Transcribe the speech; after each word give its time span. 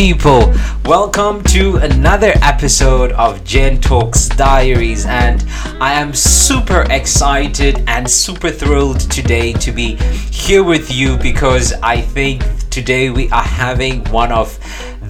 people. 0.00 0.50
Welcome 0.86 1.44
to 1.52 1.76
another 1.76 2.32
episode 2.40 3.12
of 3.12 3.44
Gen 3.44 3.82
Talks 3.82 4.30
Diaries, 4.30 5.04
and 5.04 5.44
I 5.78 5.92
am 5.92 6.14
super 6.14 6.86
excited 6.88 7.84
and 7.86 8.10
super 8.10 8.50
thrilled 8.50 9.00
today 9.10 9.52
to 9.52 9.70
be 9.70 9.96
here 10.32 10.64
with 10.64 10.90
you 10.90 11.18
because 11.18 11.74
I 11.82 12.00
think 12.00 12.42
today 12.70 13.10
we 13.10 13.28
are 13.28 13.42
having 13.42 14.02
one 14.04 14.32
of 14.32 14.58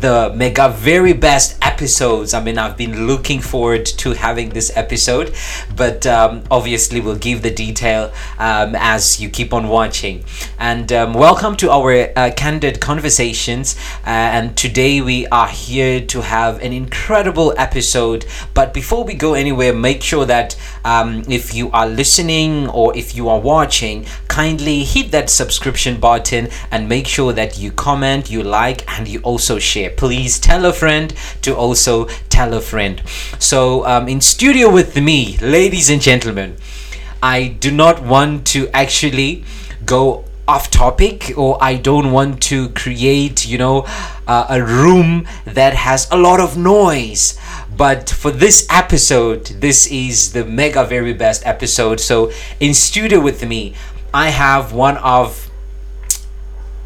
the 0.00 0.32
mega 0.34 0.70
very 0.70 1.12
best 1.12 1.59
episodes. 1.80 2.34
I 2.34 2.42
mean, 2.42 2.58
I've 2.58 2.76
been 2.76 3.06
looking 3.06 3.40
forward 3.40 3.86
to 3.86 4.12
having 4.12 4.50
this 4.50 4.70
episode, 4.76 5.32
but 5.74 6.06
um, 6.06 6.42
obviously, 6.50 7.00
we'll 7.00 7.16
give 7.16 7.40
the 7.40 7.50
detail 7.50 8.12
um, 8.38 8.76
as 8.76 9.18
you 9.18 9.30
keep 9.30 9.54
on 9.54 9.66
watching. 9.66 10.22
And 10.58 10.92
um, 10.92 11.14
welcome 11.14 11.56
to 11.56 11.70
our 11.70 12.12
uh, 12.14 12.32
candid 12.36 12.82
conversations. 12.82 13.76
Uh, 14.06 14.10
and 14.10 14.58
today 14.58 15.00
we 15.00 15.26
are 15.28 15.48
here 15.48 16.04
to 16.04 16.20
have 16.20 16.60
an 16.60 16.74
incredible 16.74 17.54
episode. 17.56 18.26
But 18.52 18.74
before 18.74 19.04
we 19.04 19.14
go 19.14 19.32
anywhere, 19.32 19.72
make 19.72 20.02
sure 20.02 20.26
that 20.26 20.56
um, 20.84 21.22
if 21.28 21.54
you 21.54 21.70
are 21.70 21.86
listening 21.86 22.68
or 22.68 22.96
if 22.96 23.14
you 23.14 23.28
are 23.28 23.40
watching, 23.40 24.06
kindly 24.28 24.84
hit 24.84 25.10
that 25.12 25.30
subscription 25.30 26.00
button 26.00 26.48
and 26.70 26.88
make 26.88 27.06
sure 27.06 27.32
that 27.32 27.58
you 27.58 27.70
comment, 27.70 28.30
you 28.30 28.42
like, 28.42 28.88
and 28.98 29.08
you 29.08 29.20
also 29.20 29.58
share. 29.58 29.90
Please 29.90 30.38
tell 30.38 30.64
a 30.66 30.72
friend 30.72 31.14
to 31.42 31.54
also 31.54 32.06
tell 32.28 32.54
a 32.54 32.60
friend. 32.60 33.02
So, 33.38 33.84
um, 33.86 34.08
in 34.08 34.20
studio 34.20 34.70
with 34.70 34.96
me, 34.96 35.36
ladies 35.38 35.90
and 35.90 36.00
gentlemen, 36.00 36.56
I 37.22 37.48
do 37.48 37.70
not 37.70 38.02
want 38.02 38.46
to 38.48 38.68
actually 38.70 39.44
go 39.84 40.24
off 40.50 40.68
topic 40.70 41.32
or 41.36 41.56
I 41.62 41.76
don't 41.76 42.10
want 42.10 42.42
to 42.44 42.70
create, 42.70 43.46
you 43.46 43.56
know, 43.56 43.84
uh, 44.26 44.46
a 44.48 44.60
room 44.62 45.28
that 45.44 45.74
has 45.74 46.08
a 46.10 46.16
lot 46.16 46.40
of 46.40 46.56
noise. 46.56 47.38
But 47.80 48.10
for 48.10 48.30
this 48.30 48.66
episode, 48.68 49.46
this 49.46 49.86
is 49.86 50.34
the 50.34 50.44
mega 50.44 50.84
very 50.84 51.14
best 51.14 51.46
episode. 51.46 51.98
So 51.98 52.30
in 52.60 52.74
studio 52.74 53.20
with 53.20 53.42
me, 53.42 53.72
I 54.12 54.28
have 54.28 54.74
one 54.74 54.98
of 54.98 55.48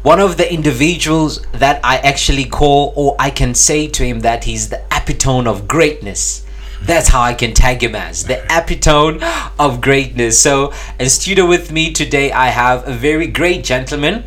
one 0.03 0.21
of 0.21 0.37
the 0.37 0.49
individuals 0.49 1.41
that 1.51 1.81
I 1.83 1.97
actually 1.97 2.45
call 2.45 2.93
or 2.95 3.17
I 3.19 3.29
can 3.29 3.55
say 3.55 3.89
to 3.89 4.05
him 4.05 4.21
that 4.21 4.45
he's 4.45 4.69
the 4.69 4.85
epitome 4.89 5.49
of 5.49 5.67
greatness. 5.67 6.45
That's 6.81 7.09
how 7.09 7.23
I 7.23 7.33
can 7.33 7.53
tag 7.53 7.83
him 7.83 7.93
as 7.93 8.23
the 8.23 8.41
epitome 8.49 9.19
of 9.59 9.81
greatness. 9.81 10.39
So, 10.39 10.71
in 10.97 11.09
studio 11.09 11.45
with 11.45 11.73
me 11.73 11.91
today, 11.91 12.31
I 12.31 12.47
have 12.47 12.87
a 12.87 12.93
very 12.93 13.27
great 13.27 13.65
gentleman. 13.65 14.23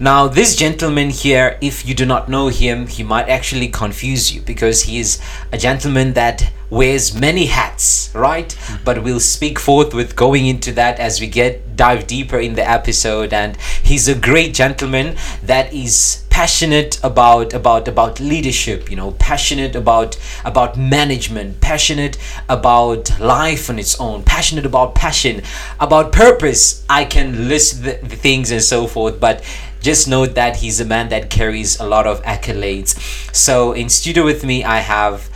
Now, 0.00 0.26
this 0.26 0.56
gentleman 0.56 1.10
here, 1.10 1.56
if 1.60 1.86
you 1.86 1.94
do 1.94 2.04
not 2.04 2.28
know 2.28 2.48
him, 2.48 2.88
he 2.88 3.04
might 3.04 3.28
actually 3.28 3.68
confuse 3.68 4.34
you 4.34 4.40
because 4.40 4.82
he 4.82 4.98
is 4.98 5.20
a 5.52 5.58
gentleman 5.58 6.14
that 6.14 6.52
wears 6.68 7.14
many 7.14 7.46
hats, 7.46 8.10
right? 8.12 8.52
Hmm. 8.52 8.76
But 8.84 9.04
we'll 9.04 9.20
speak 9.20 9.58
forth 9.58 9.94
with 9.94 10.16
going 10.16 10.46
into 10.46 10.72
that 10.72 10.98
as 10.98 11.20
we 11.20 11.28
get 11.28 11.76
dive 11.76 12.08
deeper 12.08 12.38
in 12.38 12.54
the 12.54 12.68
episode. 12.68 13.32
And 13.32 13.56
he's 13.56 14.08
a 14.08 14.16
great 14.16 14.52
gentleman 14.52 15.16
that 15.44 15.72
is 15.72 16.24
passionate 16.34 16.98
about 17.04 17.54
about 17.54 17.86
about 17.86 18.18
leadership 18.18 18.90
you 18.90 18.96
know 18.96 19.12
passionate 19.20 19.76
about 19.76 20.18
about 20.44 20.76
management 20.76 21.60
passionate 21.60 22.18
about 22.48 23.08
life 23.20 23.70
on 23.70 23.78
its 23.78 24.00
own 24.00 24.20
passionate 24.24 24.66
about 24.66 24.96
passion 24.96 25.40
about 25.78 26.10
purpose 26.10 26.84
i 26.90 27.04
can 27.04 27.46
list 27.46 27.84
the, 27.84 28.00
the 28.02 28.16
things 28.16 28.50
and 28.50 28.60
so 28.60 28.88
forth 28.88 29.20
but 29.20 29.44
just 29.84 30.08
note 30.08 30.34
that 30.34 30.56
he's 30.56 30.80
a 30.80 30.84
man 30.84 31.08
that 31.10 31.30
carries 31.30 31.78
a 31.78 31.86
lot 31.86 32.06
of 32.06 32.22
accolades 32.22 32.90
so 33.34 33.72
in 33.72 33.88
studio 33.88 34.24
with 34.24 34.44
me 34.44 34.64
i 34.64 34.78
have 34.78 35.28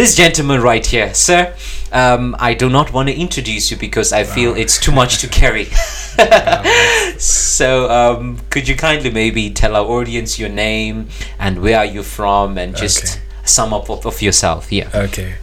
this 0.00 0.14
gentleman 0.16 0.62
right 0.62 0.86
here, 0.86 1.12
sir. 1.12 1.54
Um, 1.92 2.34
I 2.38 2.54
do 2.54 2.70
not 2.70 2.90
want 2.92 3.08
to 3.10 3.14
introduce 3.14 3.70
you 3.70 3.76
because 3.76 4.12
I 4.14 4.24
feel 4.24 4.56
it's 4.56 4.80
too 4.80 4.92
much 4.92 5.18
to 5.18 5.28
carry. 5.28 5.64
so, 7.18 7.90
um, 7.90 8.38
could 8.50 8.68
you 8.68 8.76
kindly 8.76 9.10
maybe 9.10 9.50
tell 9.50 9.76
our 9.76 9.84
audience 9.84 10.38
your 10.38 10.48
name 10.48 11.08
and 11.38 11.60
where 11.60 11.78
are 11.78 11.84
you 11.84 12.02
from, 12.02 12.56
and 12.56 12.76
just 12.76 13.02
Okay. 13.02 13.22
sum 13.44 13.74
up 13.74 13.90
of, 13.90 14.06
of 14.06 14.22
yourself? 14.22 14.72
Yeah. 14.72 14.88
Okay. 14.94 15.34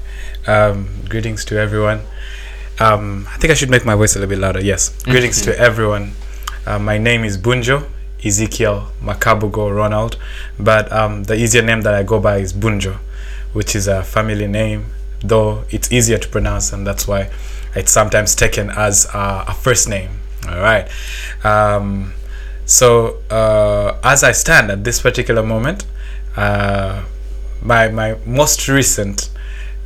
Um, 0.47 0.89
greetings 1.07 1.45
to 1.45 1.59
everyone. 1.59 2.01
Um, 2.79 3.27
I 3.29 3.37
think 3.37 3.51
I 3.51 3.53
should 3.53 3.69
make 3.69 3.85
my 3.85 3.95
voice 3.95 4.15
a 4.15 4.19
little 4.19 4.29
bit 4.29 4.39
louder. 4.39 4.61
Yes. 4.63 4.89
Greetings 5.03 5.41
to 5.43 5.59
everyone. 5.59 6.13
Uh, 6.65 6.79
my 6.79 6.97
name 6.97 7.23
is 7.23 7.37
Bunjo 7.37 7.85
Ezekiel 8.23 8.91
Makabugo 9.01 9.73
Ronald, 9.75 10.17
but 10.59 10.91
um, 10.91 11.23
the 11.25 11.35
easier 11.35 11.61
name 11.61 11.81
that 11.81 11.93
I 11.93 12.03
go 12.03 12.19
by 12.19 12.37
is 12.37 12.53
Bunjo, 12.53 12.97
which 13.53 13.75
is 13.75 13.87
a 13.87 14.03
family 14.03 14.47
name, 14.47 14.87
though 15.21 15.63
it's 15.69 15.91
easier 15.91 16.17
to 16.17 16.27
pronounce, 16.27 16.73
and 16.73 16.85
that's 16.85 17.07
why 17.07 17.29
it's 17.75 17.91
sometimes 17.91 18.35
taken 18.35 18.69
as 18.71 19.07
uh, 19.13 19.45
a 19.47 19.53
first 19.53 19.87
name. 19.87 20.19
All 20.47 20.59
right. 20.59 20.89
Um, 21.43 22.13
so 22.65 23.17
uh, 23.29 23.99
as 24.03 24.23
I 24.23 24.31
stand 24.31 24.71
at 24.71 24.83
this 24.83 25.01
particular 25.01 25.43
moment, 25.43 25.85
uh, 26.35 27.03
my 27.61 27.87
my 27.89 28.17
most 28.25 28.67
recent 28.67 29.29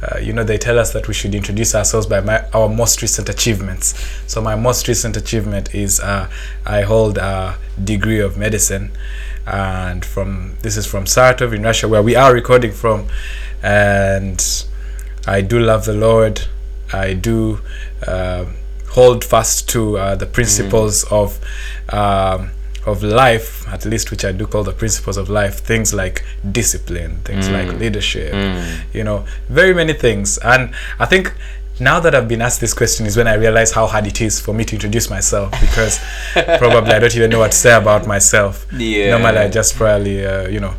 uh, 0.01 0.17
you 0.17 0.33
know 0.33 0.43
they 0.43 0.57
tell 0.57 0.79
us 0.79 0.93
that 0.93 1.07
we 1.07 1.13
should 1.13 1.35
introduce 1.35 1.75
ourselves 1.75 2.07
by 2.07 2.19
my, 2.19 2.43
our 2.53 2.67
most 2.67 3.01
recent 3.01 3.29
achievements. 3.29 3.93
So 4.27 4.41
my 4.41 4.55
most 4.55 4.87
recent 4.87 5.15
achievement 5.17 5.73
is 5.75 5.99
uh, 5.99 6.29
i 6.65 6.81
hold 6.81 7.17
a 7.17 7.57
degree 7.83 8.19
of 8.19 8.37
medicine 8.37 8.91
and 9.45 10.03
from 10.05 10.57
this 10.61 10.77
is 10.77 10.85
from 10.85 11.05
saratov 11.05 11.53
in 11.53 11.63
russia 11.63 11.87
where 11.87 12.03
we 12.03 12.15
are 12.15 12.33
recording 12.33 12.71
from. 12.71 13.07
And 13.61 14.43
i 15.27 15.41
do 15.41 15.59
love 15.59 15.85
the 15.85 15.93
lord. 15.93 16.41
I 16.93 17.13
do 17.13 17.59
uh, 18.05 18.45
hold 18.89 19.23
fast 19.23 19.69
to 19.69 19.97
uh, 19.97 20.15
the 20.15 20.25
principles 20.25 21.05
of 21.05 21.39
um, 21.89 22.51
of 22.85 23.03
life, 23.03 23.67
at 23.67 23.85
least 23.85 24.11
which 24.11 24.25
I 24.25 24.31
do 24.31 24.47
call 24.47 24.63
the 24.63 24.71
principles 24.71 25.17
of 25.17 25.29
life, 25.29 25.59
things 25.59 25.93
like 25.93 26.25
discipline, 26.51 27.17
things 27.23 27.47
mm. 27.47 27.53
like 27.53 27.79
leadership, 27.79 28.33
mm. 28.33 28.81
you 28.93 29.03
know, 29.03 29.25
very 29.49 29.73
many 29.73 29.93
things. 29.93 30.37
And 30.39 30.73
I 30.99 31.05
think 31.05 31.33
now 31.79 31.99
that 31.99 32.13
I've 32.15 32.27
been 32.27 32.41
asked 32.41 32.61
this 32.61 32.73
question 32.73 33.05
is 33.05 33.17
when 33.17 33.27
I 33.27 33.35
realize 33.35 33.71
how 33.71 33.87
hard 33.87 34.07
it 34.07 34.21
is 34.21 34.39
for 34.39 34.53
me 34.53 34.63
to 34.65 34.75
introduce 34.75 35.09
myself 35.09 35.51
because 35.61 35.99
probably 36.33 36.91
I 36.91 36.99
don't 36.99 37.15
even 37.15 37.29
know 37.29 37.39
what 37.39 37.51
to 37.51 37.57
say 37.57 37.75
about 37.75 38.07
myself. 38.07 38.67
Yeah. 38.71 39.11
Normally, 39.11 39.39
I 39.39 39.49
just 39.49 39.75
probably, 39.75 40.25
uh, 40.25 40.47
you 40.47 40.59
know, 40.59 40.73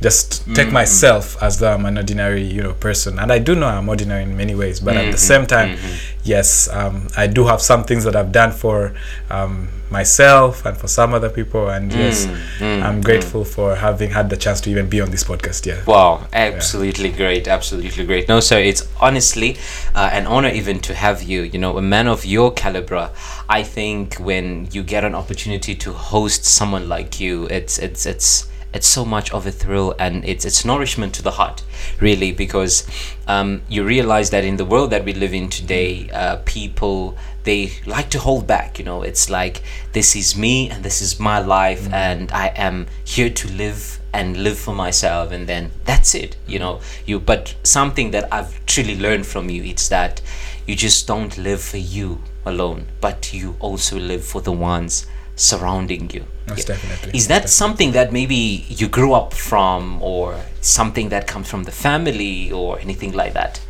just 0.00 0.44
take 0.54 0.68
mm. 0.68 0.72
myself 0.72 1.42
as 1.42 1.58
though 1.58 1.72
I'm 1.72 1.86
an 1.86 1.96
ordinary, 1.96 2.42
you 2.42 2.62
know, 2.62 2.74
person, 2.74 3.18
and 3.18 3.32
I 3.32 3.38
do 3.38 3.54
know 3.54 3.66
I'm 3.66 3.88
ordinary 3.88 4.24
in 4.24 4.36
many 4.36 4.54
ways. 4.54 4.78
But 4.80 4.96
at 4.96 5.02
the 5.02 5.08
mm-hmm. 5.08 5.16
same 5.16 5.46
time, 5.46 5.76
mm-hmm. 5.76 6.15
Yes, 6.26 6.68
um, 6.68 7.08
I 7.16 7.26
do 7.26 7.46
have 7.46 7.60
some 7.62 7.84
things 7.84 8.04
that 8.04 8.16
I've 8.16 8.32
done 8.32 8.52
for 8.52 8.94
um, 9.30 9.68
myself 9.90 10.64
and 10.66 10.76
for 10.76 10.88
some 10.88 11.14
other 11.14 11.30
people, 11.30 11.68
and 11.68 11.92
yes, 11.92 12.26
I'm 12.60 13.00
grateful 13.00 13.44
for 13.44 13.76
having 13.76 14.10
had 14.10 14.30
the 14.30 14.36
chance 14.36 14.60
to 14.62 14.70
even 14.70 14.88
be 14.88 15.00
on 15.00 15.10
this 15.10 15.24
podcast. 15.24 15.66
Yeah. 15.66 15.82
Wow, 15.86 16.26
absolutely 16.32 17.10
great, 17.10 17.48
absolutely 17.48 18.04
great. 18.04 18.28
No, 18.28 18.40
sir, 18.40 18.58
it's 18.58 18.88
honestly 19.00 19.56
uh, 19.94 20.10
an 20.12 20.26
honor 20.26 20.48
even 20.48 20.80
to 20.80 20.94
have 20.94 21.22
you. 21.22 21.42
You 21.42 21.58
know, 21.58 21.78
a 21.78 21.82
man 21.82 22.08
of 22.08 22.24
your 22.24 22.52
caliber. 22.52 23.10
I 23.48 23.62
think 23.62 24.16
when 24.16 24.68
you 24.72 24.82
get 24.82 25.04
an 25.04 25.14
opportunity 25.14 25.74
to 25.76 25.92
host 25.92 26.44
someone 26.44 26.88
like 26.88 27.20
you, 27.20 27.46
it's 27.46 27.78
it's 27.78 28.06
it's 28.06 28.48
it's 28.72 28.86
so 28.86 29.04
much 29.04 29.30
of 29.32 29.46
a 29.46 29.52
thrill 29.52 29.94
and 29.98 30.24
it's 30.24 30.44
it's 30.44 30.64
nourishment 30.64 31.14
to 31.14 31.22
the 31.22 31.32
heart, 31.32 31.62
really, 32.00 32.32
because 32.32 32.86
um, 33.26 33.62
you 33.68 33.84
realize 33.84 34.30
that 34.30 34.44
in 34.44 34.56
the 34.56 34.64
world 34.64 34.90
that 34.90 35.04
we 35.04 35.12
live 35.12 35.32
in 35.32 35.48
today, 35.48 36.10
uh, 36.10 36.36
people 36.44 37.16
they 37.44 37.72
like 37.86 38.10
to 38.10 38.18
hold 38.18 38.46
back. 38.46 38.78
You 38.78 38.84
know, 38.84 39.02
it's 39.02 39.30
like 39.30 39.62
this 39.92 40.16
is 40.16 40.36
me 40.36 40.70
and 40.70 40.84
this 40.84 41.00
is 41.00 41.18
my 41.18 41.38
life, 41.38 41.90
and 41.92 42.30
I 42.32 42.48
am 42.48 42.86
here 43.04 43.30
to 43.30 43.48
live 43.52 44.00
and 44.12 44.36
live 44.38 44.58
for 44.58 44.74
myself 44.74 45.30
and 45.30 45.46
then 45.46 45.70
that's 45.84 46.14
it 46.14 46.36
you 46.46 46.58
know 46.58 46.80
you 47.04 47.20
but 47.20 47.54
something 47.62 48.12
that 48.12 48.26
i've 48.32 48.64
truly 48.64 48.98
learned 48.98 49.26
from 49.26 49.50
you 49.50 49.62
it's 49.62 49.88
that 49.90 50.22
you 50.66 50.74
just 50.74 51.06
don't 51.06 51.36
live 51.36 51.60
for 51.60 51.76
you 51.76 52.22
alone 52.46 52.86
but 52.98 53.34
you 53.34 53.56
also 53.60 53.98
live 53.98 54.24
for 54.24 54.40
the 54.40 54.52
ones 54.52 55.06
surrounding 55.36 56.10
you 56.10 56.24
Most 56.48 56.66
definitely, 56.66 57.10
is 57.16 57.28
most 57.28 57.28
that 57.28 57.48
something 57.48 57.92
that 57.92 58.12
maybe 58.12 58.66
you 58.68 58.88
grew 58.88 59.12
up 59.12 59.32
from 59.32 60.02
or 60.02 60.40
something 60.60 61.10
that 61.10 61.26
comes 61.26 61.48
from 61.48 61.64
the 61.64 61.72
family 61.72 62.50
or 62.50 62.80
anything 62.80 63.12
like 63.12 63.34
that 63.34 63.60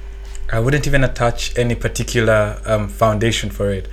I 0.53 0.61
wouldn't 0.61 0.87
even 0.87 1.03
attach 1.03 1.59
any 1.59 1.75
particular 1.75 2.61
um, 2.67 2.89
foundation 2.89 3.51
for 3.51 3.71
it. 3.71 3.89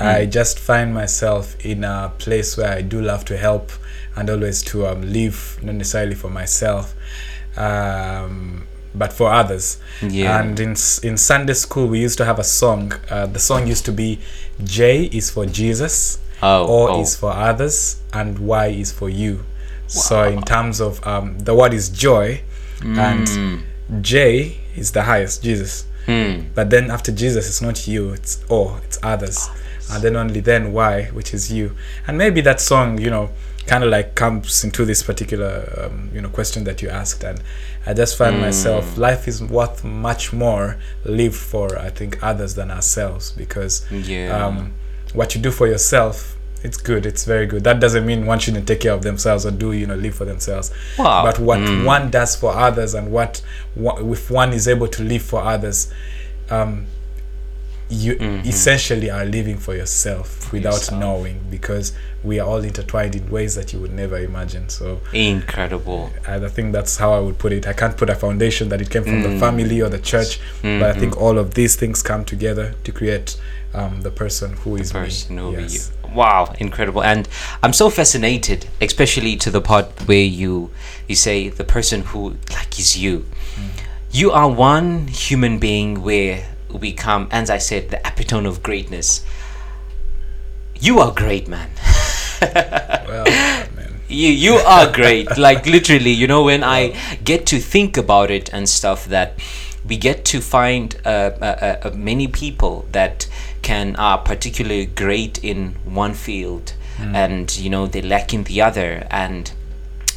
I 0.00 0.26
just 0.26 0.58
find 0.58 0.94
myself 0.94 1.56
in 1.64 1.82
a 1.82 2.12
place 2.18 2.56
where 2.56 2.72
I 2.72 2.82
do 2.82 3.00
love 3.02 3.24
to 3.24 3.36
help 3.36 3.72
and 4.14 4.30
always 4.30 4.62
to 4.64 4.86
um, 4.86 5.02
live, 5.12 5.58
not 5.62 5.74
necessarily 5.74 6.14
for 6.14 6.30
myself, 6.30 6.94
um, 7.56 8.66
but 8.94 9.12
for 9.12 9.32
others. 9.32 9.78
Yeah. 10.00 10.40
And 10.40 10.58
in 10.60 10.70
in 11.02 11.16
Sunday 11.16 11.54
school, 11.54 11.88
we 11.88 12.00
used 12.00 12.18
to 12.18 12.24
have 12.24 12.38
a 12.38 12.44
song. 12.44 12.92
Uh, 13.10 13.26
the 13.26 13.40
song 13.40 13.66
used 13.66 13.84
to 13.86 13.92
be 13.92 14.20
J 14.62 15.04
is 15.06 15.30
for 15.30 15.44
Jesus, 15.44 16.18
Oh, 16.42 16.66
O 16.66 16.88
oh. 16.88 17.00
is 17.00 17.16
for 17.16 17.30
others, 17.32 18.00
and 18.12 18.38
Y 18.38 18.66
is 18.68 18.92
for 18.92 19.08
you. 19.08 19.44
So 19.86 20.24
in 20.24 20.42
terms 20.42 20.80
of 20.80 21.04
um, 21.06 21.38
the 21.38 21.54
word 21.54 21.72
is 21.72 21.88
joy, 21.88 22.42
and 22.82 23.62
J 24.02 24.58
is 24.76 24.92
the 24.92 25.02
highest, 25.04 25.42
Jesus. 25.42 25.86
But 26.54 26.70
then 26.70 26.90
after 26.90 27.10
Jesus, 27.12 27.48
it's 27.48 27.62
not 27.62 27.86
you, 27.88 28.10
it's 28.10 28.44
O, 28.50 28.76
it's 28.84 28.98
others. 29.02 29.48
And 29.90 30.02
then 30.02 30.16
only 30.16 30.40
then 30.40 30.72
Y, 30.72 31.04
which 31.12 31.32
is 31.32 31.52
you. 31.52 31.72
And 32.06 32.18
maybe 32.18 32.40
that 32.42 32.60
song, 32.60 32.98
you 33.00 33.10
know, 33.10 33.30
kind 33.66 33.82
of 33.84 33.90
like 33.90 34.14
comes 34.14 34.62
into 34.64 34.84
this 34.84 35.02
particular, 35.02 35.72
um, 35.84 36.10
you 36.12 36.20
know, 36.20 36.28
question 36.28 36.64
that 36.64 36.82
you 36.82 36.88
asked. 36.88 37.24
And 37.24 37.40
I 37.86 37.94
just 37.94 38.16
find 38.18 38.40
myself, 38.40 38.96
life 38.98 39.26
is 39.28 39.42
worth 39.42 39.84
much 39.84 40.32
more 40.32 40.76
lived 41.04 41.36
for, 41.36 41.78
I 41.78 41.90
think, 41.90 42.22
others 42.22 42.54
than 42.54 42.70
ourselves 42.70 43.32
because 43.32 43.84
Yeah. 43.90 44.44
um, 44.46 44.72
what 45.16 45.34
you 45.34 45.40
do 45.40 45.50
for 45.50 45.66
yourself 45.66 46.36
it's 46.62 46.76
good 46.76 47.06
it's 47.06 47.24
very 47.24 47.46
good 47.46 47.64
that 47.64 47.80
doesn't 47.80 48.06
mean 48.06 48.26
one 48.26 48.38
shouldn't 48.38 48.66
take 48.66 48.80
care 48.80 48.92
of 48.92 49.02
themselves 49.02 49.44
or 49.46 49.50
do 49.50 49.72
you 49.72 49.86
know 49.86 49.94
live 49.94 50.14
for 50.14 50.24
themselves 50.24 50.70
Wow. 50.98 51.22
but 51.24 51.38
what 51.38 51.58
mm. 51.58 51.84
one 51.84 52.10
does 52.10 52.36
for 52.36 52.52
others 52.52 52.94
and 52.94 53.12
what, 53.12 53.42
what 53.74 54.02
if 54.02 54.30
one 54.30 54.52
is 54.52 54.66
able 54.66 54.88
to 54.88 55.02
live 55.02 55.22
for 55.22 55.40
others 55.42 55.92
um, 56.50 56.86
you 57.88 58.16
mm-hmm. 58.16 58.48
essentially 58.48 59.10
are 59.10 59.24
living 59.24 59.58
for 59.58 59.74
yourself 59.74 60.52
without 60.52 60.74
yourself. 60.74 61.00
knowing 61.00 61.40
because 61.50 61.92
we 62.24 62.40
are 62.40 62.48
all 62.48 62.58
intertwined 62.58 63.14
in 63.14 63.30
ways 63.30 63.54
that 63.54 63.72
you 63.72 63.78
would 63.78 63.92
never 63.92 64.18
imagine 64.18 64.68
so 64.68 65.00
Incredible. 65.12 66.10
I 66.26 66.34
I 66.36 66.48
think 66.48 66.72
that's 66.72 66.96
how 66.96 67.12
I 67.12 67.20
would 67.20 67.38
put 67.38 67.52
it. 67.52 67.68
I 67.68 67.72
can't 67.72 67.96
put 67.96 68.10
a 68.10 68.16
foundation 68.16 68.70
that 68.70 68.80
it 68.80 68.90
came 68.90 69.04
from 69.04 69.22
the 69.22 69.28
mm. 69.28 69.38
family 69.38 69.80
or 69.80 69.88
the 69.88 70.00
church, 70.00 70.40
but 70.62 70.68
I 70.68 70.90
mm-hmm. 70.90 71.00
think 71.00 71.16
all 71.16 71.38
of 71.38 71.54
these 71.54 71.76
things 71.76 72.02
come 72.02 72.24
together 72.24 72.74
to 72.82 72.90
create 72.90 73.38
um, 73.76 74.02
the 74.02 74.10
person 74.10 74.54
who 74.54 74.76
is 74.76 74.90
person 74.92 75.36
me. 75.36 75.42
over 75.42 75.60
Yes. 75.60 75.74
you. 76.04 76.10
Wow, 76.14 76.54
incredible. 76.58 77.02
And 77.02 77.28
I'm 77.62 77.72
so 77.72 77.90
fascinated, 77.90 78.66
especially 78.80 79.36
to 79.36 79.50
the 79.50 79.60
part 79.60 79.86
where 80.08 80.24
you 80.24 80.70
you 81.08 81.14
say 81.14 81.48
the 81.50 81.64
person 81.64 82.02
who 82.02 82.36
like 82.50 82.78
is 82.78 82.96
you. 82.96 83.26
You 84.10 84.30
are 84.32 84.48
one 84.48 85.08
human 85.08 85.58
being 85.58 86.02
where 86.02 86.48
we 86.72 86.92
come, 86.92 87.28
as 87.30 87.50
I 87.50 87.58
said, 87.58 87.90
the 87.90 87.98
epitome 88.06 88.48
of 88.48 88.62
greatness. 88.62 89.24
You 90.80 91.00
are 91.00 91.12
great, 91.12 91.48
man. 91.48 91.70
Well, 93.08 93.24
man. 93.24 94.00
you 94.08 94.28
you 94.30 94.54
are 94.54 94.90
great 95.00 95.38
like 95.38 95.64
literally 95.66 96.10
you 96.10 96.26
know 96.26 96.42
when 96.44 96.62
i 96.62 96.92
get 97.24 97.46
to 97.46 97.58
think 97.58 97.96
about 97.96 98.30
it 98.30 98.52
and 98.52 98.68
stuff 98.68 99.06
that 99.06 99.38
we 99.88 99.96
get 99.96 100.24
to 100.26 100.40
find 100.40 100.96
uh, 101.06 101.08
uh, 101.08 101.44
uh, 101.84 101.88
uh, 101.88 101.90
many 101.94 102.26
people 102.28 102.84
that 102.92 103.26
can 103.66 103.96
are 103.96 104.18
particularly 104.18 104.86
great 104.86 105.42
in 105.42 105.74
one 105.84 106.14
field 106.14 106.72
hmm. 106.98 107.12
and 107.16 107.58
you 107.58 107.68
know 107.68 107.84
they 107.88 108.00
lack 108.00 108.32
in 108.32 108.44
the 108.44 108.62
other 108.62 109.04
and 109.10 109.50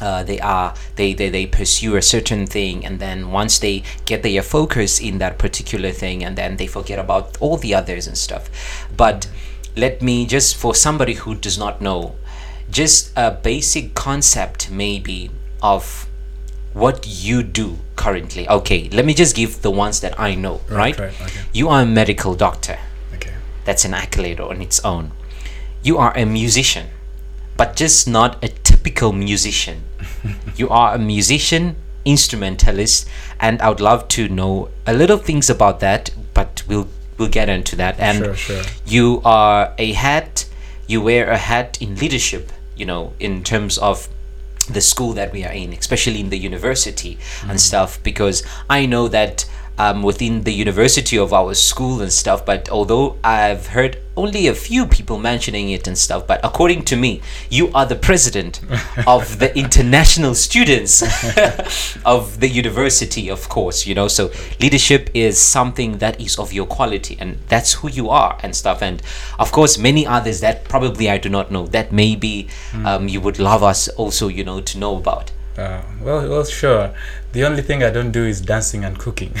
uh, 0.00 0.22
they 0.22 0.38
are 0.38 0.72
they, 0.94 1.12
they 1.12 1.28
they 1.28 1.46
pursue 1.46 1.96
a 1.96 2.02
certain 2.02 2.46
thing 2.46 2.86
and 2.86 3.00
then 3.00 3.32
once 3.32 3.58
they 3.58 3.82
get 4.06 4.22
their 4.22 4.40
focus 4.40 5.00
in 5.00 5.18
that 5.18 5.36
particular 5.36 5.90
thing 5.90 6.22
and 6.22 6.36
then 6.36 6.58
they 6.58 6.68
forget 6.68 6.98
about 6.98 7.36
all 7.40 7.56
the 7.56 7.74
others 7.74 8.06
and 8.06 8.16
stuff. 8.16 8.48
But 8.96 9.24
hmm. 9.24 9.80
let 9.80 10.00
me 10.00 10.26
just 10.26 10.56
for 10.56 10.72
somebody 10.72 11.14
who 11.14 11.34
does 11.34 11.58
not 11.58 11.82
know 11.82 12.14
just 12.70 13.12
a 13.16 13.32
basic 13.32 13.94
concept 13.94 14.70
maybe 14.70 15.28
of 15.60 16.06
what 16.72 17.04
you 17.04 17.42
do 17.42 17.78
currently. 17.96 18.48
Okay 18.48 18.88
let 18.90 19.04
me 19.04 19.12
just 19.12 19.34
give 19.34 19.60
the 19.62 19.72
ones 19.72 19.98
that 20.02 20.14
i 20.20 20.36
know 20.36 20.60
right, 20.68 20.94
okay. 21.00 21.40
you 21.52 21.68
are 21.68 21.82
a 21.82 21.86
medical 21.86 22.36
doctor. 22.36 22.78
That's 23.70 23.84
an 23.84 23.94
accolade 23.94 24.40
on 24.40 24.60
its 24.60 24.84
own. 24.84 25.12
You 25.80 25.96
are 25.98 26.12
a 26.18 26.26
musician, 26.26 26.88
but 27.56 27.76
just 27.76 28.08
not 28.08 28.42
a 28.42 28.48
typical 28.48 29.12
musician. 29.12 29.84
you 30.56 30.68
are 30.68 30.94
a 30.96 30.98
musician, 30.98 31.76
instrumentalist, 32.04 33.08
and 33.38 33.62
I 33.62 33.68
would 33.68 33.80
love 33.80 34.08
to 34.08 34.28
know 34.28 34.70
a 34.88 34.92
little 34.92 35.18
things 35.18 35.48
about 35.48 35.78
that, 35.80 36.10
but 36.34 36.64
we'll 36.66 36.88
we'll 37.16 37.28
get 37.28 37.48
into 37.48 37.76
that. 37.76 37.94
And 38.00 38.18
Sure, 38.24 38.34
sure. 38.34 38.62
you 38.86 39.22
are 39.24 39.72
a 39.78 39.92
hat, 39.92 40.46
you 40.88 41.00
wear 41.00 41.30
a 41.30 41.38
hat 41.38 41.78
in 41.80 41.94
leadership, 41.94 42.50
you 42.74 42.86
know, 42.86 43.12
in 43.20 43.44
terms 43.44 43.78
of 43.78 44.08
the 44.68 44.80
school 44.80 45.12
that 45.12 45.30
we 45.32 45.44
are 45.44 45.52
in, 45.52 45.72
especially 45.72 46.18
in 46.18 46.30
the 46.30 46.38
university 46.38 47.18
Mm. 47.42 47.50
and 47.50 47.60
stuff, 47.60 48.02
because 48.02 48.42
I 48.68 48.86
know 48.86 49.06
that 49.08 49.44
um, 49.80 50.02
within 50.02 50.42
the 50.42 50.52
university 50.52 51.16
of 51.16 51.32
our 51.32 51.54
school 51.54 52.02
and 52.02 52.12
stuff, 52.12 52.44
but 52.44 52.68
although 52.68 53.16
I've 53.24 53.68
heard 53.68 53.96
only 54.14 54.46
a 54.46 54.54
few 54.54 54.84
people 54.84 55.18
mentioning 55.18 55.70
it 55.70 55.86
and 55.86 55.96
stuff, 55.96 56.26
but 56.26 56.38
according 56.44 56.84
to 56.90 56.96
me, 56.96 57.22
you 57.48 57.72
are 57.72 57.86
the 57.86 57.96
president 57.96 58.60
of 59.06 59.38
the 59.38 59.56
international 59.58 60.34
students 60.34 61.02
of 62.04 62.40
the 62.40 62.48
university, 62.48 63.30
of 63.30 63.48
course, 63.48 63.86
you 63.86 63.94
know. 63.94 64.08
So 64.08 64.30
leadership 64.60 65.08
is 65.14 65.40
something 65.40 65.96
that 65.98 66.20
is 66.20 66.38
of 66.38 66.52
your 66.52 66.66
quality, 66.66 67.16
and 67.18 67.38
that's 67.48 67.72
who 67.72 67.88
you 67.88 68.10
are 68.10 68.38
and 68.42 68.54
stuff. 68.54 68.82
And 68.82 69.00
of 69.38 69.50
course, 69.50 69.78
many 69.78 70.06
others 70.06 70.40
that 70.40 70.64
probably 70.64 71.08
I 71.08 71.16
do 71.16 71.30
not 71.30 71.50
know 71.50 71.66
that 71.68 71.90
maybe 71.90 72.48
um, 72.84 73.08
you 73.08 73.22
would 73.22 73.38
love 73.38 73.62
us 73.62 73.88
also, 73.88 74.28
you 74.28 74.44
know, 74.44 74.60
to 74.60 74.78
know 74.78 74.98
about. 74.98 75.32
Uh, 75.56 75.82
well, 76.00 76.28
well, 76.28 76.44
sure. 76.44 76.94
The 77.32 77.44
only 77.44 77.62
thing 77.62 77.82
I 77.82 77.90
don't 77.90 78.10
do 78.10 78.24
is 78.24 78.40
dancing 78.40 78.84
and 78.84 78.98
cooking. 78.98 79.32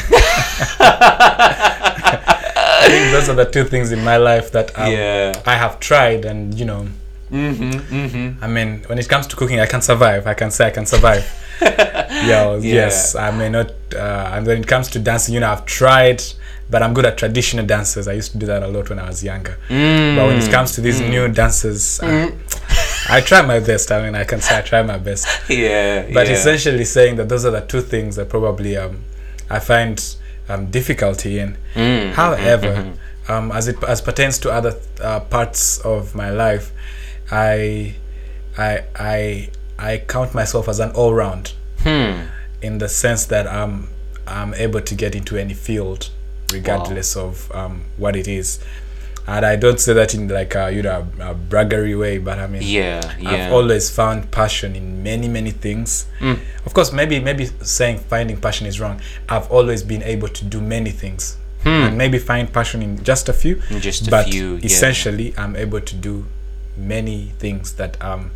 I 2.72 2.86
think 2.88 3.10
those 3.12 3.28
are 3.28 3.34
the 3.34 3.44
two 3.50 3.64
things 3.64 3.92
in 3.92 4.02
my 4.04 4.16
life 4.16 4.52
that 4.52 4.76
um, 4.78 4.90
Yeah. 4.92 5.32
I 5.46 5.54
have 5.56 5.80
tried, 5.80 6.24
and 6.24 6.54
you 6.54 6.64
know, 6.64 6.86
Mm-hmm, 7.30 7.70
mm-hmm. 7.70 8.44
I 8.44 8.48
mean, 8.48 8.82
when 8.86 8.98
it 8.98 9.08
comes 9.08 9.28
to 9.28 9.36
cooking, 9.36 9.60
I 9.60 9.66
can 9.66 9.80
survive. 9.82 10.26
I 10.26 10.34
can 10.34 10.50
say 10.50 10.66
I 10.66 10.70
can 10.70 10.84
survive. 10.84 11.24
yeah, 11.62 12.56
yes. 12.56 13.14
I 13.14 13.30
may 13.30 13.48
not. 13.48 13.70
Uh, 13.94 14.32
and 14.34 14.44
when 14.46 14.58
it 14.62 14.66
comes 14.66 14.88
to 14.90 14.98
dancing, 14.98 15.34
you 15.34 15.40
know, 15.40 15.48
I've 15.52 15.64
tried, 15.64 16.20
but 16.68 16.82
I'm 16.82 16.92
good 16.92 17.06
at 17.06 17.16
traditional 17.18 17.64
dances. 17.64 18.08
I 18.08 18.14
used 18.14 18.32
to 18.32 18.38
do 18.38 18.46
that 18.46 18.64
a 18.64 18.66
lot 18.66 18.90
when 18.90 18.98
I 18.98 19.06
was 19.06 19.22
younger. 19.22 19.56
But 19.68 20.26
when 20.26 20.38
it 20.42 20.50
comes 20.50 20.72
to 20.72 20.80
these 20.80 21.00
new 21.00 21.28
dances, 21.28 22.00
uh, 22.00 22.32
I 23.08 23.20
try 23.20 23.42
my 23.42 23.60
best. 23.60 23.90
I 23.90 24.02
mean, 24.02 24.14
I 24.14 24.24
can 24.24 24.40
say 24.40 24.58
I 24.58 24.62
try 24.62 24.82
my 24.82 24.98
best. 24.98 25.26
Yeah, 25.48 26.02
But 26.12 26.26
yeah. 26.26 26.34
essentially 26.34 26.84
saying 26.84 27.16
that 27.16 27.28
those 27.28 27.44
are 27.44 27.50
the 27.50 27.60
two 27.62 27.80
things 27.80 28.16
that 28.16 28.28
probably 28.28 28.76
um, 28.76 29.04
I 29.48 29.58
find 29.58 30.02
um, 30.48 30.66
difficulty 30.70 31.38
in. 31.38 31.56
Mm, 31.74 32.12
However, 32.12 32.92
um, 33.28 33.52
as 33.52 33.68
it 33.68 33.82
as 33.84 34.00
pertains 34.00 34.38
to 34.40 34.50
other 34.50 34.74
uh, 35.02 35.20
parts 35.20 35.78
of 35.78 36.14
my 36.14 36.30
life, 36.30 36.72
I 37.30 37.94
I 38.58 38.82
I 38.96 39.50
I 39.78 39.98
count 40.06 40.34
myself 40.34 40.68
as 40.68 40.80
an 40.80 40.90
all 40.92 41.14
round 41.14 41.54
Hmm. 41.82 42.26
in 42.60 42.78
the 42.78 42.88
sense 42.88 43.24
that 43.26 43.46
I'm 43.46 43.88
I'm 44.26 44.52
able 44.54 44.80
to 44.82 44.94
get 44.94 45.14
into 45.14 45.36
any 45.36 45.54
field 45.54 46.10
regardless 46.52 47.16
of 47.16 47.50
um, 47.54 47.84
what 47.96 48.16
it 48.16 48.26
is. 48.28 48.58
And 49.30 49.46
I 49.46 49.54
don't 49.54 49.78
say 49.78 49.92
that 49.92 50.12
in 50.14 50.26
like 50.28 50.56
a 50.56 50.72
you 50.72 50.82
know 50.82 51.06
a, 51.20 51.30
a 51.30 51.34
braggery 51.34 51.98
way, 51.98 52.18
but 52.18 52.38
I 52.38 52.46
mean 52.48 52.62
Yeah, 52.62 53.00
yeah. 53.18 53.30
I've 53.30 53.52
always 53.52 53.88
found 53.88 54.30
passion 54.32 54.74
in 54.74 55.02
many 55.04 55.28
many 55.28 55.52
things. 55.52 56.06
Mm. 56.18 56.40
Of 56.66 56.74
course, 56.74 56.92
maybe 56.92 57.20
maybe 57.20 57.46
saying 57.62 57.98
finding 58.00 58.40
passion 58.40 58.66
is 58.66 58.80
wrong. 58.80 59.00
I've 59.28 59.50
always 59.50 59.82
been 59.84 60.02
able 60.02 60.28
to 60.28 60.44
do 60.44 60.60
many 60.60 60.90
things, 60.90 61.36
and 61.64 61.96
maybe 61.96 62.18
find 62.18 62.52
passion 62.52 62.82
in 62.82 63.04
just 63.04 63.28
a 63.28 63.32
few. 63.32 63.56
Hmm. 63.60 63.78
just 63.78 64.08
a 64.08 64.10
but 64.10 64.26
few, 64.26 64.56
yeah. 64.56 64.66
essentially, 64.66 65.32
I'm 65.38 65.54
able 65.54 65.80
to 65.80 65.94
do 65.94 66.26
many 66.76 67.32
things 67.38 67.74
that 67.74 68.02
um 68.02 68.30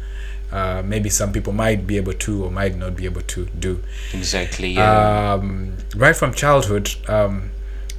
uh, 0.52 0.82
maybe 0.84 1.10
some 1.10 1.32
people 1.32 1.52
might 1.52 1.84
be 1.84 1.96
able 1.96 2.12
to 2.12 2.44
or 2.44 2.50
might 2.50 2.76
not 2.76 2.94
be 2.94 3.04
able 3.06 3.22
to 3.22 3.46
do. 3.58 3.80
exactly. 4.12 4.68
Yeah. 4.68 5.32
Um, 5.34 5.76
right 5.96 6.14
from 6.14 6.32
childhood, 6.32 6.90
um, 7.08 7.50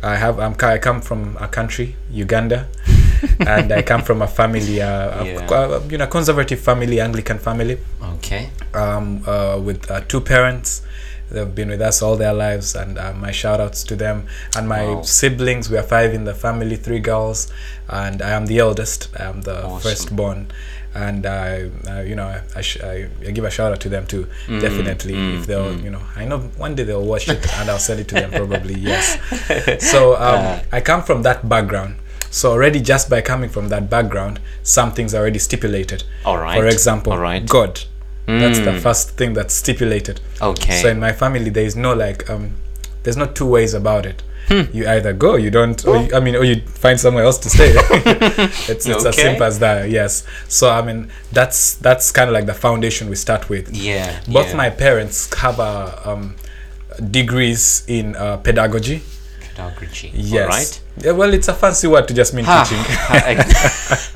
I 0.06 0.16
have 0.16 0.40
I'm, 0.40 0.56
I 0.62 0.78
come 0.78 1.02
from 1.02 1.36
a 1.40 1.48
country, 1.48 1.96
Uganda, 2.12 2.68
and 3.40 3.72
I 3.72 3.82
come 3.82 4.02
from 4.04 4.22
a 4.22 4.28
family, 4.28 4.82
uh, 4.82 5.22
a- 5.22 5.26
Yeah. 5.26 5.52
uh, 5.52 5.82
you 5.90 5.98
know, 5.98 6.08
conservative 6.08 6.60
family, 6.60 7.00
Anglican 7.00 7.40
family, 7.40 7.78
okay. 8.16 8.50
um, 8.74 9.24
uh, 9.28 9.60
with 9.68 9.90
uh, 9.90 10.02
two 10.08 10.22
parents. 10.22 10.82
They've 11.32 11.56
been 11.56 11.70
with 11.70 11.82
us 11.82 12.04
all 12.04 12.18
their 12.18 12.34
lives, 12.34 12.76
and 12.76 13.00
uh, 13.00 13.12
my 13.14 13.32
shout 13.32 13.60
outs 13.60 13.84
to 13.86 13.96
them. 13.96 14.28
And 14.56 14.70
my 14.70 14.86
Wow. 14.86 15.02
siblings, 15.02 15.72
we 15.72 15.78
are 15.78 15.88
five 15.98 16.14
in 16.14 16.24
the 16.26 16.36
family, 16.36 16.76
three 16.76 17.00
girls, 17.00 17.52
and 17.90 18.22
I 18.22 18.30
am 18.38 18.46
the 18.46 18.60
eldest. 18.60 19.10
I 19.20 19.24
am 19.24 19.42
the 19.42 19.66
Awesome. 19.66 19.82
firstborn. 19.82 20.48
And 20.96 21.26
I, 21.26 21.70
uh, 21.90 22.02
you 22.02 22.16
know, 22.16 22.42
I, 22.56 22.62
sh- 22.62 22.80
I, 22.82 23.10
I 23.28 23.32
give 23.32 23.44
a 23.44 23.52
shout 23.52 23.72
out 23.74 23.82
to 23.82 23.90
them 23.90 24.08
too. 24.08 24.28
Mm, 24.48 24.62
Definitely, 24.62 25.14
if 25.36 25.46
they'll, 25.46 25.78
you 25.78 25.90
know, 25.90 26.02
I 26.16 26.24
know 26.26 26.40
one 26.58 26.74
day 26.76 26.84
they'll 26.84 27.04
watch 27.06 27.28
it, 27.28 27.46
and 27.60 27.70
I'll 27.70 27.80
send 27.80 28.00
it 28.00 28.08
to 28.10 28.16
them. 28.16 28.32
Probably 28.32 28.76
yes. 28.92 29.20
So 29.92 30.14
um, 30.16 30.20
Ah. 30.22 30.62
I 30.72 30.80
come 30.82 31.04
from 31.04 31.22
that 31.24 31.48
background. 31.50 31.96
So 32.32 32.52
already, 32.52 32.80
just 32.82 33.10
by 33.10 33.22
coming 33.22 33.50
from 33.50 33.68
that 33.70 33.90
background, 33.90 34.40
some 34.64 34.92
things 34.94 35.14
are 35.14 35.20
already 35.20 35.40
stipulated. 35.40 36.04
All 36.26 36.38
right. 36.38 36.58
For 36.60 36.66
example, 36.68 37.14
All 37.14 37.20
right. 37.20 37.46
God. 37.48 37.82
That's 38.28 38.60
the 38.60 38.72
Mm. 38.72 38.80
first 38.82 39.12
thing 39.18 39.34
that's 39.34 39.54
stipulated. 39.54 40.20
Okay. 40.42 40.82
So 40.82 40.90
in 40.90 41.00
my 41.00 41.12
family, 41.14 41.50
there 41.52 41.64
is 41.66 41.76
no 41.76 41.94
like, 41.94 42.28
um, 42.30 42.56
there's 43.04 43.18
not 43.18 43.36
two 43.36 43.46
ways 43.48 43.74
about 43.76 44.06
it. 44.06 44.24
You 44.50 44.88
either 44.88 45.14
go, 45.14 45.36
you 45.36 45.50
don't, 45.50 45.84
or 45.86 45.98
you, 45.98 46.10
I 46.16 46.20
mean, 46.20 46.36
or 46.36 46.44
you 46.44 46.62
find 46.62 47.00
somewhere 47.00 47.24
else 47.24 47.38
to 47.40 47.50
stay. 47.50 47.72
it's 47.76 48.86
it's 48.86 49.06
as 49.06 49.16
simple 49.16 49.44
as 49.46 49.60
that. 49.60 49.90
Yes. 49.90 50.24
So 50.48 50.70
I 50.70 50.82
mean, 50.82 51.10
that's 51.32 51.76
that's 51.76 52.12
kind 52.12 52.30
of 52.30 52.34
like 52.34 52.46
the 52.46 52.54
foundation 52.54 53.10
we 53.10 53.16
start 53.16 53.50
with. 53.50 53.76
Yeah. 53.76 54.20
Both 54.28 54.50
yeah. 54.50 54.56
my 54.58 54.70
parents 54.70 55.34
have 55.36 55.60
uh, 55.60 55.96
um, 56.06 56.36
degrees 57.12 57.84
in 57.88 58.16
uh, 58.16 58.38
pedagogy. 58.38 59.02
pedagogy. 59.56 60.12
Yes. 60.14 60.42
All 60.44 60.48
right. 60.50 60.82
Yeah, 60.98 61.12
well, 61.12 61.34
it's 61.34 61.48
a 61.50 61.54
fancy 61.54 61.88
word 61.88 62.08
to 62.08 62.14
just 62.14 62.34
mean 62.34 62.46
Ah, 62.48 62.64
teaching. 62.64 62.84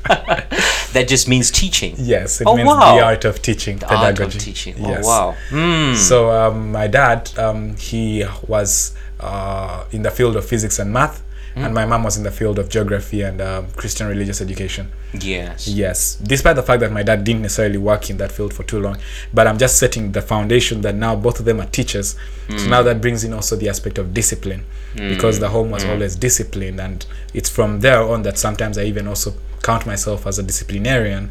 that 0.92 1.06
just 1.08 1.28
means 1.28 1.50
teaching. 1.50 1.94
Yes, 1.98 2.40
it 2.40 2.46
Oh, 2.46 2.56
means 2.56 2.66
wow. 2.68 2.96
the 2.96 3.02
art 3.04 3.24
of 3.24 3.42
teaching, 3.42 3.78
The 3.78 3.86
pedagogy. 3.86 4.22
art 4.22 4.34
of 4.34 4.40
teaching. 4.40 4.74
Yes. 4.78 5.04
Oh 5.04 5.08
wow. 5.08 5.36
Hmm. 5.50 5.94
So 5.94 6.30
um, 6.30 6.72
my 6.72 6.86
dad, 6.86 7.30
um, 7.38 7.76
he 7.76 8.24
was 8.46 8.92
uh, 9.20 9.84
in 9.92 10.02
the 10.02 10.10
field 10.10 10.36
of 10.36 10.44
physics 10.46 10.78
and 10.78 10.92
math, 10.92 11.22
Hmm. 11.54 11.64
and 11.64 11.74
my 11.74 11.84
mom 11.84 12.04
was 12.04 12.16
in 12.16 12.22
the 12.22 12.30
field 12.30 12.60
of 12.60 12.68
geography 12.68 13.22
and 13.22 13.40
um, 13.40 13.66
Christian 13.74 14.06
religious 14.06 14.40
education. 14.40 14.86
yes. 15.12 15.66
Yes, 15.66 16.14
despite 16.22 16.54
the 16.54 16.62
fact 16.62 16.78
that 16.78 16.92
my 16.92 17.02
dad 17.02 17.24
didn't 17.24 17.42
necessarily 17.42 17.76
work 17.76 18.08
in 18.08 18.18
that 18.18 18.30
field 18.30 18.54
for 18.54 18.62
too 18.62 18.78
long, 18.78 18.98
but 19.34 19.48
I'm 19.48 19.58
just 19.58 19.76
setting 19.76 20.12
the 20.12 20.22
foundation 20.22 20.82
that 20.82 20.94
now 20.94 21.16
both 21.16 21.40
of 21.40 21.46
them 21.46 21.60
are 21.60 21.66
teachers. 21.66 22.14
So 22.56 22.68
now 22.68 22.82
that 22.84 23.00
brings 23.00 23.24
in 23.24 23.32
also 23.32 23.56
the 23.56 23.68
aspect 23.68 23.98
of 23.98 24.14
discipline, 24.14 24.62
because 24.94 25.40
the 25.40 25.48
home 25.48 25.72
was 25.72 25.84
always 25.84 26.14
disciplined, 26.14 26.78
and 26.80 27.04
it's 27.34 27.50
from 27.50 27.80
there 27.80 28.00
on 28.00 28.22
that 28.22 28.38
sometimes 28.38 28.78
I 28.78 28.84
even 28.84 29.08
also 29.08 29.34
count 29.64 29.86
myself 29.86 30.28
as 30.28 30.38
a 30.38 30.44
disciplinarian, 30.44 31.30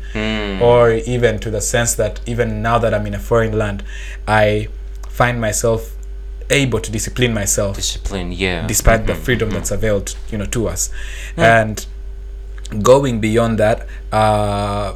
or 0.61 0.91
even 0.91 1.39
to 1.39 1.49
the 1.49 1.61
sense 1.61 1.95
that 1.95 2.19
even 2.25 2.61
now 2.61 2.77
that 2.77 2.93
I'm 2.93 3.07
in 3.07 3.13
a 3.13 3.19
foreign 3.19 3.57
land, 3.57 3.83
I 4.27 4.67
find 5.07 5.39
myself 5.39 5.95
able 6.49 6.79
to 6.79 6.91
discipline 6.91 7.33
myself 7.33 7.75
Discipline. 7.75 8.31
Yeah. 8.31 8.65
despite 8.67 9.05
the 9.07 9.15
freedom 9.15 9.49
that's 9.51 9.71
availed 9.71 10.15
you 10.31 10.37
know 10.37 10.45
to 10.45 10.67
us 10.67 10.89
and 11.37 11.85
going 12.83 13.19
beyond 13.19 13.57
that 13.59 13.87
uh 14.11 14.93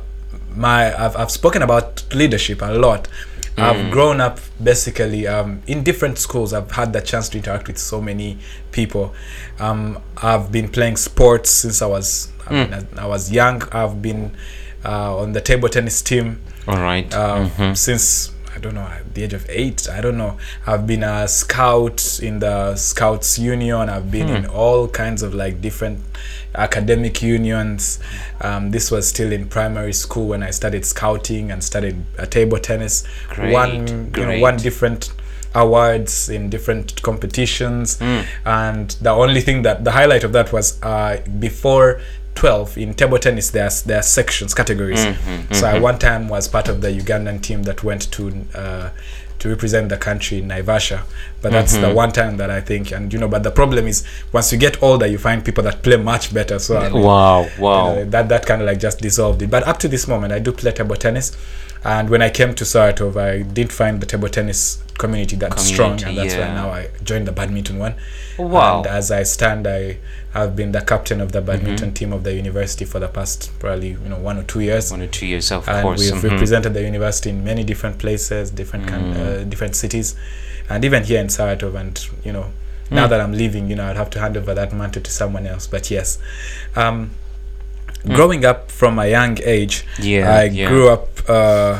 my 0.55 0.93
I've, 0.93 1.15
I've 1.17 1.31
spoken 1.31 1.61
about 1.61 2.05
leadership 2.13 2.61
a 2.61 2.73
lot 2.73 3.07
I've 3.55 3.91
grown 3.91 4.19
up 4.19 4.39
basically 4.63 5.27
um, 5.27 5.61
in 5.67 5.83
different 5.83 6.17
schools. 6.17 6.53
I've 6.53 6.71
had 6.71 6.91
the 6.91 7.01
chance 7.01 7.29
to 7.29 7.37
interact 7.37 7.67
with 7.67 7.77
so 7.77 8.01
many 8.01 8.39
people. 8.71 9.13
Um, 9.59 9.99
I've 10.17 10.51
been 10.51 10.69
playing 10.69 10.97
sports 10.97 11.51
since 11.51 11.81
I 11.81 11.85
was 11.85 12.31
I, 12.47 12.53
mean, 12.53 12.87
I 12.97 13.05
was 13.05 13.31
young. 13.31 13.61
I've 13.71 14.01
been 14.01 14.35
uh, 14.83 15.17
on 15.17 15.33
the 15.33 15.41
table 15.41 15.69
tennis 15.69 16.01
team 16.01 16.41
All 16.67 16.77
right. 16.77 17.13
uh, 17.13 17.73
since 17.75 18.29
I 18.29 18.32
don't 18.63 18.75
know 18.75 18.81
at 18.81 19.13
the 19.13 19.23
age 19.23 19.33
of 19.33 19.45
eight. 19.49 19.87
I 19.89 20.01
don't 20.01 20.17
know. 20.17 20.37
I've 20.65 20.87
been 20.87 21.03
a 21.03 21.27
scout 21.27 22.19
in 22.21 22.39
the 22.39 22.75
Scouts 22.75 23.37
Union. 23.37 23.89
I've 23.89 24.09
been 24.09 24.29
in 24.29 24.45
all 24.47 24.87
kinds 24.87 25.21
of 25.21 25.33
like 25.35 25.61
different 25.61 25.99
academic 26.55 27.21
unions. 27.21 27.99
Um, 28.41 28.71
this 28.71 28.89
was 28.89 29.07
still 29.07 29.31
in 29.31 29.47
primary 29.49 29.93
school 29.93 30.27
when 30.29 30.41
I 30.43 30.51
started 30.51 30.85
scouting 30.85 31.51
and 31.51 31.63
started 31.63 31.95
uh, 32.17 32.25
table 32.25 32.57
tennis. 32.57 33.03
Great, 33.29 33.53
one, 33.53 33.87
you 34.15 34.25
know, 34.25 34.39
one 34.39 34.57
different 34.57 35.11
awards 35.55 36.29
in 36.29 36.49
different 36.49 36.99
competitions 37.03 38.01
and 38.43 38.89
the 39.01 39.11
only 39.11 39.39
thing 39.39 39.61
that 39.61 39.83
the 39.83 39.91
highlight 39.91 40.23
of 40.23 40.31
that 40.33 40.51
was 40.51 40.81
uh, 40.81 41.21
before 41.39 42.01
12 42.35 42.77
in 42.77 42.93
table 42.93 43.19
tennis 43.19 43.51
there's 43.51 43.83
there 43.83 43.99
are 43.99 44.03
sections 44.03 44.53
categories 44.53 45.05
mm-hmm, 45.05 45.53
so 45.53 45.67
i 45.67 45.73
mm-hmm. 45.73 45.83
one 45.83 45.99
time 45.99 46.27
was 46.27 46.47
part 46.47 46.67
of 46.67 46.81
the 46.81 46.91
ugandan 46.91 47.41
team 47.41 47.63
that 47.63 47.83
went 47.83 48.11
to 48.11 48.45
uh, 48.55 48.89
to 49.39 49.49
represent 49.49 49.89
the 49.89 49.97
country 49.97 50.39
in 50.39 50.47
naivasha 50.47 51.03
but 51.41 51.51
that's 51.51 51.73
the 51.73 51.79
mm-hmm. 51.79 51.95
one 51.95 52.11
time 52.11 52.37
that 52.37 52.49
i 52.49 52.61
think 52.61 52.91
and 52.91 53.13
you 53.13 53.19
know 53.19 53.27
but 53.27 53.43
the 53.43 53.51
problem 53.51 53.87
is 53.87 54.05
once 54.31 54.51
you 54.51 54.57
get 54.57 54.81
older 54.81 55.05
you 55.05 55.17
find 55.17 55.43
people 55.43 55.63
that 55.63 55.83
play 55.83 55.97
much 55.97 56.33
better 56.33 56.57
so 56.59 56.77
I 56.77 56.89
mean, 56.89 57.03
wow. 57.03 57.47
Wow. 57.59 58.03
that 58.05 58.29
that 58.29 58.45
kind 58.45 58.61
of 58.61 58.67
like 58.67 58.79
just 58.79 58.99
dissolved 58.99 59.41
it. 59.41 59.49
But 59.49 59.67
up 59.67 59.77
to 59.79 59.87
this 59.87 60.07
moment, 60.07 60.33
I 60.33 60.39
do 60.39 60.51
play 60.51 60.71
table 60.71 60.95
tennis, 60.95 61.35
and 61.83 62.09
when 62.09 62.21
I 62.21 62.29
came 62.29 62.53
to 62.55 62.63
Saratov, 62.63 63.17
I 63.17 63.43
did 63.43 63.71
find 63.71 64.01
the 64.01 64.05
table 64.05 64.29
tennis 64.29 64.81
community 64.97 65.35
that 65.37 65.59
strong, 65.59 66.03
and 66.03 66.17
that's 66.17 66.33
yeah. 66.33 66.47
why 66.47 66.55
now 66.55 66.69
I 66.69 66.89
joined 67.03 67.27
the 67.27 67.31
badminton 67.31 67.79
one. 67.79 67.95
Wow. 68.37 68.77
And 68.77 68.87
as 68.87 69.11
I 69.11 69.23
stand, 69.23 69.67
I 69.67 69.97
have 70.33 70.55
been 70.55 70.71
the 70.71 70.81
captain 70.81 71.21
of 71.21 71.31
the 71.31 71.39
Mm-hmm. 71.39 71.47
badminton 71.47 71.93
team 71.93 72.11
of 72.13 72.23
the 72.23 72.33
university 72.33 72.85
for 72.85 72.99
the 72.99 73.07
past 73.07 73.51
probably 73.59 73.89
you 73.89 74.09
know 74.09 74.17
one 74.17 74.37
or 74.37 74.43
two 74.43 74.59
years. 74.61 74.91
One 74.91 75.01
or 75.01 75.07
two 75.07 75.27
years, 75.27 75.51
of 75.51 75.67
and 75.69 75.83
course. 75.83 75.99
we've 76.11 76.21
mhm. 76.21 76.31
represented 76.31 76.73
the 76.73 76.81
university 76.81 77.29
in 77.29 77.43
many 77.43 77.63
different 77.63 77.97
places, 77.99 78.49
different 78.51 78.85
Mm. 78.87 79.15
uh, 79.15 79.43
different 79.45 79.75
cities, 79.75 80.15
and 80.69 80.83
even 80.85 81.03
here 81.03 81.19
in 81.21 81.27
Saratov. 81.27 81.75
And 81.79 81.99
you 82.25 82.33
know, 82.33 82.45
Mm. 82.89 82.95
now 82.95 83.07
that 83.07 83.19
I'm 83.21 83.31
leaving, 83.33 83.69
you 83.69 83.75
know, 83.75 83.85
I'd 83.89 83.95
have 83.97 84.09
to 84.11 84.19
hand 84.19 84.35
over 84.37 84.53
that 84.55 84.73
mantle 84.73 85.01
to 85.03 85.11
someone 85.11 85.45
else. 85.47 85.67
But 85.67 85.89
yes, 85.91 86.17
um, 86.75 87.11
Mm. 88.05 88.15
growing 88.15 88.43
up 88.45 88.71
from 88.71 88.99
a 88.99 89.07
young 89.07 89.37
age, 89.45 89.85
Yeah, 89.99 90.29
I 90.39 90.43
yeah. 90.45 90.67
grew 90.67 90.89
up 90.89 91.07
uh, 91.29 91.79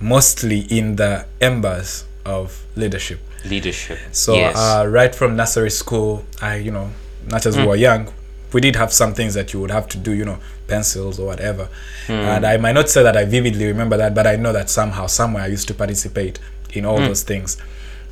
mostly 0.00 0.60
in 0.78 0.96
the 0.96 1.24
embers 1.40 2.04
of 2.24 2.62
leadership. 2.74 3.20
Leadership. 3.44 3.98
So 4.12 4.34
yes. 4.34 4.56
uh, 4.56 4.84
right 4.88 5.14
from 5.14 5.36
nursery 5.36 5.70
school, 5.70 6.24
I 6.40 6.56
you 6.56 6.70
know, 6.72 6.90
not 7.26 7.46
as 7.46 7.56
we 7.56 7.62
mm. 7.62 7.68
were 7.68 7.76
young, 7.76 8.12
we 8.52 8.60
did 8.60 8.76
have 8.76 8.92
some 8.92 9.14
things 9.14 9.34
that 9.34 9.52
you 9.52 9.60
would 9.60 9.70
have 9.70 9.88
to 9.88 9.98
do, 9.98 10.12
you 10.12 10.24
know, 10.24 10.38
pencils 10.66 11.18
or 11.18 11.26
whatever. 11.26 11.68
Mm. 12.06 12.36
And 12.36 12.46
I 12.46 12.56
might 12.56 12.72
not 12.72 12.88
say 12.88 13.02
that 13.02 13.16
I 13.16 13.24
vividly 13.24 13.66
remember 13.66 13.96
that, 13.96 14.14
but 14.14 14.26
I 14.26 14.36
know 14.36 14.52
that 14.52 14.68
somehow, 14.70 15.06
somewhere, 15.06 15.44
I 15.44 15.46
used 15.46 15.68
to 15.68 15.74
participate 15.74 16.38
in 16.72 16.84
all 16.84 16.98
mm. 16.98 17.06
those 17.06 17.22
things. 17.22 17.56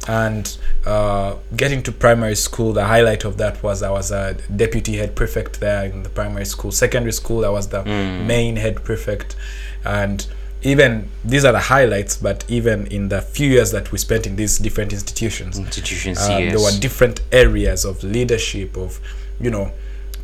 And 0.09 0.57
uh, 0.87 1.37
getting 1.55 1.83
to 1.83 1.93
primary 1.93 2.35
school, 2.35 2.73
the 2.73 2.87
highlight 2.87 3.25
of 3.25 3.37
that 3.37 3.63
was 3.63 3.83
I 3.83 3.91
was 3.91 4.11
a 4.11 4.35
deputy 4.55 4.97
head 4.97 5.15
prefect 5.15 5.61
there 5.61 5.85
in 5.85 6.03
the 6.03 6.09
primary 6.09 6.47
school. 6.47 6.73
Secondary 6.73 7.13
school, 7.13 7.45
I 7.45 7.51
was 7.51 7.69
the 7.69 7.85
main 7.85 8.57
head 8.57 8.83
prefect, 8.83 9.37
and 9.85 10.27
even 10.63 11.09
these 11.25 11.45
are 11.45 11.53
the 11.53 11.61
highlights. 11.61 12.17
But 12.17 12.45
even 12.49 12.87
in 12.89 13.09
the 13.09 13.21
few 13.23 13.49
years 13.51 13.71
that 13.73 13.93
we 13.93 13.99
spent 13.99 14.27
in 14.27 14.37
these 14.37 14.59
different 14.59 14.93
institutions, 14.93 15.59
Institutions, 15.59 16.19
um, 16.21 16.43
yes. 16.43 16.53
there 16.55 16.61
were 16.63 16.79
different 16.81 17.21
areas 17.33 17.85
of 17.85 18.03
leadership 18.05 18.77
of 18.77 19.01
you 19.41 19.51
know 19.51 19.73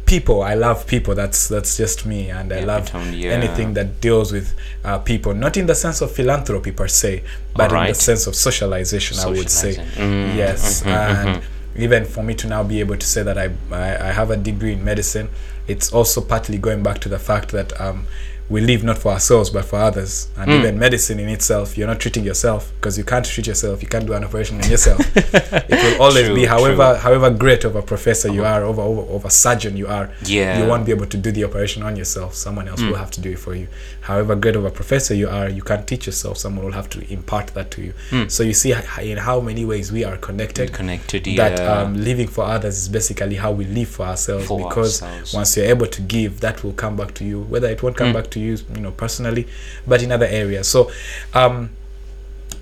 people. 0.05 0.43
I 0.43 0.55
love 0.55 0.87
people. 0.87 1.15
That's 1.15 1.49
that's 1.49 1.77
just 1.77 2.07
me. 2.07 2.31
And 2.31 2.53
i 2.53 2.59
Yeah, 2.61 2.65
love 2.67 2.91
yeah. 3.13 3.31
anything 3.33 3.75
that 3.75 4.01
deals 4.01 4.33
with 4.33 4.55
uh, 4.85 4.99
people. 4.99 5.35
Not 5.35 5.57
in 5.57 5.67
the 5.67 5.75
sense 5.75 6.01
of 6.01 6.13
philanthropy 6.13 6.73
per 6.73 6.89
se 6.89 7.23
but 7.55 7.73
in 7.73 7.87
the 7.89 7.95
sense 7.95 8.27
of 8.27 8.35
socialization 8.35 9.19
i 9.19 9.27
would 9.27 9.51
say. 9.51 9.75
Mm, 9.97 10.37
yes. 10.37 10.83
mhm, 10.83 10.89
and 10.89 11.43
even 11.79 12.05
for 12.05 12.23
me 12.23 12.35
to 12.35 12.47
now 12.47 12.63
be 12.63 12.81
able 12.81 12.97
to 12.97 13.07
say 13.07 13.23
that 13.23 13.37
I, 13.37 13.51
I 13.71 14.09
i 14.09 14.13
have 14.13 14.31
a 14.31 14.37
degree 14.37 14.73
in 14.73 14.83
medicine 14.85 15.29
it's 15.69 15.93
also 15.93 16.21
partly 16.23 16.57
going 16.59 16.83
back 16.83 17.01
to 17.01 17.09
the 17.11 17.19
fact 17.19 17.51
that 17.53 17.79
um 17.81 18.07
we 18.49 18.61
live 18.61 18.85
not 18.85 18.97
for 18.97 19.11
ourselves 19.13 19.51
but 19.51 19.65
for 19.65 19.77
others 19.81 20.29
and 20.37 20.49
Mm. 20.51 20.59
even 20.59 20.79
medicine 20.79 21.19
in 21.19 21.29
itself 21.29 21.77
you're 21.77 21.89
not 21.89 21.99
treating 21.99 22.25
yourself 22.25 22.73
because 22.77 22.97
you 22.97 23.03
can't 23.03 23.25
treat 23.27 23.47
yourself 23.49 23.83
you 23.83 23.89
can't 23.89 24.07
do 24.07 24.13
an 24.13 24.23
operation 24.25 24.61
on 24.63 24.71
yourself 24.71 25.01
it 25.17 25.83
will 25.85 26.03
always 26.03 26.27
True, 26.27 26.35
be 26.37 26.45
however 26.47 26.93
true. 26.93 27.03
however 27.03 27.29
great 27.31 27.65
of 27.65 27.75
a 27.75 27.83
professor 27.83 28.29
you 28.33 28.45
are 28.45 28.63
over 28.63 28.83
over, 28.83 29.03
over 29.13 29.29
surgeon 29.31 29.77
you 29.77 29.89
are 29.89 30.11
Yeah. 30.25 30.61
you 30.63 30.69
won't 30.69 30.87
be 30.87 30.93
able 30.93 31.07
to 31.07 31.17
do 31.17 31.33
the 31.33 31.43
operation 31.45 31.83
on 31.83 31.97
yourself 31.97 32.35
someone 32.35 32.69
else 32.69 32.81
Mm. 32.81 32.91
will 32.91 32.99
have 32.99 33.11
to 33.13 33.21
do 33.21 33.31
it 33.33 33.39
for 33.41 33.55
you 33.55 33.67
however 34.07 34.35
great 34.37 34.57
of 34.57 34.65
a 34.65 34.71
professor 34.71 35.15
you 35.15 35.29
are 35.29 35.49
you 35.49 35.63
can't 35.63 35.87
teach 35.87 36.07
yourself 36.07 36.37
someone 36.39 36.65
will 36.65 36.73
have 36.81 36.89
to 36.89 37.01
impart 37.13 37.49
that 37.55 37.71
to 37.71 37.81
you 37.83 37.93
Mm. 38.11 38.31
so 38.31 38.43
you 38.43 38.53
see 38.55 38.73
in 39.03 39.19
how 39.19 39.41
many 39.41 39.65
ways 39.65 39.91
we 39.93 40.05
are 40.05 40.17
connected 40.17 40.73
connected. 40.73 41.25
that 41.37 41.59
yeah. 41.59 41.73
um, 41.83 41.97
living 42.03 42.29
for 42.29 42.45
others 42.45 42.77
is 42.83 42.89
basically 42.89 43.35
how 43.37 43.51
we 43.51 43.65
live 43.65 43.89
for 43.89 44.07
ourselves 44.07 44.47
For 44.47 44.59
because 44.69 45.03
ourselves. 45.03 45.35
once 45.35 45.57
you're 45.57 45.67
able 45.77 45.87
to 45.87 46.03
give 46.03 46.41
that 46.41 46.63
will 46.65 46.73
come 46.75 46.97
back 46.97 47.15
to 47.15 47.25
you 47.25 47.41
whether 47.43 47.69
it 47.69 47.83
won't 47.83 47.97
come 47.97 48.11
Mm. 48.11 48.15
back 48.15 48.31
to 48.31 48.41
you 48.41 48.57
you 48.75 48.81
know 48.81 48.93
personally 48.93 49.47
but 49.87 50.03
in 50.03 50.13
other 50.13 50.27
areas 50.27 50.69
so 50.69 50.91
um 51.35 51.71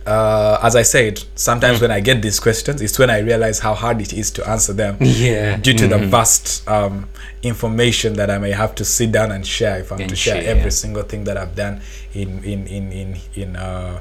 uh, 0.07 0.59
as 0.63 0.77
I 0.77 0.83
said, 0.83 1.17
Mm. 1.17 1.25
sometimes 1.35 1.81
when 1.81 1.91
I 1.91 2.01
get 2.01 2.21
these 2.23 2.39
questions, 2.41 2.83
it's 2.83 2.99
when 2.99 3.11
I 3.11 3.19
realize 3.21 3.59
how 3.61 3.75
hard 3.75 4.01
it 4.01 4.13
is 4.13 4.31
to 4.33 4.49
answer 4.49 4.73
them 4.75 4.97
yeah. 5.01 5.57
due 5.57 5.75
to 5.75 5.87
the 5.87 5.97
mhm. 5.97 6.09
vast 6.11 6.69
um, 6.69 7.09
information 7.43 8.15
that 8.15 8.31
I 8.31 8.39
may 8.39 8.53
have 8.53 8.75
to 8.77 8.85
sit 8.85 9.13
down 9.13 9.33
and 9.33 9.47
share 9.47 9.79
if 9.81 9.91
I'm 9.93 10.01
And 10.01 10.11
to 10.11 10.17
share, 10.17 10.43
share, 10.43 10.51
every 10.51 10.65
yeah. 10.65 10.69
single 10.71 11.03
thing 11.05 11.25
that 11.25 11.37
I've 11.37 11.55
done 11.57 11.81
in 12.15 12.43
in 12.45 12.67
in 12.67 12.93
in 12.93 13.17
in 13.35 13.57
uh, 13.57 14.01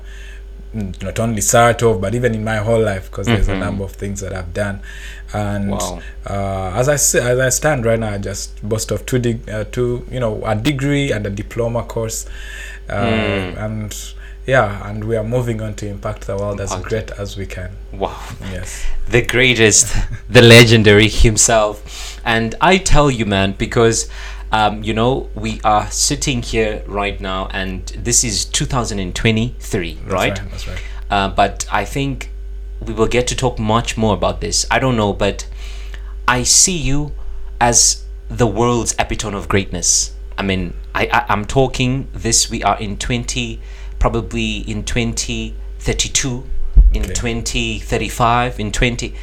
not 0.74 1.20
only 1.20 1.40
Saratov 1.42 2.02
but 2.02 2.16
even 2.16 2.34
in 2.34 2.44
my 2.44 2.58
whole 2.58 2.82
life 2.82 3.10
because 3.12 3.28
there's 3.28 3.48
a 3.48 3.52
Mhm. 3.54 3.60
number 3.60 3.84
of 3.84 3.92
things 3.92 4.22
that 4.22 4.34
I've 4.34 4.54
done 4.54 4.80
and 5.32 5.70
Wow. 5.72 6.02
uh, 6.26 6.72
as 6.76 6.90
I 6.90 6.96
as 6.96 7.40
I 7.40 7.50
stand 7.50 7.86
right 7.86 8.00
now 8.00 8.10
I 8.14 8.18
just 8.18 8.62
boast 8.68 8.90
of 8.92 9.06
two 9.06 9.20
dig- 9.20 9.48
uh, 9.50 9.66
two 9.72 10.06
you 10.12 10.20
know 10.20 10.42
a 10.46 10.56
degree 10.56 11.12
and 11.12 11.26
a 11.28 11.30
diploma 11.30 11.84
course 11.84 12.26
uh, 12.90 12.94
Mm. 12.96 13.58
and 13.66 13.96
yeah 14.46 14.88
and 14.90 15.04
we 15.06 15.16
are 15.16 15.24
moving 15.24 15.62
on 15.62 15.74
to 15.74 15.88
impact 15.88 16.28
the 16.28 16.36
world 16.36 16.60
as 16.60 16.76
great 16.82 17.12
as 17.12 17.38
we 17.38 17.46
can 17.46 17.72
Wow. 17.92 18.20
yes 18.42 18.86
the 19.08 19.22
greatest, 19.22 19.94
the 20.30 20.42
legendary 20.42 21.10
himself. 21.10 22.20
And 22.26 22.56
I 22.62 22.78
tell 22.78 23.12
you, 23.12 23.26
man, 23.26 23.52
because 23.58 24.10
um, 24.52 24.82
you 24.82 24.94
know 24.94 25.30
we 25.36 25.60
are 25.64 25.92
sitting 25.92 26.42
here 26.42 26.84
right 26.88 27.20
now, 27.20 27.48
and 27.52 27.86
this 27.98 28.24
is 28.24 28.46
2023, 28.46 29.94
That's 29.94 30.12
right? 30.14 30.36
that's 30.50 30.68
right 30.68 30.82
Uh, 31.12 31.30
but 31.30 31.66
I 31.72 31.86
think 31.86 32.30
we 32.80 32.94
will 32.94 33.08
get 33.08 33.28
to 33.28 33.36
talk 33.36 33.60
much 33.60 33.98
more 33.98 34.14
about 34.14 34.40
this. 34.42 34.66
I 34.72 34.80
don't 34.80 34.96
know, 34.96 35.12
but 35.14 35.48
I 36.28 36.44
see 36.44 36.78
you 36.78 37.12
as 37.60 38.04
the 38.30 38.48
world's 38.48 38.96
epitome 38.98 39.38
of 39.38 39.48
greatness. 39.48 40.14
I 40.38 40.44
mean, 40.44 40.74
I, 40.96 41.08
I 41.12 41.26
I'm 41.30 41.46
talking 41.46 42.08
this. 42.14 42.50
We 42.50 42.64
are 42.64 42.80
in 42.80 42.98
twenty, 42.98 43.60
probably 44.04 44.58
in 44.70 44.84
twenty 44.84 45.56
thirty 45.80 46.10
two, 46.10 46.44
in 46.94 47.04
Okay. 47.04 47.14
twenty 47.14 47.80
thirty 47.80 48.10
five, 48.10 48.60
in 48.60 48.70
twenty. 48.70 49.16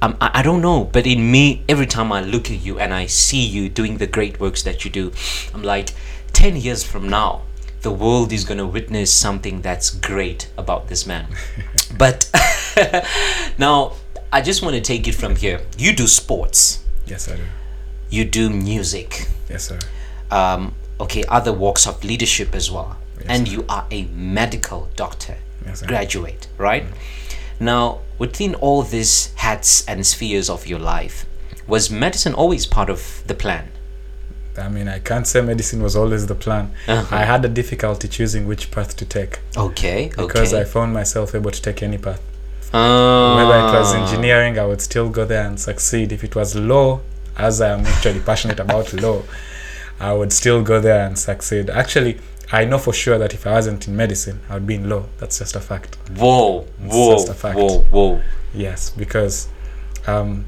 Um, 0.00 0.16
I, 0.20 0.30
I 0.34 0.42
don't 0.42 0.62
know, 0.62 0.84
but 0.84 1.08
in 1.08 1.28
me, 1.32 1.64
every 1.68 1.86
time 1.86 2.12
I 2.12 2.20
look 2.20 2.48
at 2.52 2.60
you 2.60 2.78
and 2.78 2.94
I 2.94 3.06
see 3.06 3.44
you 3.44 3.68
doing 3.68 3.98
the 3.98 4.06
great 4.06 4.38
works 4.38 4.62
that 4.62 4.84
you 4.84 4.92
do, 4.92 5.10
I'm 5.52 5.64
like, 5.64 5.88
ten 6.32 6.54
years 6.54 6.84
from 6.84 7.08
now, 7.08 7.42
the 7.82 7.90
world 7.90 8.32
is 8.32 8.44
gonna 8.44 8.64
witness 8.64 9.12
something 9.12 9.60
that's 9.60 9.90
great 9.90 10.48
about 10.56 10.86
this 10.86 11.04
man. 11.04 11.26
but 11.98 12.30
now, 13.58 13.94
I 14.32 14.40
just 14.40 14.62
want 14.62 14.76
to 14.76 14.80
take 14.80 15.08
it 15.08 15.16
from 15.16 15.34
here. 15.34 15.62
You 15.76 15.96
do 15.96 16.06
sports 16.06 16.84
Yes, 17.06 17.28
I 17.28 17.34
do. 17.36 17.42
you 18.08 18.24
do 18.24 18.50
music 18.50 19.26
Yes, 19.50 19.64
sir. 19.68 19.78
um, 20.30 20.74
okay 21.00 21.24
other 21.28 21.52
walks 21.52 21.86
of 21.88 22.04
leadership 22.04 22.54
as 22.54 22.70
well 22.70 22.97
Yes, 23.28 23.38
and 23.38 23.48
you 23.48 23.64
are 23.68 23.86
a 23.90 24.04
medical 24.04 24.88
doctor 24.96 25.36
Yes, 25.64 25.82
graduate 25.82 26.48
right 26.56 26.84
now 27.60 28.00
within 28.18 28.54
all 28.54 28.82
these 28.82 29.32
hats 29.36 29.86
and 29.86 30.06
spheres 30.06 30.48
of 30.48 30.66
your 30.66 30.78
life 30.78 31.26
was 31.66 31.90
medicine 31.90 32.34
always 32.34 32.66
part 32.66 32.88
of 32.88 33.22
the 33.26 33.34
plan 33.34 33.70
I 34.58 34.68
mean, 34.68 34.88
I 34.88 34.98
can't 34.98 35.26
say 35.26 35.40
medicine 35.40 35.82
was 35.82 35.94
always 35.94 36.26
the 36.26 36.34
plan. 36.34 36.72
Uh-huh. 36.88 37.14
I 37.14 37.24
had 37.24 37.44
a 37.44 37.48
difficulty 37.48 38.08
choosing 38.08 38.46
which 38.46 38.70
path 38.70 38.96
to 38.96 39.04
take 39.04 39.38
okay 39.56 40.10
because 40.16 40.52
okay 40.52 40.62
I 40.62 40.64
found 40.64 40.92
myself 40.92 41.34
able 41.34 41.50
to 41.50 41.62
take 41.62 41.82
any 41.82 41.98
path. 41.98 42.20
Ah. 42.74 43.36
Whether 43.36 43.58
it 43.60 43.78
was 43.78 43.94
engineering, 43.94 44.58
I 44.58 44.66
would 44.66 44.80
still 44.80 45.08
go 45.08 45.24
there 45.24 45.46
and 45.46 45.58
succeed. 45.58 46.12
If 46.12 46.24
it 46.24 46.34
was 46.34 46.54
law, 46.54 47.00
as 47.36 47.60
I 47.60 47.70
am 47.70 47.86
actually 47.86 48.20
passionate 48.20 48.60
about 48.60 48.92
law, 48.92 49.22
I 50.00 50.12
would 50.12 50.32
still 50.32 50.62
go 50.62 50.80
there 50.80 51.06
and 51.06 51.18
succeed. 51.18 51.70
Actually, 51.70 52.18
I 52.50 52.64
know 52.64 52.78
for 52.78 52.92
sure 52.94 53.18
that 53.18 53.34
if 53.34 53.46
I 53.46 53.52
wasn't 53.52 53.86
in 53.88 53.96
medicine, 53.96 54.40
I 54.48 54.54
would 54.54 54.66
be 54.66 54.74
in 54.76 54.88
law. 54.88 55.04
That's 55.18 55.38
just 55.38 55.54
a 55.56 55.60
fact. 55.60 55.96
whoa 56.16 56.66
It's 56.84 56.94
whoa 56.94 57.24
fact. 57.34 57.58
whoa 57.58 57.80
whoa 57.90 58.22
Yes, 58.54 58.90
because 58.90 59.48
um, 60.06 60.46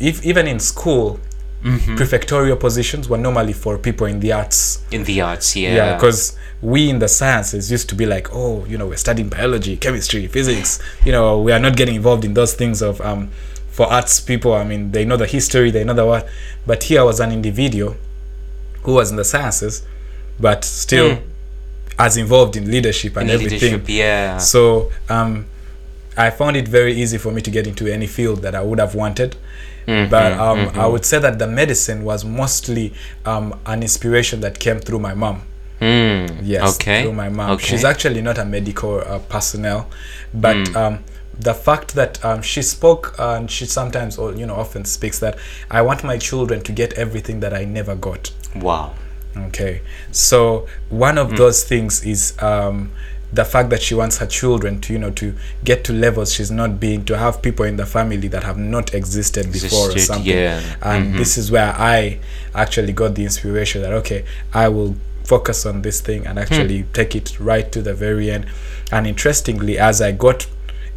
if 0.00 0.24
even 0.24 0.46
in 0.48 0.58
school, 0.60 1.20
Mhm. 1.64 1.96
prefectorial 1.96 2.58
positions 2.60 3.08
were 3.08 3.16
normally 3.16 3.54
for 3.54 3.78
people 3.78 4.06
in 4.06 4.20
the 4.20 4.32
arts. 4.32 4.80
in 4.90 5.04
the 5.04 5.20
arts 5.22 5.56
yeah 5.56 5.74
Yeah, 5.74 5.94
because 5.94 6.36
we 6.60 6.90
in 6.90 6.98
the 6.98 7.08
sciences 7.08 7.70
used 7.70 7.88
to 7.90 7.94
be 7.94 8.04
like, 8.06 8.28
oh, 8.34 8.64
you 8.68 8.76
know, 8.76 8.86
we're 8.86 8.96
studying 8.98 9.28
biology, 9.30 9.76
chemistry, 9.78 10.26
physics. 10.26 10.78
You 11.06 11.12
know, 11.12 11.40
we 11.40 11.52
are 11.52 11.58
not 11.60 11.76
getting 11.76 11.94
involved 11.94 12.24
in 12.24 12.34
those 12.34 12.52
things 12.54 12.82
of 12.82 13.00
um, 13.00 13.30
for 13.70 13.86
arts 13.86 14.20
people. 14.20 14.52
I 14.52 14.64
mean, 14.64 14.90
they 14.92 15.04
know 15.06 15.16
the 15.16 15.26
history, 15.26 15.70
they 15.70 15.84
know 15.84 15.94
the 15.94 16.04
what. 16.04 16.28
But 16.66 16.82
here 16.84 17.02
was 17.04 17.18
an 17.20 17.32
individual 17.32 17.96
who 18.82 18.92
was 18.94 19.10
in 19.10 19.16
the 19.16 19.24
sciences, 19.24 19.82
but 20.40 20.64
still 20.64 21.10
Mm. 21.10 21.18
as 21.98 22.16
involved 22.16 22.56
in 22.56 22.70
leadership 22.70 23.16
and 23.16 23.28
in 23.30 23.34
everything. 23.34 23.60
leadership 23.60 23.88
yeah 23.88 24.38
So 24.38 24.90
um, 25.08 25.46
I 26.16 26.30
found 26.30 26.56
it 26.56 26.68
very 26.68 26.92
easy 26.94 27.18
for 27.18 27.32
me 27.32 27.40
to 27.42 27.50
get 27.50 27.66
into 27.66 27.86
any 27.86 28.06
field 28.06 28.42
that 28.42 28.54
I 28.54 28.62
would 28.62 28.78
have 28.80 28.94
wanted. 28.94 29.36
Mhm, 29.86 30.08
But 30.10 30.32
um, 30.32 30.66
mhm. 30.68 30.78
I 30.78 30.86
would 30.86 31.04
say 31.04 31.18
that 31.18 31.38
the 31.38 31.46
medicine 31.46 32.04
was 32.04 32.24
mostly 32.24 32.92
um, 33.26 33.54
an 33.66 33.82
inspiration 33.82 34.40
that 34.40 34.58
came 34.58 34.80
through 34.80 35.00
my 35.00 35.14
mom. 35.14 35.42
Mm, 35.80 36.38
Yes, 36.42 36.76
okay 36.76 37.02
through 37.02 37.12
my 37.12 37.28
mom. 37.28 37.50
okay. 37.52 37.66
She's 37.66 37.84
actually 37.84 38.22
not 38.22 38.38
a 38.38 38.44
medical 38.44 39.00
uh, 39.00 39.18
personnel, 39.28 39.86
but 40.32 40.56
Mm. 40.56 40.76
um, 40.76 40.98
the 41.38 41.52
fact 41.54 41.94
that 41.96 42.24
um, 42.24 42.42
she 42.42 42.62
spoke 42.62 43.14
uh, 43.18 43.34
and 43.38 43.50
she 43.50 43.66
sometimes, 43.66 44.16
or 44.18 44.32
you 44.34 44.46
know, 44.46 44.54
often 44.54 44.84
speaks 44.84 45.18
that 45.18 45.36
I 45.70 45.82
want 45.82 46.02
my 46.04 46.16
children 46.18 46.60
to 46.62 46.72
get 46.72 46.92
everything 46.94 47.40
that 47.40 47.52
I 47.52 47.64
never 47.64 47.94
got. 47.96 48.30
wow 48.56 48.94
Okay, 49.36 49.80
so 50.12 50.66
one 50.90 51.18
of 51.18 51.36
those 51.36 51.64
things 51.64 52.04
is 52.04 52.34
um, 52.40 52.90
the 53.32 53.44
fact 53.44 53.70
that 53.70 53.82
she 53.82 53.94
wants 53.94 54.18
her 54.18 54.26
children 54.26 54.80
to, 54.82 54.92
you 54.92 54.98
know, 54.98 55.10
to 55.10 55.34
get 55.64 55.82
to 55.84 55.92
levels 55.92 56.32
she's 56.32 56.52
not 56.52 56.78
been, 56.78 57.04
to 57.06 57.18
have 57.18 57.42
people 57.42 57.64
in 57.64 57.76
the 57.76 57.86
family 57.86 58.28
that 58.28 58.44
have 58.44 58.56
not 58.58 58.94
existed 58.94 59.50
before 59.52 59.88
or 59.90 59.98
something. 59.98 60.26
yeah. 60.36 60.60
And 60.82 61.14
Mhm. 61.14 61.18
this 61.18 61.36
is 61.36 61.50
where 61.50 61.72
I 61.76 62.20
actually 62.54 62.92
got 62.92 63.16
the 63.16 63.24
inspiration 63.24 63.82
that 63.82 63.92
okay, 63.92 64.24
I 64.52 64.68
will 64.68 64.94
focus 65.24 65.66
on 65.66 65.82
this 65.82 66.00
thing 66.00 66.26
and 66.26 66.38
actually 66.38 66.82
Hmm. 66.82 66.92
take 66.92 67.16
it 67.16 67.40
right 67.40 67.72
to 67.72 67.82
the 67.82 67.94
very 67.94 68.30
end. 68.30 68.46
And 68.92 69.06
interestingly, 69.06 69.78
as 69.78 70.00
I 70.00 70.12
got 70.12 70.46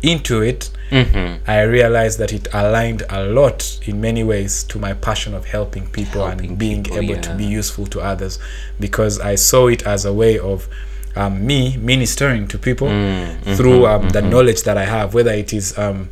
into 0.02 0.42
it, 0.42 0.70
hmm 0.90 1.36
I 1.48 1.62
realized 1.64 2.18
that 2.20 2.32
it 2.34 2.48
aligned 2.54 3.04
a 3.10 3.26
lot 3.26 3.80
in 3.86 4.00
many 4.02 4.24
ways 4.24 4.64
to 4.66 4.80
my 4.80 4.94
passion 4.94 5.34
of 5.34 5.46
helping 5.46 5.88
people 5.88 6.26
Helping 6.26 6.50
and 6.52 6.58
being 6.60 6.84
people, 6.84 7.00
able 7.02 7.22
to 7.22 7.34
be 7.36 7.46
useful 7.46 7.86
to 7.88 8.00
others 8.02 8.40
because 8.80 9.20
I 9.20 9.36
saw 9.36 9.68
it 9.68 9.86
as 9.86 10.06
a 10.06 10.14
way 10.14 10.40
of 10.40 10.68
um, 11.16 11.46
me 11.46 11.78
ministering 11.78 12.48
to 12.50 12.58
people 12.58 12.88
Mm, 12.90 13.58
through 13.58 13.86
um, 13.88 14.10
the 14.10 14.22
knowledge 14.22 14.64
that 14.64 14.78
I 14.78 14.86
have, 14.86 15.14
whether 15.14 15.32
it 15.32 15.52
is 15.54 15.78
um, 15.78 16.10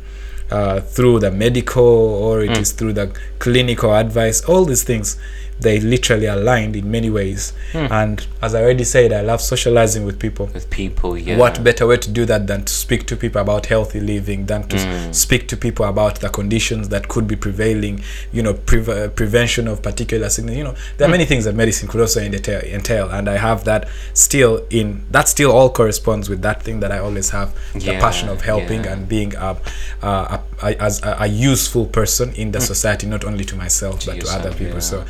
uh, 0.50 0.80
through 0.80 1.20
the 1.20 1.30
medical 1.30 1.84
or 1.84 2.38
Mm. 2.40 2.50
it 2.50 2.58
is 2.58 2.72
through 2.72 2.92
the 2.94 3.10
clinical 3.38 3.94
advice, 3.94 4.42
all 4.48 4.64
these 4.64 4.82
things. 4.84 5.16
They 5.58 5.80
literally 5.80 6.26
aligned 6.26 6.76
in 6.76 6.90
many 6.90 7.08
ways, 7.10 7.52
Hmm. 7.72 7.86
and 7.90 8.26
as 8.42 8.54
I 8.54 8.62
already 8.62 8.84
said, 8.84 9.12
I 9.12 9.22
love 9.22 9.40
socializing 9.40 10.04
with 10.04 10.18
people 10.18 10.50
with 10.52 10.68
people 10.70 11.16
yeah 11.16 11.36
what 11.38 11.62
better 11.64 11.86
way 11.86 11.96
to 11.96 12.10
do 12.10 12.24
that 12.26 12.46
than 12.46 12.64
to 12.64 12.72
speak 12.72 13.06
to 13.06 13.16
people 13.16 13.40
about 13.40 13.66
healthy 13.66 14.00
living 14.00 14.46
than 14.46 14.62
to 14.68 14.76
Mm. 14.76 15.14
speak 15.14 15.48
to 15.48 15.56
people 15.56 15.86
about 15.86 16.20
the 16.20 16.28
conditions 16.28 16.88
that 16.90 17.08
could 17.08 17.26
be 17.26 17.36
prevailing 17.36 18.00
you 18.32 18.42
know 18.42 18.52
pre- 18.54 18.80
uh, 18.86 19.08
prevention 19.08 19.66
of 19.66 19.80
particular 19.82 20.28
sickness 20.28 20.56
you 20.56 20.64
know 20.64 20.74
there 20.98 21.08
are 21.08 21.10
many 21.10 21.24
things 21.24 21.44
that 21.44 21.54
medicine 21.54 21.88
could 21.88 22.00
also 22.00 22.20
entail, 22.20 22.60
entail 22.60 23.08
and 23.10 23.28
i 23.28 23.36
have 23.36 23.64
that 23.64 23.88
still 24.12 24.62
in 24.70 25.02
that 25.10 25.26
still 25.28 25.50
all 25.50 25.70
corresponds 25.70 26.28
with 26.28 26.42
that 26.42 26.62
thing 26.62 26.80
that 26.80 26.92
i 26.92 26.98
always 26.98 27.30
have 27.30 27.54
the 27.74 27.92
passion 27.98 28.28
of 28.28 28.42
helping 28.42 28.84
yeah. 28.84 28.92
and 28.92 29.08
being 29.08 29.34
a, 29.36 29.56
a, 30.02 30.06
a, 30.06 30.40
as 30.62 31.02
a, 31.02 31.16
a 31.20 31.26
useful 31.26 31.86
person 31.86 32.32
in 32.34 32.50
the 32.52 32.60
society 32.60 33.06
not 33.06 33.24
only 33.24 33.44
to 33.44 33.56
myself 33.56 34.00
To 34.00 34.06
but 34.10 34.20
to 34.20 34.28
other 34.30 34.50
people 34.52 34.74
yeah. 34.74 34.80
so 34.80 35.04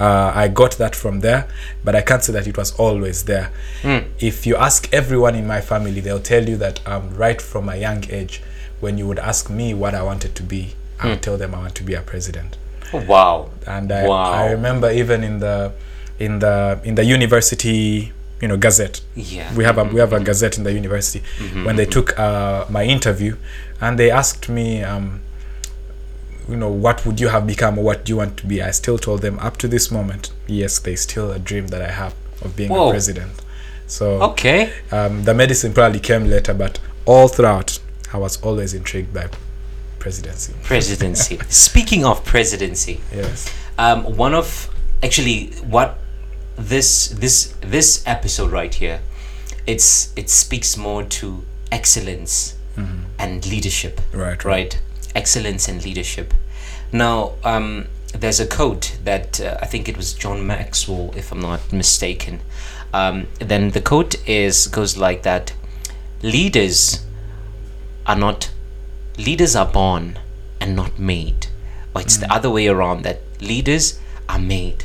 uh, 0.00 0.32
I 0.34 0.46
got 0.48 0.78
that 0.78 0.94
from 0.94 1.20
there, 1.20 1.48
but 1.84 1.96
I 1.96 2.02
can't 2.02 2.22
say 2.22 2.32
that 2.32 2.46
it 2.46 2.56
was 2.56 2.72
always 2.78 3.24
there. 3.24 3.50
Mm. 3.82 4.04
If 4.20 4.46
you 4.46 4.54
ask 4.54 4.88
everyone 4.92 5.34
in 5.34 5.44
my 5.46 5.60
family, 5.60 6.00
they'll 6.00 6.20
tell 6.20 6.48
you 6.48 6.56
that 6.58 6.86
um, 6.86 7.12
right 7.16 7.42
from 7.42 7.68
a 7.68 7.74
young 7.76 8.04
age, 8.08 8.40
when 8.78 8.96
you 8.96 9.08
would 9.08 9.18
ask 9.18 9.50
me 9.50 9.74
what 9.74 9.94
I 9.96 10.02
wanted 10.04 10.36
to 10.36 10.42
be, 10.44 10.74
I 11.00 11.08
would 11.08 11.20
tell 11.22 11.36
them 11.36 11.52
I 11.52 11.58
want 11.58 11.74
to 11.74 11.82
be 11.82 11.94
a 11.94 12.02
president. 12.02 12.56
Oh, 12.92 13.04
wow 13.06 13.50
And 13.66 13.90
I, 13.90 14.06
Wow. 14.06 14.32
I 14.32 14.50
remember 14.52 14.88
even 14.90 15.24
in 15.24 15.40
the 15.40 15.72
in 16.20 16.38
the 16.38 16.80
in 16.84 16.94
the 16.94 17.04
university, 17.04 18.12
you 18.40 18.46
know, 18.48 18.56
gazette. 18.56 19.00
yeah 19.16 19.52
We 19.56 19.64
have 19.64 19.78
a 19.78 19.84
we 19.84 19.98
have 20.00 20.12
a 20.12 20.20
gazette 20.20 20.58
in 20.58 20.64
the 20.64 20.72
university. 20.72 21.22
When 21.64 21.74
they 21.76 21.86
took 21.86 22.16
uh, 22.18 22.66
my 22.70 22.84
interview, 22.84 23.36
and 23.80 23.98
they 23.98 24.10
asked 24.10 24.48
me. 24.48 24.82
Um, 24.82 25.20
you 26.48 26.56
know 26.56 26.70
what 26.70 27.04
would 27.04 27.20
you 27.20 27.28
have 27.28 27.46
become 27.46 27.78
or 27.78 27.84
what 27.84 28.06
do 28.06 28.12
you 28.12 28.16
want 28.16 28.38
to 28.38 28.46
be? 28.46 28.62
I 28.62 28.70
still 28.70 28.98
told 28.98 29.20
them 29.20 29.38
up 29.38 29.58
to 29.58 29.68
this 29.68 29.90
moment 29.90 30.32
yes 30.46 30.78
there's 30.78 31.02
still 31.02 31.30
a 31.30 31.38
dream 31.38 31.68
that 31.68 31.82
i 31.82 31.90
have 31.90 32.14
of 32.42 32.56
being 32.56 32.70
Whoa. 32.70 32.88
a 32.88 32.90
president. 32.90 33.32
So 33.86 34.22
okay. 34.22 34.72
um, 34.92 35.24
the 35.24 35.34
medicine 35.34 35.72
probably 35.72 36.00
came 36.00 36.28
later 36.28 36.54
but 36.54 36.78
all 37.04 37.28
throughout 37.28 37.78
i 38.12 38.18
was 38.18 38.40
always 38.42 38.74
intrigued 38.74 39.12
by 39.12 39.28
presidency. 39.98 40.54
Presidency. 40.62 41.38
Speaking 41.48 42.04
of 42.04 42.24
presidency 42.24 43.00
yes. 43.12 43.52
um, 43.76 44.16
one 44.16 44.34
of 44.34 44.70
actually 45.02 45.48
what 45.68 45.98
this 46.56 47.08
this 47.08 47.54
this 47.60 48.02
episode 48.06 48.50
right 48.50 48.74
here 48.74 49.00
it's 49.66 50.12
it 50.16 50.30
speaks 50.30 50.76
more 50.76 51.02
to 51.02 51.44
excellence 51.70 52.57
and 53.18 53.46
leadership 53.46 54.00
Mm-hmm. 54.12 54.18
right. 54.20 54.44
right? 54.44 54.80
Excellence 55.14 55.68
and 55.68 55.84
leadership. 55.84 56.34
Now 56.92 57.32
um, 57.44 57.86
there's 58.14 58.40
a 58.40 58.46
quote 58.46 58.96
that 59.04 59.38
uh, 59.40 59.58
i 59.60 59.66
think 59.66 59.86
it 59.86 59.94
was 59.96 60.14
john 60.14 60.46
maxwell 60.46 61.12
if 61.16 61.30
i'm 61.32 61.40
not 61.40 61.72
mistaken. 61.72 62.40
Um, 62.94 63.26
then 63.38 63.70
the 63.72 63.82
quote 63.82 64.16
is 64.26 64.66
goes 64.68 64.96
like 64.96 65.22
that 65.24 65.52
leaders 66.22 67.04
are 68.06 68.16
not 68.16 68.50
leaders 69.18 69.54
are 69.54 69.66
born 69.66 70.18
and 70.60 70.74
not 70.74 70.98
made. 70.98 71.48
Or 71.94 72.00
it's 72.00 72.16
the 72.16 72.32
other 72.32 72.48
way 72.50 72.68
around 72.68 73.02
that 73.02 73.20
leaders 73.40 73.98
are 74.28 74.38
made 74.38 74.84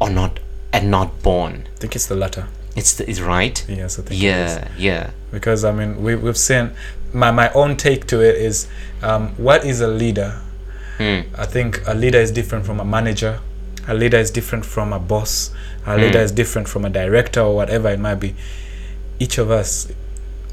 or 0.00 0.10
not 0.10 0.40
and 0.72 0.90
not 0.90 1.22
born. 1.22 1.68
I 1.76 1.78
think 1.78 1.94
it's 1.94 2.06
the 2.06 2.16
latter. 2.16 2.48
It's 2.74 2.94
the, 2.94 3.08
is 3.08 3.22
right? 3.22 3.64
Yes 3.68 3.98
i 3.98 4.02
think 4.02 4.20
yeah 4.20 4.68
yeah. 4.76 5.10
Because 5.30 5.64
i 5.64 5.70
mean 5.72 6.02
we, 6.02 6.16
we've 6.16 6.36
seen 6.36 6.72
my, 7.16 7.30
my 7.30 7.50
own 7.52 7.76
take 7.76 8.06
to 8.06 8.20
it 8.20 8.36
is 8.36 8.68
um, 9.02 9.28
what 9.36 9.64
is 9.64 9.80
a 9.80 9.88
leader 9.88 10.40
Hmm. 10.98 11.20
I 11.36 11.44
think 11.44 11.82
a 11.86 11.94
leader 11.94 12.18
is 12.18 12.30
different 12.30 12.64
from 12.64 12.80
a 12.80 12.84
manager. 12.84 13.40
A 13.86 13.94
leader 13.94 14.16
is 14.16 14.30
different 14.30 14.64
from 14.64 14.92
a 14.92 14.98
boss. 14.98 15.50
A 15.84 15.96
leader 15.96 16.20
is 16.20 16.32
different 16.32 16.68
from 16.68 16.84
a 16.84 16.90
director 16.90 17.40
or 17.40 17.54
whatever 17.54 17.88
it 17.90 18.00
might 18.00 18.16
be. 18.16 18.34
Each 19.18 19.38
of 19.38 19.50
us 19.50 19.92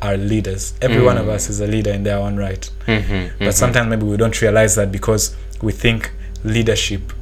are 0.02 0.18
leaders. 0.18 0.74
Every 0.82 1.02
one 1.02 1.18
of 1.18 1.30
us 1.30 1.50
is 1.50 1.62
a 1.62 1.68
leader 1.68 1.92
in 1.92 2.04
their 2.04 2.18
own 2.18 2.36
right. 2.36 2.70
mm-hmm, 2.86 3.44
But 3.46 3.56
sometimes 3.56 3.90
maybe 3.90 4.06
we 4.06 4.18
don't 4.18 4.40
realize 4.42 4.76
that 4.76 4.92
because 4.92 5.36
we 5.62 5.72
think 5.72 6.12
leadership 6.44 7.14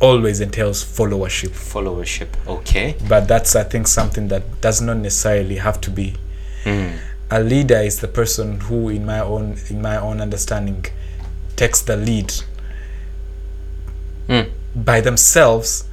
always 0.00 0.40
entails 0.40 0.82
followership. 0.84 1.50
Followership. 1.50 2.28
Okay. 2.48 2.96
But 3.08 3.28
that's, 3.28 3.54
I 3.54 3.62
think, 3.62 3.86
something 3.86 4.28
that 4.28 4.60
does 4.60 4.80
not 4.80 4.96
necessarily 4.96 5.56
have 5.56 5.80
to 5.82 5.90
be. 5.90 6.16
A 7.30 7.40
leader 7.40 7.78
is 7.78 8.00
the 8.00 8.08
person 8.08 8.60
who, 8.60 8.88
in 8.88 9.06
my 9.06 9.20
own 9.20 9.56
in 9.68 9.80
my 9.80 9.96
own 9.96 10.20
understanding, 10.20 10.86
takes 11.56 11.80
the 11.82 11.96
lead 11.96 12.32
Mm. 14.28 14.46
by 14.76 15.00
themselves, 15.00 15.84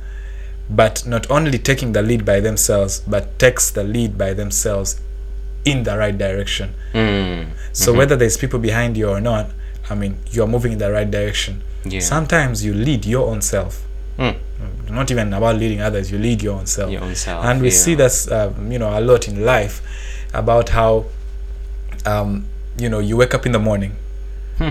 but 0.69 1.05
not 1.07 1.29
only 1.31 1.57
taking 1.57 1.93
the 1.93 2.01
lead 2.03 2.23
by 2.23 2.39
themselves, 2.39 3.01
but 3.07 3.39
takes 3.39 3.71
the 3.71 3.83
lead 3.83 4.15
by 4.17 4.33
themselves 4.33 4.99
in 5.65 5.83
the 5.83 5.97
right 5.97 6.15
direction. 6.17 6.73
Mm. 6.93 7.47
So 7.73 7.93
whether 7.93 8.15
there's 8.15 8.37
people 8.37 8.59
behind 8.59 8.95
you 8.95 9.09
or 9.09 9.19
not, 9.19 9.49
I 9.89 9.95
mean, 9.95 10.17
you're 10.31 10.47
moving 10.47 10.73
in 10.73 10.77
the 10.77 10.91
right 10.91 11.09
direction. 11.09 11.61
Yeah. 11.83 11.99
Sometimes 12.01 12.63
you 12.63 12.73
lead 12.73 13.05
your 13.05 13.27
own 13.27 13.41
self. 13.41 13.83
Mm. 14.19 14.35
Not 14.89 15.09
even 15.11 15.33
about 15.33 15.55
leading 15.57 15.81
others, 15.81 16.11
you 16.11 16.17
lead 16.19 16.41
your 16.43 16.55
own 16.59 16.65
self. 16.67 16.91
Your 16.91 17.03
own 17.03 17.15
self, 17.15 17.43
and 17.45 17.61
we 17.61 17.69
yeah. 17.69 17.73
see 17.73 17.95
this, 17.95 18.27
uh, 18.27 18.53
you 18.69 18.77
know, 18.79 18.97
a 18.97 19.01
lot 19.01 19.27
in 19.27 19.43
life 19.45 19.81
about 20.33 20.69
how, 20.69 21.05
um, 22.07 22.45
you 22.77 22.89
know, 22.89 22.99
you 22.99 23.17
wake 23.17 23.33
up 23.33 23.45
in 23.45 23.51
the 23.51 23.59
morning. 23.59 23.95
Hmm. 24.57 24.69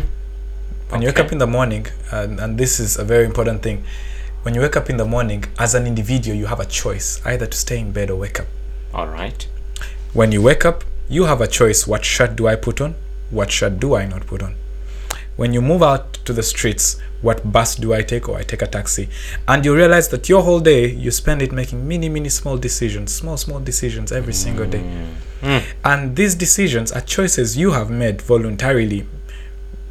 When 0.88 1.03
you 1.03 1.09
wake 1.09 1.18
up 1.18 1.33
in 1.33 1.38
the 1.38 1.46
morning, 1.46 1.87
and, 2.11 2.40
and 2.40 2.59
this 2.59 2.81
is 2.81 2.96
a 2.96 3.05
very 3.05 3.25
important 3.25 3.62
thing, 3.62 3.85
when 4.42 4.55
you 4.55 4.61
wake 4.61 4.77
up 4.77 4.88
in 4.88 4.96
the 4.96 5.05
morning, 5.05 5.44
as 5.59 5.75
an 5.75 5.87
individual, 5.87 6.37
you 6.37 6.46
have 6.46 6.61
a 6.61 6.64
choice 6.64 7.20
either 7.27 7.46
to 7.46 7.57
stay 7.57 7.79
in 7.79 7.92
bed 7.92 8.11
or 8.11 8.16
wake 8.16 8.40
up. 8.40 8.46
All 8.94 9.09
right. 9.09 9.46
When 10.12 10.33
you 10.33 10.40
wake 10.40 10.64
up, 10.64 10.85
you 11.09 11.25
have 11.25 11.40
a 11.40 11.46
choice 11.46 11.87
what 11.87 12.05
shirt 12.05 12.37
do 12.37 12.46
I 12.46 12.57
put 12.57 12.81
on? 12.81 12.94
What 13.31 13.51
shirt 13.51 13.81
do 13.81 13.94
I 13.94 14.07
not 14.07 14.27
put 14.27 14.42
on? 14.42 14.55
When 15.37 15.53
you 15.53 15.61
move 15.61 15.83
out 15.83 16.14
to 16.25 16.33
the 16.33 16.42
streets, 16.42 16.99
what 17.20 17.53
bus 17.53 17.75
do 17.77 17.92
I 17.92 18.03
take 18.03 18.29
or 18.29 18.38
I 18.38 18.42
take 18.42 18.62
a 18.62 18.66
taxi? 18.66 19.09
And 19.46 19.64
you 19.64 19.77
realize 19.77 20.09
that 20.09 20.29
your 20.29 20.42
whole 20.42 20.61
day 20.61 20.90
you 20.90 21.11
spend 21.11 21.42
it 21.42 21.53
making 21.53 21.87
many, 21.87 22.09
many 22.09 22.31
small 22.31 22.57
decisions, 22.57 23.14
small, 23.14 23.37
small 23.37 23.61
decisions 23.61 24.12
every 24.12 24.33
single 24.33 24.66
day. 24.66 24.83
Mm. 25.42 25.62
And 25.85 26.16
these 26.16 26.35
decisions 26.35 26.90
are 26.92 27.03
choices 27.03 27.57
you 27.57 27.72
have 27.72 27.90
made 27.90 28.22
voluntarily, 28.22 29.07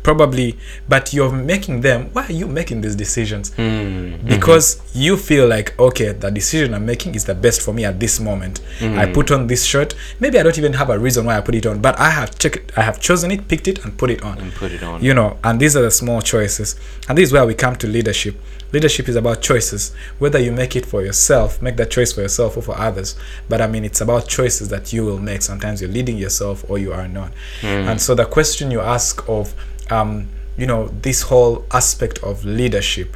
probably, 0.05 0.55
but 0.87 1.13
you're 1.13 1.31
making 1.31 1.81
them. 1.81 2.09
Why 2.13 2.25
are 2.27 2.31
you 2.41 2.47
making 2.47 2.81
these 2.81 2.95
decisions? 2.95 3.51
Mm. 3.57 4.27
because 4.27 4.81
you 4.93 5.17
feel 5.17 5.47
like 5.47 5.77
okay 5.79 6.11
the 6.11 6.29
decision 6.29 6.73
i'm 6.73 6.85
making 6.85 7.15
is 7.15 7.25
the 7.25 7.35
best 7.35 7.61
for 7.61 7.73
me 7.73 7.85
at 7.85 7.99
this 7.99 8.19
moment. 8.19 8.61
I 8.81 9.05
hmm. 9.05 9.13
put 9.13 9.31
on 9.31 9.47
this 9.47 9.65
shirt. 9.65 9.95
Maybe 10.19 10.39
i 10.39 10.43
don't 10.43 10.57
even 10.57 10.73
have 10.73 10.89
a 10.89 10.99
reason 10.99 11.25
why 11.25 11.37
i 11.37 11.41
put 11.41 11.55
it 11.55 11.65
on 11.65 11.81
but 11.81 11.99
i 11.99 12.09
have 12.09 12.37
checked 12.37 12.77
i 12.77 12.81
have 12.81 12.99
chosen 12.99 13.31
it 13.31 13.47
picked 13.47 13.67
it 13.67 13.83
and 13.83 13.97
put 13.97 14.09
it 14.09 14.21
on. 14.23 14.37
And 14.37 14.53
put 14.53 14.71
it 14.71 14.83
on. 14.83 15.03
you 15.03 15.13
know 15.13 15.37
and 15.43 15.59
these 15.59 15.75
are 15.75 15.81
the 15.81 15.91
small 15.91 16.21
choices. 16.21 16.75
And 17.07 17.17
this 17.17 17.29
is 17.29 17.33
where 17.33 17.45
we 17.45 17.53
come 17.53 17.75
to 17.77 17.87
leadership. 17.87 18.35
Leadership 18.71 19.07
is 19.07 19.15
about 19.15 19.41
choices. 19.41 19.93
Whether 20.19 20.39
you 20.39 20.51
make 20.51 20.75
it 20.75 20.85
for 20.85 21.01
yourself 21.03 21.61
make 21.61 21.77
that 21.77 21.91
choice 21.91 22.11
for 22.13 22.21
yourself 22.21 22.57
or 22.57 22.61
for 22.61 22.77
others. 22.77 23.15
But 23.49 23.61
i 23.61 23.67
mean 23.67 23.83
it's 23.85 24.01
about 24.01 24.27
choices 24.27 24.69
that 24.69 24.93
you 24.93 25.03
will 25.05 25.19
make. 25.19 25.41
Sometimes 25.41 25.81
you're 25.81 25.91
leading 25.91 26.17
yourself 26.17 26.63
or 26.69 26.77
you 26.77 26.93
are 26.93 27.07
not. 27.07 27.31
Hmm. 27.61 27.89
And 27.89 28.01
so 28.01 28.15
the 28.15 28.25
question 28.25 28.71
you 28.71 28.81
ask 28.81 29.27
of 29.27 29.53
um, 29.91 30.27
you 30.57 30.65
know 30.65 30.87
this 31.01 31.23
whole 31.23 31.65
aspect 31.71 32.17
of 32.19 32.45
leadership 32.45 33.15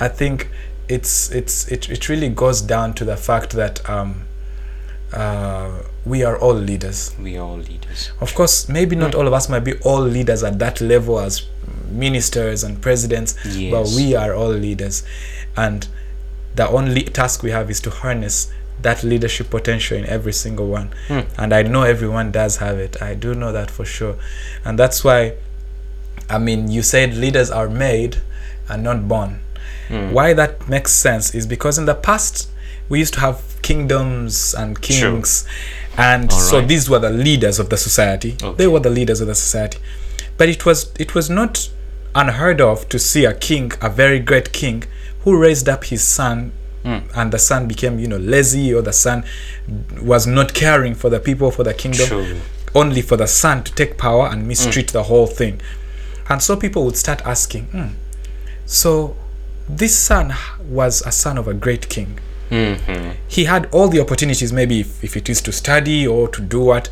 i 0.00 0.08
think 0.08 0.48
it's 0.88 1.30
it's 1.30 1.68
it, 1.68 1.88
it 1.88 2.08
really 2.08 2.28
goes 2.28 2.60
down 2.60 2.92
to 2.94 3.04
the 3.04 3.16
fact 3.16 3.52
that 3.52 3.88
um, 3.88 4.24
uh, 5.12 5.82
we 6.04 6.24
are 6.24 6.36
all 6.38 6.54
leaders 6.54 7.14
We 7.20 7.36
are 7.36 7.44
all 7.46 7.58
leaders. 7.58 8.10
of 8.20 8.34
course, 8.34 8.68
maybe 8.68 8.96
not 8.96 9.14
all 9.14 9.26
of 9.26 9.32
us 9.32 9.48
might 9.48 9.60
be 9.60 9.74
all 9.84 10.00
leaders 10.00 10.42
at 10.42 10.58
that 10.58 10.80
level 10.80 11.20
as 11.20 11.46
ministers 11.90 12.64
and 12.64 12.80
presidents, 12.80 13.36
yes. 13.46 13.70
but 13.70 13.94
we 13.94 14.14
are 14.14 14.34
all 14.34 14.48
leaders. 14.50 15.04
And 15.56 15.86
the 16.56 16.66
only 16.68 17.02
task 17.02 17.42
we 17.42 17.50
have 17.50 17.70
is 17.70 17.80
to 17.80 17.90
harness 17.90 18.50
that 18.80 19.04
leadership 19.04 19.50
potential 19.50 19.96
in 19.98 20.06
every 20.06 20.32
single 20.32 20.66
one. 20.66 20.92
And 21.38 21.52
I 21.52 21.62
know 21.62 21.82
everyone 21.82 22.32
does 22.32 22.56
have 22.56 22.78
it. 22.78 23.00
I 23.02 23.14
do 23.14 23.34
know 23.34 23.52
that 23.52 23.70
for 23.70 23.84
sure. 23.84 24.16
And 24.64 24.78
that's 24.78 25.04
why, 25.04 25.34
I 26.32 26.38
mean, 26.38 26.70
you 26.70 26.82
said 26.82 27.14
leaders 27.14 27.50
are 27.50 27.68
made 27.68 28.22
and 28.68 28.82
not 28.82 29.06
born. 29.06 29.40
Hmm. 29.88 30.12
Why 30.12 30.32
that 30.32 30.68
makes 30.68 30.92
sense 30.92 31.34
is 31.34 31.46
because 31.46 31.78
in 31.78 31.84
the 31.84 31.94
past, 31.94 32.48
we 32.88 32.98
used 32.98 33.14
to 33.14 33.20
have 33.20 33.42
kingdoms 33.62 34.54
and 34.54 34.80
kings. 34.80 35.46
And 35.96 36.32
so 36.32 36.60
these 36.62 36.88
were 36.88 36.98
the 36.98 37.10
leaders 37.10 37.58
of 37.58 37.68
the 37.68 37.76
society. 37.76 38.36
They 38.56 38.66
were 38.66 38.80
the 38.80 38.90
leaders 38.90 39.20
of 39.20 39.26
the 39.26 39.34
society. 39.34 39.78
But 40.38 40.48
it 40.48 40.64
was 40.64 40.90
it 40.98 41.14
was 41.14 41.28
not 41.28 41.70
unheard 42.14 42.60
of 42.60 42.88
to 42.88 42.98
see 42.98 43.24
a 43.24 43.34
king, 43.34 43.72
a 43.80 43.90
very 43.90 44.18
great 44.18 44.52
king, 44.52 44.84
who 45.24 45.38
raised 45.38 45.68
up 45.68 45.84
his 45.84 46.02
son 46.02 46.52
hmm. 46.82 46.98
and 47.14 47.32
the 47.32 47.38
son 47.38 47.68
became, 47.68 47.98
you 47.98 48.08
know, 48.08 48.16
lazy 48.16 48.72
or 48.72 48.82
the 48.82 48.92
son 48.92 49.24
was 50.00 50.26
not 50.26 50.54
caring 50.54 50.94
for 50.94 51.10
the 51.10 51.20
people, 51.20 51.50
for 51.50 51.62
the 51.62 51.74
kingdom, 51.74 52.08
True. 52.08 52.40
only 52.74 53.02
for 53.02 53.16
the 53.16 53.26
son 53.26 53.62
to 53.64 53.74
take 53.74 53.98
power 53.98 54.26
and 54.28 54.48
mistreat 54.48 54.90
hmm. 54.90 54.98
the 54.98 55.02
whole 55.04 55.26
thing. 55.26 55.60
And 56.28 56.42
so 56.42 56.56
people 56.56 56.84
would 56.84 56.96
start 56.96 57.20
asking, 57.26 57.64
hmm, 57.66 57.88
so 58.66 59.16
this 59.68 59.96
son 59.96 60.34
was 60.68 61.02
a 61.06 61.12
son 61.12 61.38
of 61.38 61.48
a 61.48 61.54
great 61.54 61.88
king 61.88 62.18
Mm-hmm. 62.50 63.12
he 63.28 63.44
had 63.46 63.66
all 63.72 63.88
the 63.88 63.98
opportunities 63.98 64.52
maybe 64.52 64.80
if, 64.80 65.02
if 65.02 65.16
it 65.16 65.30
is 65.30 65.40
to 65.40 65.52
study 65.52 66.06
or 66.06 66.28
to 66.28 66.42
do 66.42 66.60
what 66.60 66.90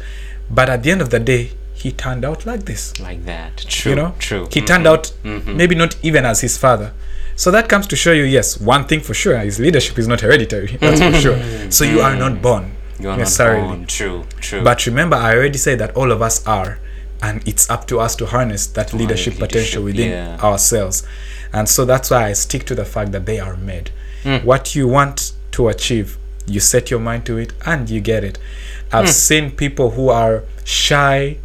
but 0.48 0.70
at 0.70 0.82
the 0.82 0.90
end 0.90 1.02
of 1.02 1.10
the 1.10 1.18
day 1.20 1.50
he 1.74 1.92
turned 1.92 2.24
out 2.24 2.46
like 2.46 2.64
this 2.64 2.98
Like 2.98 3.26
that. 3.26 3.58
True. 3.68 3.90
you 3.90 3.96
know 3.96 4.14
True. 4.18 4.48
he 4.50 4.62
turned 4.62 4.86
out 4.86 5.12
maybe 5.22 5.74
not 5.74 5.96
even 6.02 6.24
as 6.24 6.40
his 6.40 6.56
father 6.56 6.94
so 7.36 7.50
that 7.50 7.68
comes 7.68 7.86
to 7.88 7.96
show 7.96 8.12
you 8.12 8.22
yes 8.24 8.58
one 8.58 8.86
thing 8.86 9.00
for 9.00 9.12
sure 9.12 9.36
his 9.36 9.60
leadership 9.60 9.98
is 9.98 10.08
not 10.08 10.22
hereditary 10.22 10.68
that's 10.80 10.98
for 11.02 11.12
sure 11.20 11.70
so 11.70 11.84
you 11.84 12.00
are 12.00 12.16
not 12.16 12.40
born 12.40 12.72
You 12.98 13.08
are 13.10 13.12
not 13.12 13.18
necessarily 13.18 13.66
born. 13.66 13.86
True. 13.86 14.24
True. 14.40 14.64
but 14.64 14.86
remember 14.86 15.16
i 15.16 15.34
already 15.36 15.58
said 15.58 15.78
that 15.78 15.94
all 15.94 16.10
of 16.10 16.22
us 16.22 16.46
are 16.46 16.78
and 17.22 17.46
it's 17.46 17.68
up 17.70 17.86
to 17.86 18.00
us 18.00 18.16
to 18.16 18.26
harness 18.26 18.66
that 18.68 18.92
leadership, 18.92 19.38
potential 19.38 19.82
within 19.84 20.10
yeah. 20.10 20.38
ourselves 20.42 21.02
and 21.52 21.68
so 21.68 21.84
that's 21.84 22.10
why 22.10 22.26
i 22.26 22.32
stick 22.32 22.64
to 22.64 22.74
the 22.74 22.84
fact 22.84 23.12
that 23.12 23.26
they 23.26 23.38
are 23.40 23.56
made 23.56 23.90
Hmm. 24.22 24.36
what 24.44 24.74
you 24.74 24.86
want 24.86 25.32
to 25.52 25.68
achieve 25.68 26.18
you 26.46 26.60
set 26.60 26.90
your 26.90 27.00
mind 27.00 27.24
to 27.26 27.38
it 27.38 27.52
and 27.64 27.88
you 27.88 28.00
get 28.00 28.22
it 28.22 28.38
i've 28.92 29.06
Hmm. 29.06 29.10
seen 29.10 29.50
people 29.50 29.92
who 29.92 30.08
are 30.10 30.42
shy 30.64 31.38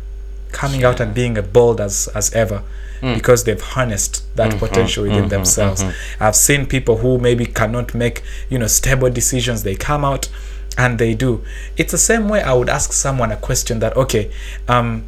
coming 0.51 0.83
out 0.83 0.99
and 0.99 1.13
being 1.13 1.37
as 1.37 1.45
bold 1.47 1.79
as 1.81 2.09
as 2.13 2.33
ever 2.33 2.63
Hmm. 3.01 3.13
because 3.13 3.43
they've 3.43 3.61
harnessed 3.61 4.23
that 4.35 4.49
Mm-hmm. 4.51 4.59
potential 4.59 5.03
within 5.03 5.27
themselves 5.29 5.83
i've 6.19 6.35
seen 6.35 6.65
people 6.65 6.97
who 6.97 7.17
maybe 7.17 7.45
cannot 7.45 7.93
make 7.93 8.23
you 8.49 8.57
know 8.59 8.67
stable 8.67 9.09
decisions 9.09 9.63
they 9.63 9.75
come 9.75 10.03
out 10.05 10.29
and 10.77 10.97
they 10.99 11.13
do 11.13 11.41
it's 11.77 11.91
the 11.91 11.97
same 11.97 12.27
way 12.29 12.41
i 12.41 12.53
would 12.53 12.69
ask 12.69 12.91
someone 12.93 13.31
a 13.31 13.37
question 13.37 13.79
that 13.79 13.95
okay 13.97 14.29
um 14.67 15.03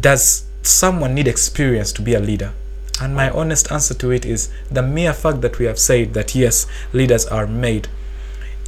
does 0.00 0.44
someone 0.62 1.14
need 1.14 1.26
experience 1.28 1.92
to 1.92 2.02
be 2.02 2.14
a 2.14 2.20
leader 2.20 2.52
and 3.00 3.14
my 3.14 3.30
honest 3.30 3.70
answer 3.70 3.94
to 3.94 4.10
it 4.10 4.24
is 4.24 4.50
the 4.70 4.82
mere 4.82 5.12
fact 5.12 5.40
that 5.40 5.58
we 5.58 5.66
have 5.66 5.78
said 5.78 6.14
that 6.14 6.34
yes 6.34 6.66
leaders 6.92 7.26
are 7.26 7.46
made 7.46 7.88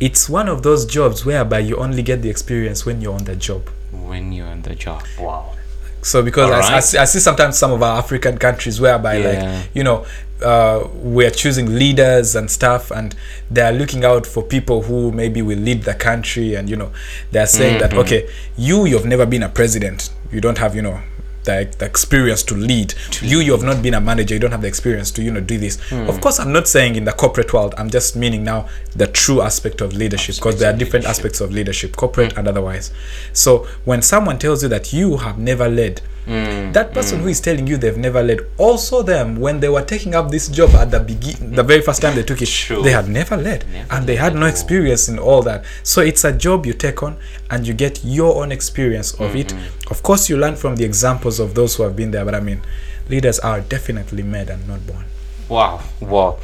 it's 0.00 0.28
one 0.30 0.48
of 0.48 0.62
those 0.62 0.86
jobs 0.86 1.26
whereby 1.26 1.58
you 1.58 1.76
only 1.76 2.02
get 2.02 2.22
the 2.22 2.30
experience 2.30 2.86
when 2.86 3.00
you're 3.02 3.14
on 3.14 3.24
the 3.24 3.36
job 3.36 3.68
when 3.92 4.32
you're 4.32 4.46
on 4.46 4.62
the 4.62 4.74
job. 4.74 5.02
Wow. 5.18 5.54
so 6.00 6.22
because 6.22 6.48
I, 6.50 6.54
I, 6.54 6.62
Alright. 6.64 6.84
see, 6.84 6.96
I 6.98 7.04
see 7.04 7.18
sometimes 7.18 7.58
some 7.58 7.72
of 7.72 7.82
our 7.82 7.98
african 7.98 8.38
countries 8.38 8.80
whereby 8.80 9.16
Yeah. 9.18 9.28
like 9.58 9.68
you 9.74 9.82
know 9.84 10.06
uh, 10.42 10.88
we're 10.94 11.30
choosing 11.30 11.74
leaders 11.74 12.34
and 12.34 12.50
stuff 12.50 12.90
and 12.90 13.14
they're 13.50 13.72
looking 13.72 14.04
out 14.06 14.24
for 14.26 14.42
people 14.42 14.82
who 14.82 15.12
maybe 15.12 15.42
will 15.42 15.58
lead 15.58 15.82
the 15.82 15.92
country 15.92 16.54
and 16.54 16.70
you 16.70 16.76
know 16.76 16.92
they're 17.30 17.46
saying 17.46 17.78
that 17.80 17.90
Mm-hmm. 17.90 17.98
okay 18.00 18.30
you 18.56 18.86
you've 18.86 19.04
never 19.04 19.26
been 19.26 19.42
a 19.42 19.50
president 19.50 20.08
you 20.32 20.40
don't 20.40 20.56
have 20.58 20.74
you 20.74 20.80
know 20.80 21.00
the, 21.44 21.72
the 21.78 21.86
experience 21.86 22.42
to 22.44 22.54
lead. 22.54 22.94
You 23.22 23.40
you 23.40 23.52
have 23.52 23.62
not 23.62 23.82
been 23.82 23.94
a 23.94 24.00
manager 24.00 24.34
you 24.34 24.40
don't 24.40 24.50
have 24.52 24.62
the 24.62 24.68
experience 24.68 25.10
to 25.12 25.22
you 25.22 25.30
know 25.30 25.40
do 25.40 25.58
this. 25.58 25.80
Hmm. 25.90 26.08
of 26.08 26.20
course 26.20 26.38
i'm 26.38 26.52
not 26.52 26.68
saying 26.68 26.96
in 26.96 27.04
the 27.04 27.12
corporate 27.12 27.52
world 27.52 27.74
i'm 27.78 27.90
just 27.90 28.16
meaning 28.16 28.44
now 28.44 28.68
the 28.94 29.06
true 29.06 29.40
aspect 29.40 29.80
of 29.80 29.92
leadership 29.92 30.36
because 30.36 30.58
there 30.58 30.72
are 30.72 30.76
different 30.76 31.06
aspects 31.06 31.40
of 31.40 31.50
leadership 31.52 31.96
corporate 31.96 32.36
and 32.36 32.48
otherwise. 32.48 32.92
So 33.32 33.66
when 33.84 34.02
someone 34.02 34.38
tells 34.38 34.62
you 34.62 34.68
that 34.70 34.92
you 34.92 35.18
have 35.18 35.38
never 35.38 35.68
led 35.68 36.02
Hmm. 36.26 36.72
that 36.72 36.92
person 36.92 37.20
who 37.20 37.28
is 37.28 37.40
telling 37.40 37.66
you 37.66 37.76
they've 37.76 37.96
never 37.96 38.22
led 38.22 38.40
also 38.58 39.02
them 39.02 39.36
when 39.36 39.58
they 39.60 39.68
were 39.68 39.82
taking 39.82 40.14
up 40.14 40.30
this 40.30 40.48
job 40.48 40.70
at 40.74 40.90
the 40.90 41.00
begin 41.00 41.54
the 41.54 41.62
very 41.62 41.80
first 41.80 42.02
time 42.02 42.14
they 42.14 42.22
took 42.22 42.42
it 42.42 42.48
True. 42.48 42.82
they 42.82 42.92
had 42.92 43.08
never 43.08 43.36
led 43.36 43.66
Never 43.72 43.94
and 43.94 44.06
they 44.06 44.16
had 44.16 44.34
no 44.34 44.46
experience 44.46 45.08
in 45.08 45.18
all 45.18 45.42
that 45.42 45.64
so 45.82 46.02
it's 46.02 46.22
a 46.24 46.32
job 46.32 46.66
you 46.66 46.74
take 46.74 47.02
on 47.02 47.16
and 47.50 47.66
you 47.66 47.72
get 47.72 48.04
your 48.04 48.42
own 48.42 48.52
experience 48.52 49.14
of 49.14 49.34
it 49.34 49.54
of 49.90 50.02
course 50.02 50.28
you 50.28 50.36
learn 50.36 50.56
from 50.56 50.76
the 50.76 50.84
examples 50.84 51.40
of 51.40 51.54
those 51.54 51.76
who 51.76 51.84
have 51.84 51.96
been 51.96 52.10
there 52.10 52.24
but 52.24 52.34
i 52.34 52.40
mean 52.40 52.60
leaders 53.08 53.38
are 53.40 53.60
definitely 53.62 54.22
made 54.22 54.50
and 54.50 54.68
not 54.68 54.86
born 54.86 55.04
Wow, 55.50 55.82
wow. 55.98 56.38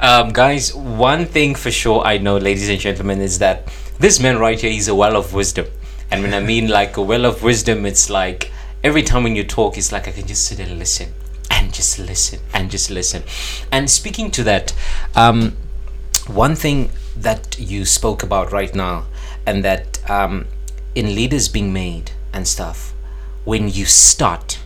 Um, 0.00 0.34
guys, 0.34 0.74
one 0.74 1.24
thing 1.24 1.54
for 1.54 1.70
sure 1.70 2.02
I 2.04 2.18
know, 2.18 2.36
ladies 2.36 2.68
and 2.68 2.78
gentlemen, 2.78 3.22
is 3.22 3.38
that 3.38 3.72
this 3.98 4.20
man 4.20 4.38
right 4.38 4.60
here 4.60 4.70
is 4.70 4.86
a 4.86 4.94
well 4.94 5.16
of 5.16 5.32
wisdom. 5.32 5.64
And 6.10 6.22
when 6.22 6.34
I 6.34 6.40
mean 6.40 6.68
like 6.68 6.98
a 6.98 7.02
well 7.02 7.24
of 7.24 7.42
wisdom, 7.42 7.86
it's 7.86 8.10
like 8.10 8.52
every 8.82 9.02
time 9.02 9.22
when 9.22 9.36
you 9.36 9.44
talk, 9.44 9.76
it's 9.76 9.92
like 9.92 10.08
I 10.08 10.12
can 10.12 10.26
just 10.26 10.44
sit 10.44 10.60
and 10.60 10.78
listen. 10.78 11.12
and 11.50 11.74
just 11.74 11.98
listen 11.98 12.40
and 12.54 12.70
just 12.70 12.90
listen. 12.90 13.22
And 13.70 13.90
speaking 13.90 14.30
to 14.32 14.42
that, 14.44 14.72
um, 15.14 15.56
one 16.26 16.54
thing 16.54 16.90
that 17.16 17.58
you 17.58 17.84
spoke 17.84 18.22
about 18.22 18.52
right 18.52 18.74
now, 18.74 19.06
and 19.44 19.64
that 19.64 20.00
um, 20.08 20.46
in 20.94 21.14
leaders 21.14 21.48
being 21.48 21.72
made 21.72 22.12
and 22.32 22.46
stuff, 22.46 22.94
when 23.44 23.68
you 23.68 23.84
start, 23.84 24.60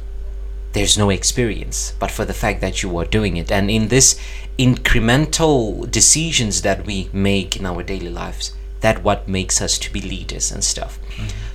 there's 0.73 0.99
no 0.99 1.11
experience, 1.11 1.95
but 1.99 2.11
for 2.11 2.25
the 2.25 2.35
fact 2.35 2.61
that 2.61 2.83
you 2.83 2.97
are 2.99 3.05
doing 3.05 3.37
it, 3.37 3.51
and 3.51 3.71
in 3.71 3.89
this 3.89 4.21
incremental 4.59 5.91
decisions 5.91 6.63
that 6.63 6.85
we 6.87 7.09
make 7.13 7.57
in 7.57 7.67
our 7.67 7.83
daily 7.83 8.11
lives, 8.11 8.53
that 8.81 9.03
what 9.03 9.27
makes 9.27 9.61
us 9.63 9.79
to 9.79 9.93
be 9.93 10.01
leaders 10.01 10.53
and 10.53 10.63
stuff. 10.63 10.99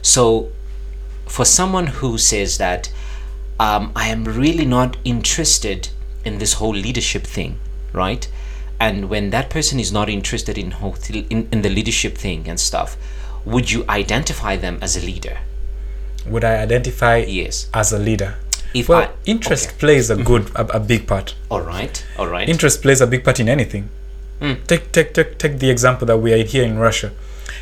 So, 0.01 0.51
for 1.29 1.45
someone 1.45 1.87
who 1.87 2.17
says 2.17 2.57
that 2.57 2.91
um, 3.59 3.91
I 3.95 4.07
am 4.09 4.25
really 4.25 4.65
not 4.65 4.97
interested 5.05 5.89
in 6.25 6.39
this 6.39 6.53
whole 6.53 6.73
leadership 6.73 7.23
thing, 7.23 7.59
right? 7.93 8.27
And 8.79 9.09
when 9.09 9.29
that 9.31 9.49
person 9.49 9.79
is 9.79 9.91
not 9.91 10.09
interested 10.09 10.57
in 10.57 10.71
whole 10.71 10.95
in, 11.09 11.47
in 11.51 11.61
the 11.61 11.69
leadership 11.69 12.17
thing 12.17 12.47
and 12.47 12.59
stuff, 12.59 12.97
would 13.45 13.71
you 13.71 13.85
identify 13.89 14.55
them 14.55 14.79
as 14.81 14.95
a 14.95 15.01
leader? 15.05 15.37
Would 16.25 16.43
I 16.43 16.55
identify 16.57 17.17
Yes. 17.17 17.69
as 17.73 17.91
a 17.93 17.99
leader? 17.99 18.35
If 18.73 18.87
well, 18.89 19.01
I- 19.01 19.09
interest 19.25 19.69
okay. 19.69 19.77
plays 19.77 20.09
a 20.09 20.15
good, 20.15 20.49
a, 20.55 20.77
a 20.77 20.79
big 20.79 21.07
part. 21.07 21.35
All 21.49 21.61
right, 21.61 22.05
all 22.17 22.27
right. 22.27 22.47
Interest 22.47 22.81
plays 22.81 23.01
a 23.01 23.07
big 23.07 23.23
part 23.23 23.39
in 23.39 23.49
anything. 23.49 23.89
Take, 24.67 24.93
take, 24.93 25.13
take, 25.13 25.37
take 25.37 25.59
the 25.59 25.69
example 25.69 26.07
that 26.07 26.17
we 26.19 26.31
are 26.31 26.43
here 26.45 26.63
in 26.63 26.79
Russia. 26.79 27.11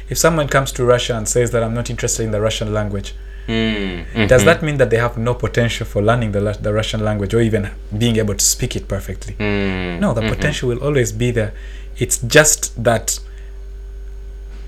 If 0.09 0.17
someone 0.19 0.47
comes 0.47 0.71
to 0.73 0.85
Russia 0.85 1.17
and 1.17 1.27
says 1.27 1.49
that 1.51 1.63
I'm 1.63 1.73
not 1.73 1.89
interested 1.89 2.23
in 2.23 2.31
the 2.31 2.39
Russian 2.39 2.71
language, 2.71 3.15
Mm, 3.47 4.27
does 4.27 4.43
that 4.43 4.61
mean 4.61 4.77
that 4.77 4.89
they 4.89 4.97
have 4.97 5.17
no 5.17 5.33
potential 5.33 5.85
for 5.85 6.01
learning 6.01 6.33
the, 6.33 6.41
the 6.61 6.73
Russian 6.73 7.03
language 7.03 7.33
or 7.33 7.39
even 7.41 7.69
being 7.97 8.17
able 8.17 8.35
to 8.35 8.43
speak 8.43 8.75
it 8.75 8.87
perfectly? 8.87 9.35
mm, 9.35 9.99
No, 9.99 10.13
the 10.13 10.21
potential 10.21 10.69
will 10.69 10.83
always 10.83 11.11
be 11.11 11.31
there. 11.31 11.53
It's 11.97 12.17
just 12.19 12.83
that 12.83 13.19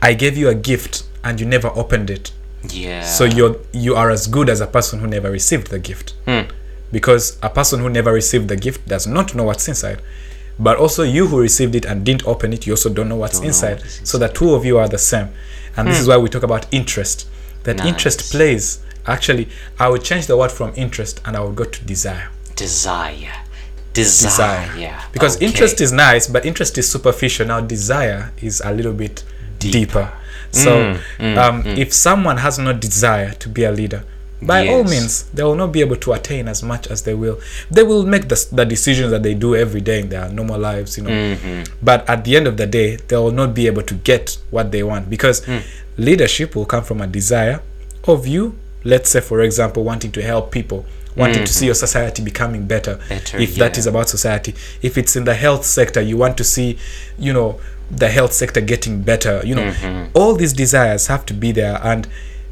I 0.02 0.14
gave 0.14 0.38
you 0.38 0.48
a 0.50 0.56
gift 0.56 1.04
and 1.24 1.40
you 1.40 1.46
never 1.46 1.70
opened 1.76 2.10
it. 2.10 2.32
yeah. 2.70 3.04
So 3.04 3.24
you're 3.26 3.58
you 3.74 3.96
are 3.96 4.10
as 4.10 4.28
good 4.28 4.50
as 4.50 4.62
a 4.62 4.68
person 4.68 5.00
who 5.00 5.08
never 5.08 5.30
received 5.30 5.68
the 5.68 5.80
gift. 5.80 6.14
Mm. 6.26 6.50
Because 6.92 7.38
a 7.44 7.50
person 7.50 7.80
who 7.82 7.90
never 7.90 8.12
received 8.14 8.48
the 8.48 8.56
gift 8.56 8.88
does 8.88 9.06
not 9.06 9.36
know 9.36 9.44
what's 9.44 9.68
inside. 9.68 10.02
But 10.58 10.78
also 10.78 11.04
you 11.04 11.28
who 11.28 11.40
received 11.40 11.76
it 11.76 11.86
and 11.86 12.04
didn't 12.06 12.26
open 12.26 12.52
it, 12.54 12.66
you 12.68 12.74
also 12.74 12.90
don't 12.90 13.08
know 13.08 13.16
what's 13.16 13.36
Don't 13.40 13.44
know 13.44 13.48
inside. 13.50 13.82
So 14.04 14.18
the 14.18 14.28
two 14.28 14.54
of 14.56 14.66
you 14.66 14.78
are 14.78 14.88
the 14.90 14.98
same. 14.98 15.30
And 15.78 15.88
this 15.88 16.00
is 16.00 16.08
why 16.08 16.18
we 16.18 16.28
talk 16.30 16.44
about 16.44 16.66
interest. 16.72 17.28
That 17.64 17.78
Nice. 17.78 17.88
interest 17.88 18.32
plays 18.32 18.80
actually 19.06 19.48
I 19.80 19.90
would 19.90 20.04
change 20.04 20.28
the 20.28 20.38
word 20.38 20.52
from 20.52 20.72
interest 20.76 21.22
and 21.26 21.36
I 21.36 21.40
would 21.42 21.56
go 21.56 21.64
to 21.66 21.84
desire. 21.86 22.30
desire. 22.56 23.32
Desire. 23.94 24.68
desire. 24.76 24.96
Because 25.12 25.36
Okay. 25.38 25.46
interest 25.48 25.82
is 25.82 25.92
nice, 25.92 26.28
but 26.28 26.46
interest 26.46 26.78
is 26.78 26.90
superficial. 26.92 27.48
Now, 27.48 27.60
desire 27.62 28.32
is 28.42 28.62
a 28.64 28.72
little 28.72 28.94
bit 28.94 29.24
deeper. 29.60 30.12
So, 30.52 30.96
Mm, 31.20 31.38
um, 31.38 31.64
if 31.78 31.94
someone 31.94 32.38
has 32.38 32.58
no 32.60 32.74
desire 32.74 33.32
to 33.40 33.50
be 33.50 33.64
a 33.64 33.72
leader, 33.72 34.04
by 34.42 34.68
all 34.70 34.84
means, 34.86 35.26
they 35.34 35.44
will 35.44 35.56
not 35.56 35.72
be 35.74 35.82
able 35.82 35.98
to 35.98 36.14
attain 36.14 36.48
as 36.48 36.64
much 36.64 36.88
as 36.88 37.02
they 37.02 37.14
will. 37.14 37.40
They 37.70 37.84
will 37.84 38.06
make 38.06 38.30
the, 38.30 38.46
the 38.54 38.64
decisions 38.66 39.12
that 39.12 39.22
they 39.22 39.34
do 39.34 39.54
every 39.56 39.82
day 39.82 40.00
in 40.00 40.10
their 40.10 40.30
normal 40.30 40.60
lives, 40.60 40.98
you 40.98 41.04
know. 41.04 41.10
Mm-hmm. 41.10 41.64
But 41.84 42.08
at 42.10 42.24
the 42.24 42.38
end 42.38 42.48
of 42.48 42.56
the 42.58 42.66
day, 42.68 42.98
they 43.10 43.18
will 43.18 43.32
not 43.34 43.54
be 43.54 43.68
able 43.68 43.82
to 43.84 43.94
get 43.96 44.38
what 44.50 44.72
they 44.72 44.82
want 44.84 45.10
because 45.10 45.42
Mm. 45.42 45.62
Leadership 46.00 46.56
will 46.56 46.66
come 46.66 46.84
from 46.84 47.02
a 47.02 47.08
desire 47.08 47.62
of 48.06 48.26
you, 48.26 48.56
let's 48.84 49.10
say, 49.10 49.22
for 49.22 49.42
example, 49.42 49.84
wanting 49.84 50.12
to 50.14 50.22
help 50.22 50.52
people. 50.52 50.86
Wanting 51.16 51.44
to 51.44 51.52
see 51.54 51.66
your 51.66 51.76
society 51.76 52.24
becoming 52.24 52.66
better. 52.66 52.98
Better, 53.10 53.38
if 53.40 53.56
that 53.56 53.74
yeah. 53.74 53.80
is 53.80 53.88
about 53.88 54.08
society 54.08 54.54
if 54.82 54.98
it's 54.98 55.16
in 55.18 55.26
the 55.26 55.34
health 55.34 55.66
sector 55.66 56.00
you 56.00 56.16
want 56.16 56.38
to 56.38 56.44
see 56.46 56.78
you 57.18 57.34
know 57.34 57.60
the 57.92 58.08
health 58.08 58.32
sector 58.32 58.62
getting 58.62 59.02
better 59.02 59.42
you 59.44 59.54
know 59.56 59.64
Mm-hmm. 59.72 60.12
all 60.14 60.36
these 60.36 60.54
desires 60.54 61.08
have 61.08 61.26
to 61.26 61.34
be 61.34 61.52
there 61.52 61.78
and 61.84 62.08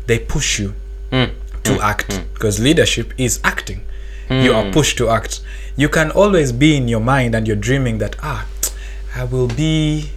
they 0.07 0.19
push 0.19 0.59
you 0.59 0.73
Mm. 1.11 1.29
to 1.63 1.79
act 1.79 2.21
because 2.33 2.59
leadership 2.59 3.13
is 3.17 3.39
acting 3.43 3.81
you 4.29 4.51
Mm. 4.51 4.55
are 4.55 4.71
pushed 4.73 4.97
to 4.97 5.07
act 5.09 5.39
you 5.77 5.87
can 5.87 6.11
always 6.11 6.51
be 6.51 6.75
in 6.75 6.89
your 6.89 6.99
mind 7.13 7.35
and 7.35 7.47
you're 7.47 7.55
dreaming 7.69 7.99
that 7.99 8.15
ah 8.21 8.45
i 9.15 9.23
will 9.23 9.47
be 9.47 10.09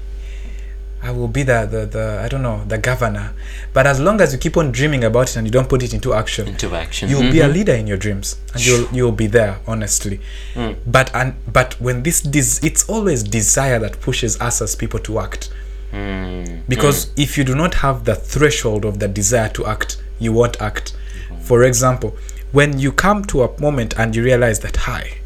I 1.02 1.12
will 1.12 1.28
be 1.28 1.42
the, 1.42 1.66
the, 1.66 1.86
the 1.86 2.20
I 2.22 2.28
don't 2.28 2.42
know 2.42 2.62
the 2.66 2.76
governor, 2.76 3.32
but 3.72 3.86
as 3.86 3.98
long 3.98 4.20
as 4.20 4.32
you 4.32 4.38
keep 4.38 4.56
on 4.56 4.70
dreaming 4.70 5.02
about 5.02 5.30
it 5.30 5.36
and 5.36 5.46
you 5.46 5.50
don't 5.50 5.68
put 5.68 5.82
it 5.82 5.94
into 5.94 6.12
action, 6.12 6.48
Into 6.48 6.74
action. 6.74 7.08
you'll 7.08 7.30
be 7.32 7.40
a 7.40 7.44
mm-hmm. 7.44 7.52
leader 7.54 7.72
in 7.72 7.86
your 7.86 7.96
dreams 7.96 8.38
and 8.52 8.66
you'll 8.66 8.88
you'll 8.92 9.12
be 9.12 9.26
there 9.26 9.60
honestly. 9.66 10.20
Mm. 10.54 10.76
But 10.86 11.10
and 11.14 11.34
but 11.50 11.80
when 11.80 12.02
this 12.02 12.20
des- 12.20 12.64
it's 12.66 12.88
always 12.88 13.22
desire 13.22 13.78
that 13.78 14.00
pushes 14.00 14.38
us 14.40 14.60
as 14.60 14.76
people 14.76 15.00
to 15.00 15.18
act. 15.20 15.50
Mm. 15.92 16.62
because 16.68 17.06
mm. 17.06 17.22
if 17.24 17.36
you 17.36 17.42
do 17.42 17.56
not 17.56 17.74
have 17.74 18.04
the 18.04 18.14
threshold 18.14 18.84
of 18.84 19.00
the 19.00 19.08
desire 19.08 19.48
to 19.48 19.66
act 19.66 20.00
you 20.20 20.32
won't 20.32 20.62
act. 20.62 20.92
Mm-hmm. 20.92 21.40
For 21.42 21.64
example 21.64 22.16
when 22.52 22.78
you 22.78 22.92
come 22.92 23.24
to 23.24 23.42
a 23.42 23.60
moment 23.60 23.94
and 23.98 24.14
you 24.14 24.22
realize 24.22 24.60
that 24.60 24.76
hi 24.76 25.19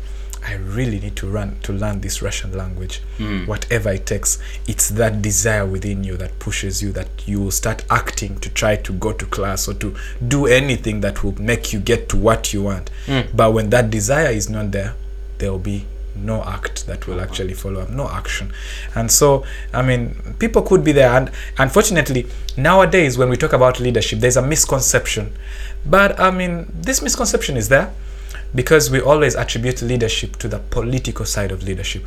i 0.46 0.54
really 0.54 1.00
need 1.00 1.16
to 1.16 1.26
run 1.26 1.56
to 1.62 1.72
learn 1.72 2.00
this 2.00 2.20
russian 2.22 2.52
language. 2.56 3.00
Hmm. 3.18 3.46
Whatever 3.46 3.90
it 3.92 4.06
takes 4.06 4.38
it's 4.66 4.88
that 4.90 5.22
desire 5.22 5.66
within 5.66 6.04
you 6.04 6.16
that 6.16 6.38
pushes 6.38 6.82
you 6.82 6.92
that 6.92 7.08
you 7.26 7.40
will 7.40 7.50
start 7.50 7.84
acting 7.90 8.38
to 8.40 8.50
try 8.50 8.76
to 8.76 8.92
go 8.92 9.12
to 9.12 9.26
class 9.26 9.68
or 9.68 9.74
to 9.74 9.94
do 10.26 10.46
anything 10.46 11.00
that 11.00 11.24
will 11.24 11.40
make 11.40 11.72
you 11.72 11.80
get 11.80 12.08
to 12.10 12.16
what 12.16 12.52
you 12.52 12.62
want. 12.64 12.90
Hmm. 13.06 13.20
But 13.34 13.52
when 13.52 13.70
that 13.70 13.90
desire 13.90 14.30
is 14.30 14.50
not 14.50 14.72
there 14.72 14.94
there 15.38 15.50
will 15.50 15.58
be 15.58 15.86
no 16.16 16.44
act 16.44 16.86
that 16.86 17.08
will 17.08 17.20
actually 17.20 17.54
follow 17.54 17.80
up 17.80 17.90
no 17.90 18.08
action. 18.08 18.52
And 18.94 19.10
so 19.10 19.44
i 19.72 19.82
mean 19.82 20.14
people 20.38 20.62
could 20.62 20.84
be 20.84 20.92
there. 20.92 21.10
And 21.10 21.30
unfortunately 21.58 22.26
nowadays 22.56 23.16
when 23.16 23.30
we 23.30 23.36
talk 23.36 23.52
about 23.52 23.80
leadership 23.80 24.20
there's 24.20 24.36
a 24.36 24.42
misconception. 24.42 25.32
But 25.86 26.20
i 26.20 26.30
mean 26.30 26.66
this 26.74 27.00
misconception 27.02 27.56
is 27.56 27.68
there 27.68 27.92
because 28.54 28.90
we 28.90 29.00
always 29.00 29.34
attribute 29.34 29.82
leadership 29.82 30.36
to 30.36 30.48
the 30.48 30.58
political 30.58 31.26
side 31.26 31.50
of 31.50 31.62
leadership. 31.62 32.04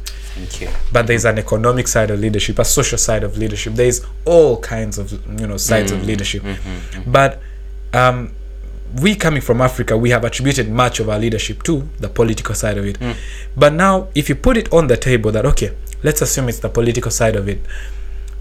But 0.94 1.08
there's 1.08 1.26
an 1.26 1.38
economic 1.38 1.88
side 1.88 2.10
of 2.12 2.20
leadership 2.20 2.60
a 2.60 2.66
social 2.66 2.98
side 2.98 3.24
of 3.24 3.38
leadership. 3.38 3.74
There's 3.74 4.06
all 4.26 4.60
kinds 4.62 4.98
of 4.98 5.12
you 5.40 5.48
know 5.48 5.58
sides 5.58 5.92
of 5.92 6.00
mm, 6.00 6.06
leadership. 6.06 6.44
Mm, 6.44 6.56
mm, 6.56 7.12
but 7.12 7.42
um 7.94 8.32
we 9.02 9.16
coming 9.16 9.42
from 9.42 9.60
africa 9.60 9.98
we 9.98 10.10
have 10.12 10.24
attributed 10.24 10.70
much 10.72 11.02
of 11.02 11.10
our 11.10 11.20
leadership 11.20 11.62
to 11.64 11.90
the 12.00 12.08
political 12.08 12.56
side 12.56 12.78
of 12.78 12.86
it. 12.86 12.98
But 13.56 13.74
now 13.74 14.08
if 14.16 14.30
you 14.30 14.36
put 14.36 14.56
it 14.56 14.72
on 14.72 14.88
the 14.88 14.96
table 14.96 15.32
that 15.34 15.46
okay 15.46 15.72
let's 16.04 16.22
assume 16.22 16.48
it's 16.48 16.60
the 16.60 16.70
political 16.70 17.12
side 17.12 17.36
of 17.36 17.50
it 17.50 17.60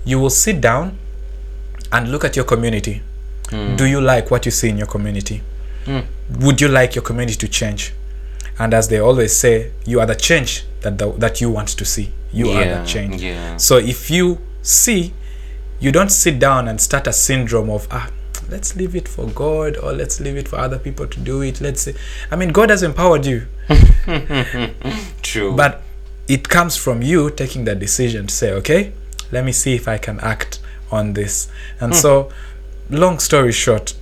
you 0.05 0.21
will 0.21 0.31
sit 0.31 0.61
down 0.61 0.97
and 1.91 2.13
look 2.13 2.25
at 2.25 2.37
your 2.37 2.45
community. 2.45 3.03
Do 3.77 3.87
you 3.87 4.01
like 4.01 4.31
what 4.31 4.45
you 4.45 4.53
see 4.53 4.69
in 4.69 4.77
your 4.77 4.89
community 4.89 5.41
would 6.41 6.61
you 6.61 6.69
like 6.69 6.95
your 6.95 7.03
community 7.03 7.37
to 7.39 7.49
change? 7.49 7.93
And 8.59 8.73
as 8.73 8.89
they 8.89 8.99
always 8.99 9.37
say 9.37 9.73
you 9.85 10.01
are 10.01 10.07
the 10.07 10.15
change 10.15 10.65
that 10.81 10.99
the, 10.99 11.13
that 11.13 11.41
you 11.41 11.51
want 11.51 11.69
to 11.69 11.85
see. 11.85 12.13
You 12.33 12.51
are 12.51 12.65
the 12.65 12.85
change. 12.87 13.23
yeah. 13.23 13.57
so 13.57 13.77
if 13.79 14.11
you 14.11 14.39
see 14.63 15.13
you 15.81 15.93
don't 15.93 16.11
sit 16.11 16.39
down 16.39 16.69
and 16.69 16.81
start 16.81 17.07
a 17.07 17.13
syndrome 17.13 17.71
of 17.71 17.87
ah 17.91 18.11
let's 18.51 18.77
leave 18.77 18.95
it 18.97 19.09
for 19.09 19.27
god 19.29 19.77
or 19.77 19.93
let's 19.93 20.21
leave 20.21 20.37
it 20.37 20.49
for 20.49 20.57
other 20.59 20.79
people 20.79 21.07
to 21.07 21.21
do 21.21 21.43
it. 21.43 21.61
Let's 21.61 21.83
say 21.83 21.95
i 22.31 22.37
mean 22.37 22.51
god 22.51 22.71
has 22.71 22.83
empowered 22.83 23.25
you. 23.27 23.47
True. 25.23 25.55
but 25.57 25.83
it 26.29 26.49
comes 26.49 26.77
from 26.77 27.03
you 27.03 27.31
taking 27.31 27.65
the 27.65 27.75
decision 27.75 28.27
to 28.27 28.35
say 28.35 28.53
okay 28.53 28.93
let 29.33 29.45
me 29.45 29.53
see 29.53 29.75
if 29.75 29.89
i 29.89 29.99
can 29.99 30.21
act 30.21 30.61
on 30.91 31.15
this. 31.15 31.49
And 31.81 31.95
so 31.95 32.31
long 32.91 33.19
story 33.19 33.53
short 33.53 33.95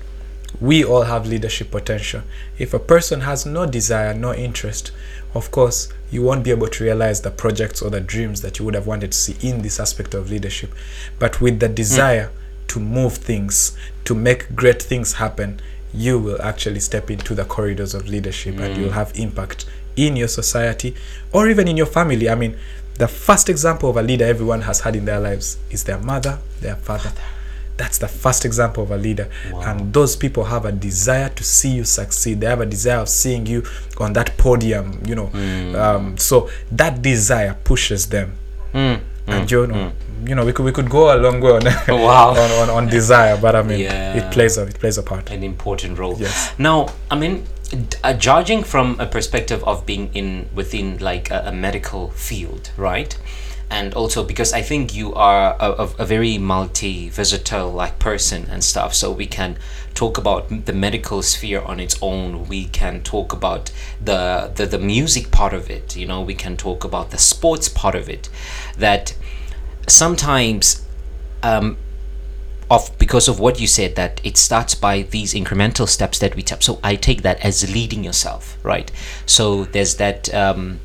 we 0.65 0.83
all 0.83 1.03
have 1.03 1.27
leadership 1.27 1.71
potential. 1.71 2.23
If 2.59 2.73
a 2.73 2.79
person 2.79 3.21
has 3.21 3.45
no 3.45 3.67
desire 3.67 4.15
no 4.15 4.33
interest 4.35 4.93
of 5.35 5.51
course 5.51 5.93
you 6.11 6.23
won't 6.23 6.45
be 6.45 6.51
able 6.51 6.69
to 6.69 6.85
realize 6.85 7.21
the 7.21 7.31
projects 7.31 7.83
or 7.83 7.91
the 7.91 8.01
dreams 8.01 8.41
that 8.41 8.59
you 8.59 8.65
would 8.65 8.75
have 8.75 8.87
wanted 8.87 9.13
to 9.13 9.19
see 9.19 9.37
in 9.47 9.63
this 9.63 9.79
aspect 9.81 10.15
of 10.15 10.31
leadership. 10.31 10.73
But 11.19 11.41
with 11.41 11.61
the 11.61 11.69
desire 11.69 12.31
to 12.69 12.81
move 12.81 13.15
things 13.15 13.77
to 14.05 14.15
make 14.15 14.55
great 14.57 14.83
things 14.83 15.15
happen 15.15 15.61
you 15.93 16.19
will 16.19 16.41
actually 16.41 16.81
step 16.81 17.11
into 17.11 17.35
the 17.35 17.45
corridors 17.45 17.95
of 17.95 18.09
leadership 18.09 18.59
and 18.59 18.75
mm. 18.75 18.79
you'll 18.79 18.93
have 18.93 19.13
impact 19.17 19.67
in 19.97 20.17
your 20.17 20.29
society 20.29 20.95
or 21.33 21.49
even 21.49 21.69
in 21.69 21.77
your 21.77 21.87
family. 21.87 22.29
I 22.29 22.35
mean 22.35 22.57
the 22.97 23.07
first 23.09 23.49
example 23.49 23.91
of 23.91 23.97
a 23.97 24.03
leader 24.03 24.25
everyone 24.25 24.63
has 24.63 24.81
had 24.81 24.97
in 24.97 25.05
their 25.05 25.21
lives 25.21 25.59
is 25.71 25.85
their 25.85 25.99
mother 25.99 26.39
their 26.61 26.77
father 26.77 27.13
that's 27.77 27.99
the 27.99 28.07
first 28.09 28.45
example 28.45 28.83
of 28.85 28.91
a 28.93 28.97
leader 28.97 29.29
and 29.67 29.93
those 29.93 30.15
people 30.17 30.45
have 30.45 30.65
a 30.65 30.73
desire 30.73 31.29
to 31.29 31.43
see 31.43 31.71
you 31.71 31.85
succeed 31.85 32.41
they 32.41 32.47
have 32.47 32.61
a 32.61 32.67
desire 32.67 32.99
of 33.01 33.09
seeing 33.09 33.47
you 33.47 33.63
on 33.99 34.13
that 34.13 34.37
podium 34.37 35.01
you 35.05 35.15
know 35.15 35.29
um, 35.81 36.17
so 36.17 36.49
that 36.71 37.03
desire 37.03 37.57
pushes 37.65 38.07
them 38.09 38.37
Mm. 38.75 39.01
and 39.29 39.51
you 39.51 39.67
know 39.69 39.93
you 40.27 40.35
know 40.35 40.45
we 40.45 40.53
could 40.53 40.65
we 40.65 40.73
could 40.73 40.91
go 40.91 41.15
a 41.15 41.17
long 41.17 41.41
way 41.41 41.53
on 41.53 41.63
Wow. 41.89 42.31
on, 42.31 42.51
on, 42.63 42.71
on 42.71 42.87
desire 42.89 43.37
but 43.41 43.55
i 43.55 43.63
mean 43.63 43.79
Yeah. 43.81 44.15
it 44.19 44.33
plays 44.33 44.59
a 44.59 44.63
it 44.67 44.81
plays 44.81 44.99
a 44.99 45.03
part 45.03 45.31
an 45.31 45.45
important 45.45 45.97
role. 45.97 46.17
Yes. 46.19 46.53
Now, 46.59 46.89
I 47.11 47.15
mean, 47.17 47.45
uh, 48.03 48.15
judging 48.15 48.65
from 48.65 48.99
a 49.01 49.07
perspective 49.07 49.63
of 49.65 49.87
being 49.87 50.11
in 50.15 50.49
within 50.55 50.99
like 50.99 51.31
a, 51.31 51.45
a 51.47 51.53
medical 51.53 52.11
field, 52.11 52.71
right? 52.77 53.17
And 53.71 53.95
also 53.95 54.25
because 54.25 54.53
I 54.53 54.63
think 54.63 54.95
you 54.95 55.15
are 55.15 55.57
a, 55.59 55.91
a, 55.99 56.07
very 56.07 56.39
multi-versatile 56.39 57.73
like 57.73 57.99
person 57.99 58.47
and 58.51 58.63
stuff, 58.63 58.95
so 58.95 59.11
we 59.11 59.27
can 59.27 59.57
talk 59.95 60.19
about 60.19 60.67
the 60.67 60.73
medical 60.73 61.23
sphere 61.23 61.61
on 61.61 61.81
its 61.81 61.97
own. 62.01 62.47
We 62.47 62.67
can 62.67 63.03
talk 63.03 63.33
about 63.33 63.73
the 64.03 64.53
the, 64.55 64.67
the 64.67 64.79
music 64.79 65.31
part 65.31 65.55
of 65.55 65.71
it. 65.71 65.97
You 65.97 66.07
know, 66.07 66.23
we 66.23 66.35
can 66.35 66.57
talk 66.57 66.85
about 66.85 67.11
the 67.11 67.19
sports 67.19 67.69
part 67.69 67.95
of 67.95 68.09
it. 68.09 68.29
That 68.77 69.17
sometimes 69.89 70.85
um, 71.43 71.77
of 72.71 72.97
because 72.99 73.29
of 73.29 73.39
what 73.39 73.61
you 73.61 73.67
said 73.67 73.95
that 73.97 74.21
it 74.25 74.37
starts 74.37 74.75
by 74.75 75.03
these 75.03 75.35
incremental 75.35 75.89
steps 75.89 76.19
that 76.19 76.35
we 76.35 76.43
tap 76.43 76.63
so 76.63 76.81
i 76.83 76.97
take 76.97 77.23
that 77.23 77.39
as 77.45 77.71
leading 77.73 78.03
yourself 78.03 78.57
right 78.63 78.91
so 79.27 79.65
there's 79.65 79.97
that 79.97 80.33
um, 80.35 80.81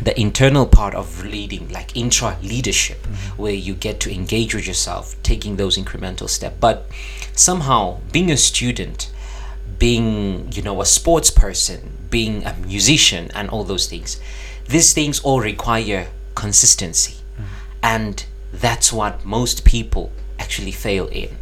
the 0.00 0.18
internal 0.18 0.66
part 0.66 0.94
of 0.94 1.24
leading 1.24 1.68
like 1.68 1.96
intra 1.96 2.36
leadership 2.42 3.02
mm-hmm. 3.02 3.42
where 3.42 3.52
you 3.52 3.74
get 3.74 4.00
to 4.00 4.12
engage 4.12 4.54
with 4.54 4.66
yourself 4.66 5.16
taking 5.22 5.56
those 5.56 5.76
incremental 5.76 6.28
steps. 6.28 6.56
But 6.60 6.86
somehow 7.34 8.00
being 8.10 8.30
a 8.30 8.36
student 8.36 9.10
being 9.78 10.52
you 10.52 10.62
know 10.62 10.80
a 10.80 10.86
sports 10.86 11.30
person 11.30 11.96
being 12.10 12.44
a 12.44 12.54
musician 12.54 13.30
and 13.34 13.48
all 13.48 13.64
those 13.64 13.86
things 13.86 14.20
these 14.68 14.92
things 14.92 15.20
all 15.20 15.40
require 15.40 16.08
consistency. 16.34 17.14
Mm-hmm. 17.14 17.44
And 17.82 18.26
that's 18.52 18.92
what 18.92 19.24
most 19.24 19.64
people 19.64 20.12
actually 20.38 20.72
fail 20.72 21.08
in 21.08 21.36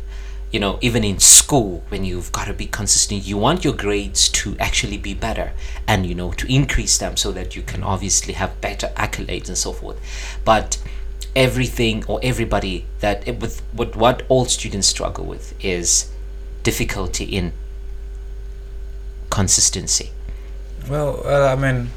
you 0.50 0.58
know 0.58 0.78
even 0.80 1.04
in 1.04 1.18
school 1.18 1.82
when 1.88 2.04
you've 2.04 2.32
got 2.32 2.46
to 2.46 2.52
be 2.52 2.66
consistent 2.66 3.24
you 3.24 3.36
want 3.36 3.64
your 3.64 3.72
grades 3.72 4.28
to 4.28 4.56
actually 4.58 4.98
be 4.98 5.14
better 5.14 5.52
and 5.86 6.06
you 6.06 6.14
know 6.14 6.32
to 6.32 6.52
increase 6.52 6.98
them 6.98 7.16
so 7.16 7.30
that 7.32 7.54
you 7.54 7.62
can 7.62 7.82
obviously 7.82 8.34
have 8.34 8.60
better 8.60 8.88
accolades 8.96 9.48
and 9.48 9.56
so 9.56 9.72
forth. 9.72 9.98
But 10.44 10.78
everything 11.36 12.04
or 12.06 12.18
everybody 12.22 12.86
that 13.00 13.24
with 13.40 13.62
what 13.72 13.94
what 13.94 14.22
all 14.28 14.44
students 14.46 14.88
struggle 14.88 15.24
with 15.24 15.54
is 15.64 16.10
difficulty 16.62 17.24
in 17.24 17.52
consistency. 19.30 20.10
Well, 20.88 21.22
well, 21.24 21.46
I 21.46 21.54
mean, 21.54 21.90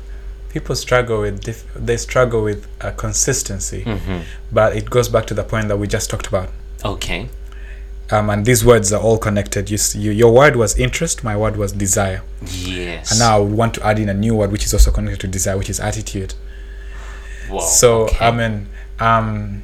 people 0.50 0.76
struggle 0.76 1.22
with 1.22 1.42
dif- 1.44 1.66
they 1.74 1.98
struggle 1.98 2.44
with 2.44 2.68
uh, 2.82 2.92
consistency, 2.92 3.86
but 4.52 4.76
it 4.76 4.90
goes 4.90 5.10
back 5.10 5.26
to 5.28 5.34
the 5.34 5.44
point 5.44 5.68
that 5.70 5.78
we 5.78 5.88
just 5.88 6.10
talked 6.10 6.28
about. 6.28 6.50
okay 6.86 7.30
Um, 8.12 8.30
and 8.30 8.46
these 8.46 8.64
words 8.66 8.92
are 8.94 9.02
all 9.02 9.18
connected. 9.18 9.70
You, 9.72 9.78
you, 9.96 10.12
your 10.12 10.32
word 10.34 10.56
was 10.56 10.78
interest, 10.78 11.24
my 11.24 11.36
word 11.38 11.56
was 11.58 11.72
desire. 11.72 12.22
yes 12.42 13.12
And 13.12 13.20
now 13.20 13.42
we 13.42 13.54
want 13.54 13.74
to 13.76 13.86
add 13.86 13.98
in 13.98 14.10
a 14.10 14.14
new 14.14 14.36
word 14.36 14.52
which 14.52 14.66
is 14.66 14.74
also 14.74 14.92
connected 14.92 15.22
to 15.22 15.28
desire, 15.28 15.58
which 15.58 15.70
is 15.70 15.80
attitude. 15.80 16.34
Wow, 17.50 17.60
so 17.60 18.04
okay. 18.04 18.26
I 18.26 18.32
mean, 18.32 18.68
um, 19.00 19.64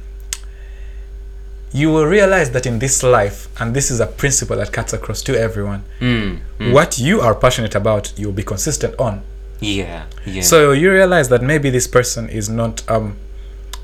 you 1.72 1.90
will 1.90 2.06
realize 2.06 2.50
that 2.50 2.66
in 2.66 2.78
this 2.80 3.02
life, 3.02 3.48
and 3.60 3.74
this 3.74 3.90
is 3.90 4.00
a 4.00 4.06
principle 4.06 4.56
that 4.56 4.72
cuts 4.72 4.92
across 4.92 5.22
to 5.22 5.38
everyone, 5.38 5.84
Mm, 6.00 6.40
mm, 6.58 6.72
what 6.72 6.98
you 6.98 7.20
are 7.20 7.34
passionate 7.34 7.74
about, 7.76 8.12
you'll 8.18 8.32
be 8.32 8.42
consistent 8.42 8.94
on. 8.98 9.22
yeah 9.60 10.06
yeah 10.26 10.42
So 10.42 10.72
you 10.72 10.90
realize 10.90 11.28
that 11.28 11.42
maybe 11.42 11.70
this 11.70 11.86
person 11.86 12.28
is 12.28 12.48
not 12.48 12.82
um, 12.90 13.16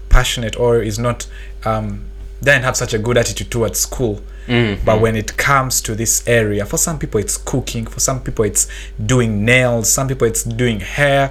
passionate 0.09 0.59
or 0.59 0.83
is 0.83 0.99
not 0.99 1.27
um, 1.65 2.05
doesn't 2.43 2.63
have 2.63 2.77
such 2.77 2.95
a 2.95 2.99
good 2.99 3.17
attitude 3.19 3.51
towards 3.51 3.79
school. 3.79 4.21
Mhm. 4.49 4.79
But 4.85 5.01
when 5.01 5.17
it 5.17 5.37
comes 5.37 5.81
to 5.83 5.95
this 5.95 6.23
area, 6.27 6.65
for 6.67 6.79
some 6.79 6.99
people 6.99 7.21
it's 7.21 7.37
cooking, 7.37 7.87
for 7.87 8.01
some 8.01 8.21
people 8.21 8.45
it's 8.45 8.67
doing 9.05 9.45
nails, 9.45 9.91
some 9.91 10.09
people 10.09 10.27
it's 10.27 10.43
doing 10.45 10.81
hair. 10.81 11.31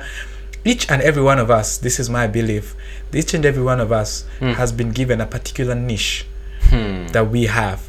Each 0.63 0.89
and 0.89 1.01
every 1.01 1.21
one 1.23 1.39
of 1.39 1.49
us, 1.51 1.77
this 1.77 1.99
is 1.99 2.09
my 2.09 2.27
belief, 2.27 2.75
each 3.13 3.33
and 3.33 3.45
every 3.45 3.63
one 3.63 3.79
of 3.79 3.91
us 3.91 4.25
has 4.41 4.71
been 4.71 4.91
given 4.91 5.21
a 5.21 5.25
particular 5.25 5.75
niche 5.75 6.25
Hmm. 6.69 7.07
that 7.13 7.29
we 7.29 7.45
have 7.45 7.79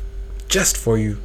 just 0.48 0.76
for 0.76 0.98
you. 0.98 1.16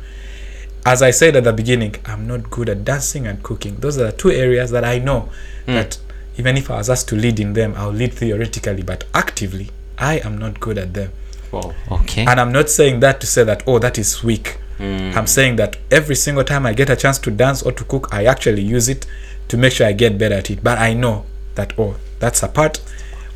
As 0.85 1.01
I 1.03 1.11
said 1.11 1.35
at 1.35 1.43
the 1.43 1.53
beginning, 1.53 1.95
I'm 2.05 2.25
not 2.25 2.49
good 2.49 2.67
at 2.69 2.83
dancing 2.83 3.27
and 3.27 3.43
cooking. 3.43 3.75
Those 3.79 3.97
are 3.99 4.05
the 4.05 4.11
two 4.11 4.31
areas 4.31 4.71
that 4.71 4.83
I 4.83 4.97
know 4.97 5.29
that 5.67 5.97
even 6.39 6.57
if 6.57 6.71
I 6.71 6.77
was 6.77 6.89
asked 6.89 7.07
to 7.09 7.15
lead 7.15 7.39
in 7.39 7.53
them, 7.53 7.75
I'll 7.77 7.91
lead 7.93 8.13
theoretically, 8.13 8.81
but 8.81 9.03
actively, 9.13 9.69
I 9.97 10.17
am 10.23 10.37
not 10.39 10.59
good 10.59 10.77
at 10.79 10.93
them. 10.95 11.11
Wow. 11.51 11.73
Okay. 11.91 12.25
And 12.25 12.39
I'm 12.39 12.51
not 12.51 12.69
saying 12.69 12.99
that 13.01 13.19
to 13.21 13.27
say 13.27 13.43
that, 13.43 13.63
oh, 13.67 13.79
that 13.79 13.97
is 13.97 14.23
weak. 14.23 14.57
Mm. 14.79 15.15
I'm 15.15 15.27
saying 15.27 15.57
that 15.57 15.77
every 15.91 16.15
single 16.15 16.43
time 16.43 16.65
I 16.65 16.73
get 16.73 16.89
a 16.89 16.95
chance 16.95 17.19
to 17.19 17.31
dance 17.31 17.61
or 17.61 17.71
to 17.71 17.83
cook, 17.83 18.07
I 18.11 18.25
actually 18.25 18.63
use 18.63 18.89
it 18.89 19.05
to 19.49 19.57
make 19.57 19.73
sure 19.73 19.85
I 19.85 19.91
get 19.93 20.17
better 20.17 20.35
at 20.35 20.49
it. 20.49 20.63
But 20.63 20.77
I 20.77 20.93
know 20.93 21.25
that, 21.55 21.73
oh, 21.77 21.97
that's 22.19 22.41
a 22.41 22.47
part 22.47 22.77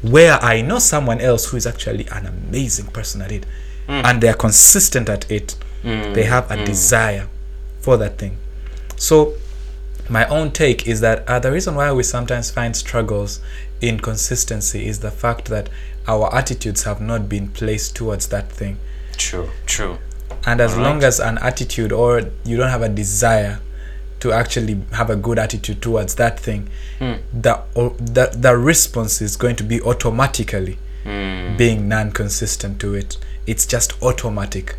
where 0.01 0.33
I 0.41 0.61
know 0.61 0.79
someone 0.79 1.19
else 1.19 1.49
who 1.49 1.57
is 1.57 1.67
actually 1.67 2.07
an 2.07 2.25
amazing 2.25 2.87
person 2.87 3.21
at 3.21 3.31
it. 3.31 3.45
And 3.87 4.21
they're 4.21 4.33
consistent 4.33 5.09
at 5.09 5.29
it. 5.29 5.55
They 5.83 6.23
have 6.23 6.49
a 6.49 6.65
desire 6.65 7.27
for 7.79 7.97
that 7.97 8.17
thing. 8.17 8.37
So, 8.95 9.35
my 10.09 10.25
own 10.27 10.51
take 10.51 10.87
is 10.87 11.01
that 11.01 11.27
uh, 11.27 11.39
the 11.39 11.51
reason 11.51 11.75
why 11.75 11.91
we 11.91 12.01
sometimes 12.01 12.49
find 12.49 12.75
struggles 12.75 13.39
in 13.81 13.99
consistency 13.99 14.87
is 14.87 14.99
the 14.99 15.11
fact 15.11 15.45
that 15.49 15.69
our 16.07 16.33
attitudes 16.33 16.83
have 16.83 17.01
not 17.01 17.27
been 17.29 17.47
placed 17.49 17.95
towards 17.95 18.27
that 18.27 18.51
thing. 18.51 18.77
True. 19.17 19.49
True. 19.65 19.97
And 20.45 20.61
as 20.61 20.71
Alright. 20.73 20.85
long 20.87 21.03
as 21.03 21.19
an 21.19 21.37
attitude 21.39 21.91
or 21.91 22.21
you 22.43 22.57
don't 22.57 22.69
have 22.69 22.81
a 22.81 22.89
desire 22.89 23.59
to 24.19 24.31
actually 24.31 24.81
have 24.93 25.09
a 25.09 25.15
good 25.15 25.37
attitude 25.39 25.81
towards 25.81 26.15
that 26.15 26.39
thing, 26.39 26.69
the, 26.99 27.61
the 27.75 28.31
the 28.35 28.55
response 28.57 29.21
is 29.21 29.35
going 29.35 29.55
to 29.57 29.63
be 29.63 29.81
automatically 29.81 30.77
Mm. 31.05 31.55
being 31.55 31.87
non-consistent 31.87 32.79
to 32.81 32.95
it. 32.95 33.17
It's 33.45 33.67
just 33.67 33.93
automatic. 34.01 34.75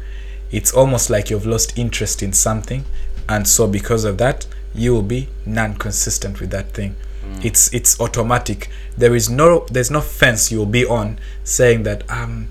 It's 0.51 0.73
almost 0.73 1.09
like 1.09 1.31
you've 1.31 1.47
lost 1.47 1.79
interest 1.79 2.21
in 2.21 2.33
something, 2.33 2.85
and 3.29 3.47
so 3.47 3.69
because 3.69 4.03
of 4.05 4.19
that, 4.19 4.45
you 4.75 4.93
will 4.93 5.03
be 5.05 5.29
non-consistent 5.47 6.41
with 6.41 6.51
that 6.51 6.73
thing. 6.73 6.97
It's 7.43 7.73
it's 7.73 8.01
automatic. 8.01 8.71
There 8.97 9.15
is 9.15 9.29
no 9.29 9.67
there's 9.71 9.91
no 9.91 10.01
fence 10.01 10.51
you'll 10.51 10.67
be 10.67 10.87
on 10.87 11.19
saying 11.45 11.83
that 11.85 12.09
um 12.11 12.49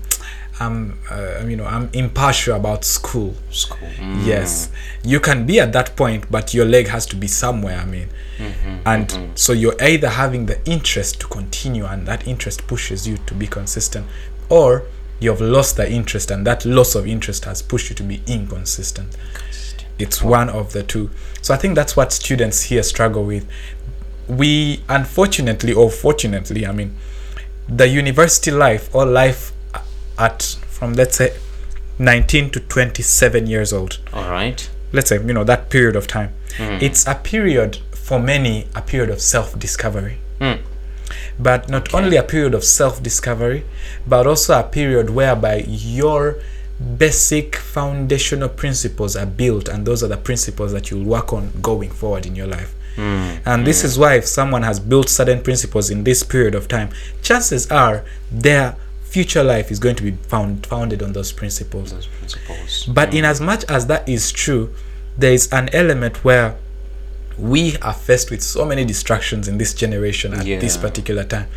I'm 0.58 0.98
uh, 1.10 1.44
you 1.46 1.56
know 1.56 1.66
I'm 1.66 1.90
impartial 1.92 2.56
about 2.56 2.84
school. 2.84 3.34
School. 3.50 3.88
Yes, 4.24 4.70
you 5.04 5.20
can 5.20 5.44
be 5.44 5.60
at 5.60 5.72
that 5.72 5.96
point, 5.96 6.30
but 6.30 6.54
your 6.54 6.64
leg 6.64 6.88
has 6.88 7.04
to 7.06 7.16
be 7.16 7.26
somewhere. 7.26 7.78
I 7.78 7.84
mean, 7.84 8.08
and 8.86 9.30
so 9.34 9.52
you're 9.52 9.80
either 9.82 10.08
having 10.08 10.46
the 10.46 10.58
interest 10.68 11.20
to 11.20 11.26
continue, 11.26 11.84
and 11.84 12.06
that 12.06 12.26
interest 12.26 12.66
pushes 12.66 13.06
you 13.06 13.18
to 13.26 13.34
be 13.34 13.46
consistent, 13.46 14.06
or 14.48 14.84
you've 15.20 15.40
lost 15.42 15.76
the 15.76 15.90
interest, 15.90 16.30
and 16.30 16.46
that 16.46 16.64
loss 16.64 16.94
of 16.94 17.06
interest 17.06 17.44
has 17.44 17.60
pushed 17.60 17.90
you 17.90 17.96
to 17.96 18.02
be 18.02 18.22
inconsistent. 18.26 19.14
It's 19.98 20.22
one 20.22 20.48
of 20.50 20.72
the 20.72 20.82
two. 20.82 21.10
So 21.40 21.54
I 21.54 21.56
think 21.56 21.74
that's 21.74 21.96
what 21.96 22.12
students 22.12 22.62
here 22.64 22.82
struggle 22.82 23.24
with. 23.24 23.46
We 24.28 24.82
unfortunately, 24.88 25.72
or 25.72 25.90
fortunately, 25.90 26.66
I 26.66 26.72
mean, 26.72 26.96
the 27.68 27.88
university 27.88 28.50
life 28.50 28.94
or 28.94 29.06
life 29.06 29.52
at 30.18 30.42
from 30.68 30.94
let's 30.94 31.16
say 31.16 31.36
19 31.98 32.50
to 32.50 32.60
27 32.60 33.46
years 33.46 33.72
old. 33.72 33.98
All 34.12 34.30
right. 34.30 34.68
let's 34.92 35.08
say 35.08 35.16
you 35.16 35.32
know 35.32 35.44
that 35.44 35.70
period 35.70 35.96
of 35.96 36.06
time. 36.06 36.32
It's 36.58 37.06
a 37.06 37.14
period 37.14 37.76
for 37.92 38.18
many 38.18 38.66
a 38.74 38.82
period 38.82 39.10
of 39.10 39.20
self-discovery. 39.20 40.18
Mm. 40.40 40.60
but 41.38 41.68
not 41.68 41.94
only 41.94 42.16
a 42.16 42.22
period 42.22 42.52
of 42.54 42.62
self-discovery 42.62 43.64
but 44.06 44.26
also 44.26 44.58
a 44.58 44.62
period 44.62 45.08
whereby 45.10 45.64
your 45.66 46.36
basic 46.98 47.56
foundational 47.56 48.48
principles 48.50 49.16
are 49.16 49.24
built 49.26 49.66
and 49.68 49.86
those 49.86 50.02
are 50.02 50.08
the 50.08 50.16
principles 50.16 50.72
that 50.72 50.90
you'll 50.90 51.04
work 51.04 51.32
on 51.32 51.50
going 51.62 51.90
forward 51.90 52.26
in 52.26 52.36
your 52.36 52.46
life 52.46 52.74
Hmm. 52.96 53.36
and 53.44 53.66
this 53.66 53.82
hmm. 53.82 53.86
is 53.86 53.98
why 53.98 54.14
if 54.14 54.26
someone 54.26 54.62
has 54.62 54.80
built 54.80 55.08
certain 55.08 55.42
principles 55.42 55.90
in 55.90 56.04
this 56.04 56.22
period 56.22 56.54
of 56.54 56.66
time 56.66 56.90
chances 57.22 57.70
are 57.70 58.04
their 58.32 58.76
future 59.04 59.42
life 59.44 59.70
is 59.70 59.78
going 59.78 59.96
to 59.96 60.02
be 60.02 60.12
found 60.12 60.66
founded 60.66 61.02
on 61.02 61.12
those 61.12 61.32
principles 61.32 61.92
Those 61.92 62.06
principles. 62.06 62.86
but 62.86 63.14
in 63.14 63.20
hmm. 63.24 63.30
as 63.30 63.40
much 63.40 63.64
as 63.68 63.86
that 63.86 64.08
is 64.08 64.32
true, 64.32 64.74
there 65.16 65.32
is 65.32 65.52
an 65.52 65.68
element 65.72 66.24
where 66.24 66.56
we 67.38 67.76
are 67.78 67.92
faced 67.92 68.30
with 68.30 68.42
so 68.42 68.64
many 68.64 68.84
distractions 68.84 69.48
in 69.48 69.58
this 69.58 69.74
generation 69.74 70.32
at 70.32 70.44
this 70.44 70.76
particular 70.76 71.24
time. 71.24 71.48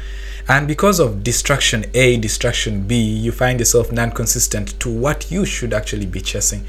And 0.48 0.68
because 0.68 1.00
of 1.00 1.24
distraction 1.24 1.86
A, 1.94 2.18
distraction 2.18 2.88
B, 2.88 3.00
you 3.00 3.32
find 3.32 3.60
yourself 3.60 3.92
non 3.92 4.12
consistent 4.12 4.80
to 4.80 4.90
what 4.90 5.30
you 5.32 5.46
should 5.46 5.74
actually 5.74 6.06
be 6.06 6.22
chasing. 6.22 6.66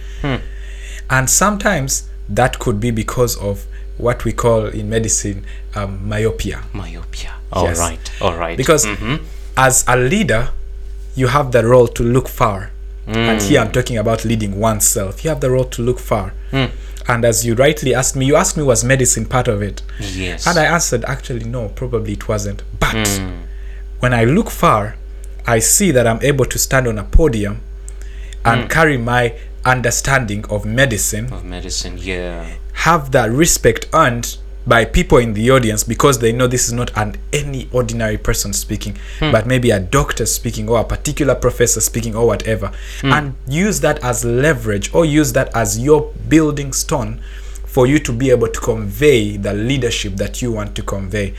And 1.08 1.28
sometimes 1.28 2.08
that 2.28 2.58
could 2.58 2.78
be 2.78 2.90
because 2.90 3.36
of 3.38 3.66
what 4.00 4.24
we 4.24 4.32
call 4.32 4.66
in 4.66 4.88
medicine 4.88 5.44
um, 5.74 6.08
myopia. 6.08 6.62
Myopia. 6.72 7.32
All 7.52 7.64
Yes. 7.64 7.78
right. 7.78 8.10
All 8.20 8.34
right. 8.36 8.56
Because 8.56 8.86
Mhm. 8.86 9.20
as 9.56 9.84
a 9.86 9.96
leader, 9.96 10.50
you 11.16 11.28
have 11.28 11.50
the 11.52 11.64
role 11.66 11.88
to 11.88 12.02
look 12.02 12.28
far. 12.28 12.70
And 13.06 13.40
Mm. 13.40 13.42
here 13.48 13.60
I'm 13.60 13.72
talking 13.72 13.98
about 13.98 14.24
leading 14.24 14.60
oneself. 14.60 15.24
You 15.24 15.30
have 15.30 15.40
the 15.40 15.50
role 15.50 15.64
to 15.64 15.82
look 15.82 15.98
far. 15.98 16.32
Mm. 16.52 16.70
And 17.08 17.24
as 17.24 17.44
you 17.44 17.54
rightly 17.54 17.94
asked 17.94 18.14
me, 18.14 18.26
you 18.26 18.36
asked 18.36 18.56
me 18.56 18.62
was 18.62 18.84
medicine 18.84 19.24
part 19.26 19.48
of 19.48 19.62
it? 19.62 19.82
Yes. 19.98 20.46
And 20.46 20.58
I 20.58 20.64
answered, 20.66 21.04
actually, 21.06 21.44
no, 21.44 21.68
probably 21.68 22.12
it 22.12 22.28
wasn't. 22.28 22.62
But 22.78 23.08
Hmm. 23.08 23.30
when 24.00 24.14
I 24.14 24.24
look 24.24 24.50
far, 24.50 24.94
I 25.46 25.58
see 25.60 25.90
that 25.92 26.06
I'm 26.06 26.20
able 26.22 26.44
to 26.44 26.58
stand 26.58 26.86
on 26.86 26.98
a 26.98 27.02
podium 27.04 27.60
and 28.44 28.62
Hmm. 28.62 28.68
carry 28.68 28.96
my 28.98 29.32
understanding 29.64 30.44
of 30.48 30.64
medicine, 30.64 31.32
of 31.32 31.44
medicine, 31.44 31.98
yeah. 31.98 32.44
Have 32.80 33.10
that 33.12 33.30
respect 33.30 33.86
earned 33.92 34.38
by 34.66 34.86
people 34.86 35.18
in 35.18 35.34
the 35.34 35.50
audience 35.50 35.84
because 35.84 36.18
they 36.18 36.32
know 36.32 36.46
this 36.46 36.66
is 36.66 36.72
not 36.72 36.90
an 36.96 37.14
any 37.30 37.68
ordinary 37.72 38.16
person 38.16 38.54
speaking, 38.54 38.96
hmm. 39.18 39.30
but 39.30 39.46
maybe 39.46 39.70
a 39.70 39.78
doctor 39.78 40.24
speaking 40.24 40.66
or 40.66 40.80
a 40.80 40.84
particular 40.84 41.34
professor 41.34 41.80
speaking 41.80 42.16
or 42.16 42.26
whatever, 42.26 42.72
hmm. 43.02 43.12
and 43.12 43.34
use 43.46 43.80
that 43.80 44.02
as 44.02 44.24
leverage 44.24 44.94
or 44.94 45.04
use 45.04 45.32
that 45.34 45.54
as 45.54 45.78
your 45.78 46.10
building 46.28 46.72
stone 46.72 47.20
for 47.66 47.86
you 47.86 47.98
to 47.98 48.12
be 48.12 48.30
able 48.30 48.48
to 48.48 48.60
convey 48.60 49.36
the 49.36 49.52
leadership 49.52 50.14
that 50.14 50.40
you 50.40 50.50
want 50.50 50.74
to 50.74 50.82
convey. 50.82 51.34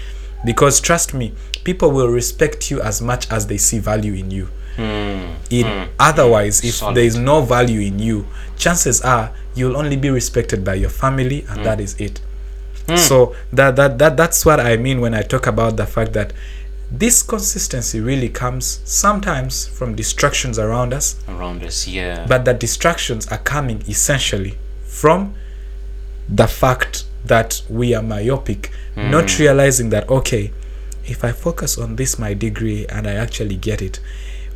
Because 0.46 0.80
trust 0.80 1.12
me, 1.14 1.34
people 1.64 1.90
will 1.90 2.08
respect 2.08 2.70
you 2.70 2.82
as 2.82 3.02
much 3.02 3.32
as 3.32 3.48
they 3.48 3.58
see 3.58 3.80
value 3.80 4.14
in 4.14 4.30
you. 4.30 4.50
Hmm. 4.76 5.36
In 5.50 5.66
hmm. 5.66 5.92
otherwise, 6.00 6.64
if 6.64 6.76
Solid. 6.76 6.96
there 6.96 7.04
is 7.04 7.18
no 7.18 7.42
value 7.42 7.82
in 7.82 8.00
you, 8.00 8.28
chances 8.58 9.02
are 9.02 9.32
you'll 9.56 9.78
only 9.78 9.98
be 9.98 10.10
respected 10.10 10.64
by 10.64 10.76
your 10.76 10.90
family, 10.90 11.42
and 11.50 11.58
hmm. 11.60 11.64
that 11.64 11.80
is 11.80 12.00
it. 12.00 12.22
So 12.96 13.36
that, 13.54 13.76
that 13.78 14.00
that 14.00 14.18
that's 14.18 14.46
what 14.46 14.60
I 14.60 14.76
mean 14.76 15.00
when 15.00 15.14
I 15.14 15.22
talk 15.22 15.48
about 15.48 15.78
the 15.78 15.86
fact 15.86 16.14
that 16.14 16.34
this 16.92 17.24
consistency 17.24 18.02
really 18.02 18.28
comes 18.28 18.82
sometimes 18.84 19.66
from 19.66 19.96
distractions 19.96 20.60
around 20.60 20.94
us, 20.94 21.16
Around 21.30 21.64
us, 21.64 21.88
yeah. 21.88 22.26
but 22.28 22.44
the 22.44 22.54
distractions 22.54 23.28
are 23.28 23.38
coming 23.38 23.82
essentially 23.88 24.58
from 24.84 25.34
the 26.28 26.48
fact 26.48 27.06
that 27.24 27.62
we 27.70 27.94
are 27.94 28.04
myopic, 28.04 28.72
not 28.96 29.40
realizing 29.40 29.90
that 29.92 30.10
okay, 30.10 30.52
if 31.06 31.24
I 31.24 31.32
focus 31.32 31.78
on 31.78 31.96
this 31.96 32.20
my 32.20 32.34
degree 32.34 32.86
and 32.88 33.08
I 33.08 33.14
actually 33.14 33.56
get 33.56 33.82
it, 33.82 34.00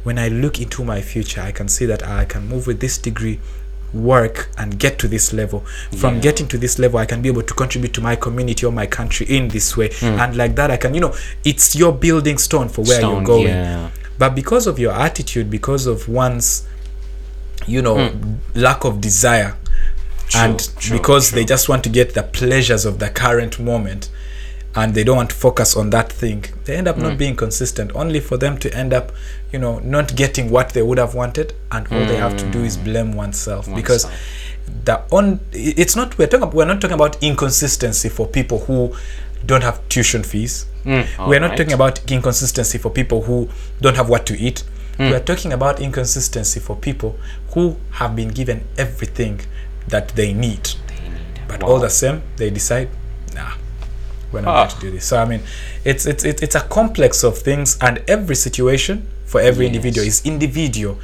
when 0.05 0.17
I 0.17 0.29
look 0.29 0.61
into 0.61 0.83
my 0.85 1.01
future, 1.01 1.41
I 1.41 1.51
can 1.51 1.67
see 1.67 1.85
that 1.87 2.01
I 2.07 2.23
can 2.25 2.47
move 2.47 2.67
with 2.67 2.79
this 2.79 2.97
degree, 2.97 3.39
work 3.93 4.49
and 4.57 4.77
get 4.77 4.99
to 4.99 5.07
this 5.07 5.33
level. 5.33 5.63
From 5.97 6.15
Yeah. 6.15 6.21
getting 6.21 6.47
to 6.49 6.57
this 6.57 6.77
level, 6.79 6.99
I 6.99 7.05
can 7.05 7.21
be 7.21 7.29
able 7.29 7.43
to 7.43 7.53
contribute 7.53 7.93
to 7.95 8.01
my 8.01 8.15
community 8.15 8.65
or 8.65 8.71
my 8.71 8.85
country 8.85 9.25
in 9.27 9.47
this 9.49 9.75
way, 9.75 9.89
hmm. 9.99 10.19
and 10.21 10.35
like 10.37 10.55
that, 10.55 10.69
I 10.69 10.77
can, 10.77 10.93
you 10.93 11.01
know, 11.01 11.13
it's 11.43 11.75
your 11.75 11.91
building 11.91 12.37
stone 12.37 12.69
for 12.69 12.83
where 12.83 12.99
Stone, 12.99 13.15
you're 13.15 13.23
going. 13.23 13.47
yeah. 13.47 13.89
But 14.17 14.35
because 14.35 14.67
of 14.67 14.79
your 14.79 14.93
attitude, 14.93 15.49
because 15.49 15.87
of 15.87 16.07
one's, 16.07 16.67
you 17.65 17.81
know, 17.81 18.09
hmm. 18.09 18.35
lack 18.53 18.83
of 18.85 19.01
desire, 19.01 19.55
True, 20.29 20.41
and 20.41 20.59
true, 20.79 20.97
because 20.97 21.29
true. 21.29 21.39
they 21.39 21.45
just 21.45 21.67
want 21.69 21.83
to 21.83 21.89
get 21.89 22.13
the 22.13 22.23
pleasures 22.23 22.85
of 22.85 22.99
the 22.99 23.09
current 23.09 23.59
moment, 23.59 24.09
and 24.75 24.93
they 24.93 25.03
don't 25.03 25.15
want 25.17 25.29
to 25.29 25.35
focus 25.35 25.75
on 25.77 25.89
that 25.91 26.11
thing, 26.11 26.43
they 26.65 26.75
end 26.75 26.87
up 26.87 26.95
Hmm. 26.97 27.03
not 27.03 27.17
being 27.17 27.35
consistent. 27.35 27.91
Only 27.95 28.19
for 28.19 28.37
them 28.37 28.57
to 28.59 28.73
end 28.75 28.93
up, 28.93 29.11
you 29.51 29.59
know, 29.59 29.79
not 29.79 30.15
getting 30.15 30.49
what 30.49 30.69
they 30.69 30.81
would 30.81 30.97
have 30.97 31.13
wanted, 31.15 31.53
and 31.71 31.87
all 31.91 32.05
they 32.05 32.17
have 32.17 32.35
to 32.37 32.45
do 32.51 32.63
is 32.63 32.77
blame 32.77 33.13
oneself 33.13 33.67
because. 33.73 34.07
The 34.83 35.01
on 35.11 35.39
it's 35.53 35.95
not 35.95 36.17
we're 36.17 36.25
talking 36.27 36.49
we're 36.49 36.65
not 36.65 36.81
talking 36.81 36.95
about 36.95 37.21
inconsistency 37.21 38.09
for 38.09 38.25
people 38.27 38.59
who 38.65 38.95
don't 39.45 39.61
have 39.63 39.79
tuition 39.89 40.23
fees 40.23 40.65
Mm, 40.85 41.05
we're 41.27 41.39
not 41.39 41.51
alright. 41.51 41.57
talking 41.57 41.73
about 41.73 42.11
inconsistency 42.11 42.79
for 42.79 42.89
people 42.89 43.21
who 43.23 43.47
don't 43.79 43.95
have 43.95 44.09
what 44.09 44.25
to 44.25 44.33
eat 44.39 44.63
Hmm. 44.97 45.11
we're 45.11 45.19
talking 45.19 45.53
about 45.53 45.79
inconsistency 45.79 46.59
for 46.59 46.75
people 46.75 47.15
who 47.53 47.75
have 47.91 48.15
been 48.15 48.29
given 48.29 48.63
everything 48.77 49.41
that 49.87 50.09
they 50.15 50.33
need 50.33 50.63
They 50.65 51.09
need- 51.09 51.47
but 51.47 51.61
wow. 51.61 51.69
all 51.69 51.79
the 51.79 51.89
same 51.91 52.23
they 52.37 52.49
decide 52.49 52.89
nah 53.35 53.51
we're 54.35 54.41
not 54.41 54.55
Ah. 54.55 54.65
going 54.67 54.69
to 54.79 54.81
do 54.87 54.91
this 54.91 55.05
so 55.05 55.17
i 55.17 55.25
mean 55.25 55.41
it's 55.83 56.05
it's 56.05 56.23
it's 56.23 56.41
it's 56.41 56.55
a 56.55 56.61
complex 56.61 57.23
of 57.23 57.37
things 57.37 57.77
and 57.81 58.03
every 58.07 58.35
situation 58.35 59.07
for 59.25 59.41
every 59.41 59.65
individual 59.65 60.05
is 60.05 60.21
individual. 60.25 60.97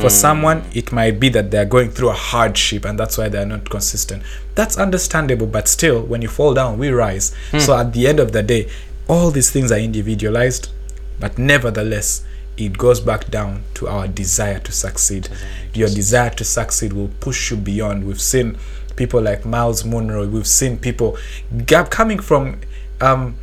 For 0.00 0.10
someone 0.10 0.64
it 0.74 0.90
might 0.90 1.20
be 1.20 1.28
that 1.30 1.52
they're 1.52 1.64
going 1.64 1.90
through 1.90 2.08
a 2.10 2.14
hardship 2.14 2.84
and 2.84 2.98
that's 2.98 3.16
why 3.16 3.28
they're 3.28 3.46
not 3.46 3.70
consistent. 3.70 4.24
That's 4.56 4.76
understandable 4.76 5.46
but 5.46 5.68
still 5.68 6.02
when 6.02 6.20
you 6.20 6.26
fall 6.28 6.52
down 6.52 6.78
we 6.78 6.88
rise. 6.88 7.32
So 7.60 7.76
at 7.76 7.92
the 7.92 8.08
end 8.08 8.18
of 8.18 8.32
the 8.32 8.42
day 8.42 8.68
all 9.06 9.30
these 9.30 9.50
things 9.52 9.70
are 9.70 9.78
individualized 9.78 10.70
but 11.20 11.38
nevertheless 11.38 12.24
it 12.56 12.76
goes 12.76 12.98
back 13.00 13.30
down 13.30 13.62
to 13.74 13.86
our 13.86 14.08
desire 14.08 14.58
to 14.60 14.72
succeed. 14.72 15.28
Your 15.74 15.88
desire 15.88 16.30
to 16.30 16.44
succeed 16.44 16.92
will 16.92 17.10
push 17.20 17.50
you 17.52 17.56
beyond. 17.56 18.04
We've 18.04 18.20
seen 18.20 18.58
people 18.96 19.20
like 19.20 19.44
Myles 19.44 19.84
Munroe 19.84 20.26
we've 20.28 20.46
seen 20.46 20.76
people 20.78 21.16
gap 21.66 21.90
coming 21.90 22.18
from 22.20 22.60
um, 23.04 23.34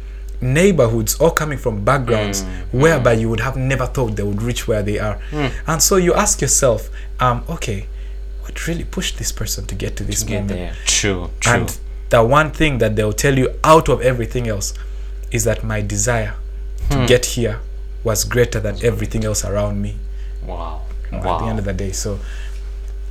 neighborhoods 0.41 1.15
or 1.19 1.31
coming 1.31 1.57
from 1.57 1.83
backgrounds 1.85 2.43
whereby 2.71 3.13
you 3.13 3.29
would 3.29 3.39
have 3.41 3.55
never 3.55 3.85
thought 3.85 4.15
they 4.15 4.23
would 4.23 4.41
reach 4.41 4.67
where 4.67 4.81
they 4.81 4.97
are 4.99 5.19
and 5.67 5.81
so 5.81 5.97
you 5.97 6.13
ask 6.15 6.41
yourself 6.41 6.89
um, 7.19 7.43
okay 7.47 7.85
what 8.41 8.67
really 8.67 8.83
pushed 8.83 9.17
this 9.19 9.31
person 9.31 9.65
to 9.65 9.75
get 9.75 9.95
to 9.95 10.03
this 10.03 10.23
Get 10.23 10.33
moment 10.41 10.49
there. 10.59 10.73
True, 10.85 11.29
true. 11.39 11.53
and 11.53 11.79
the 12.09 12.23
one 12.23 12.49
thing 12.51 12.79
that 12.79 12.95
they'll 12.95 13.13
tell 13.13 13.37
you 13.37 13.53
out 13.63 13.87
of 13.87 14.01
everything 14.01 14.47
else 14.47 14.73
is 15.31 15.43
that 15.43 15.63
my 15.63 15.81
desire 15.81 16.33
Hmm. 16.89 17.01
to 17.01 17.05
get 17.07 17.25
here 17.37 17.59
was 18.03 18.23
greater 18.23 18.59
than 18.59 18.83
everything 18.83 19.23
else 19.23 19.45
around 19.45 19.79
me 19.79 19.95
wow. 20.47 20.81
wow. 21.11 21.35
at 21.35 21.39
the 21.39 21.45
end 21.45 21.59
of 21.59 21.65
the 21.65 21.73
day. 21.73 21.91
So, 21.91 22.17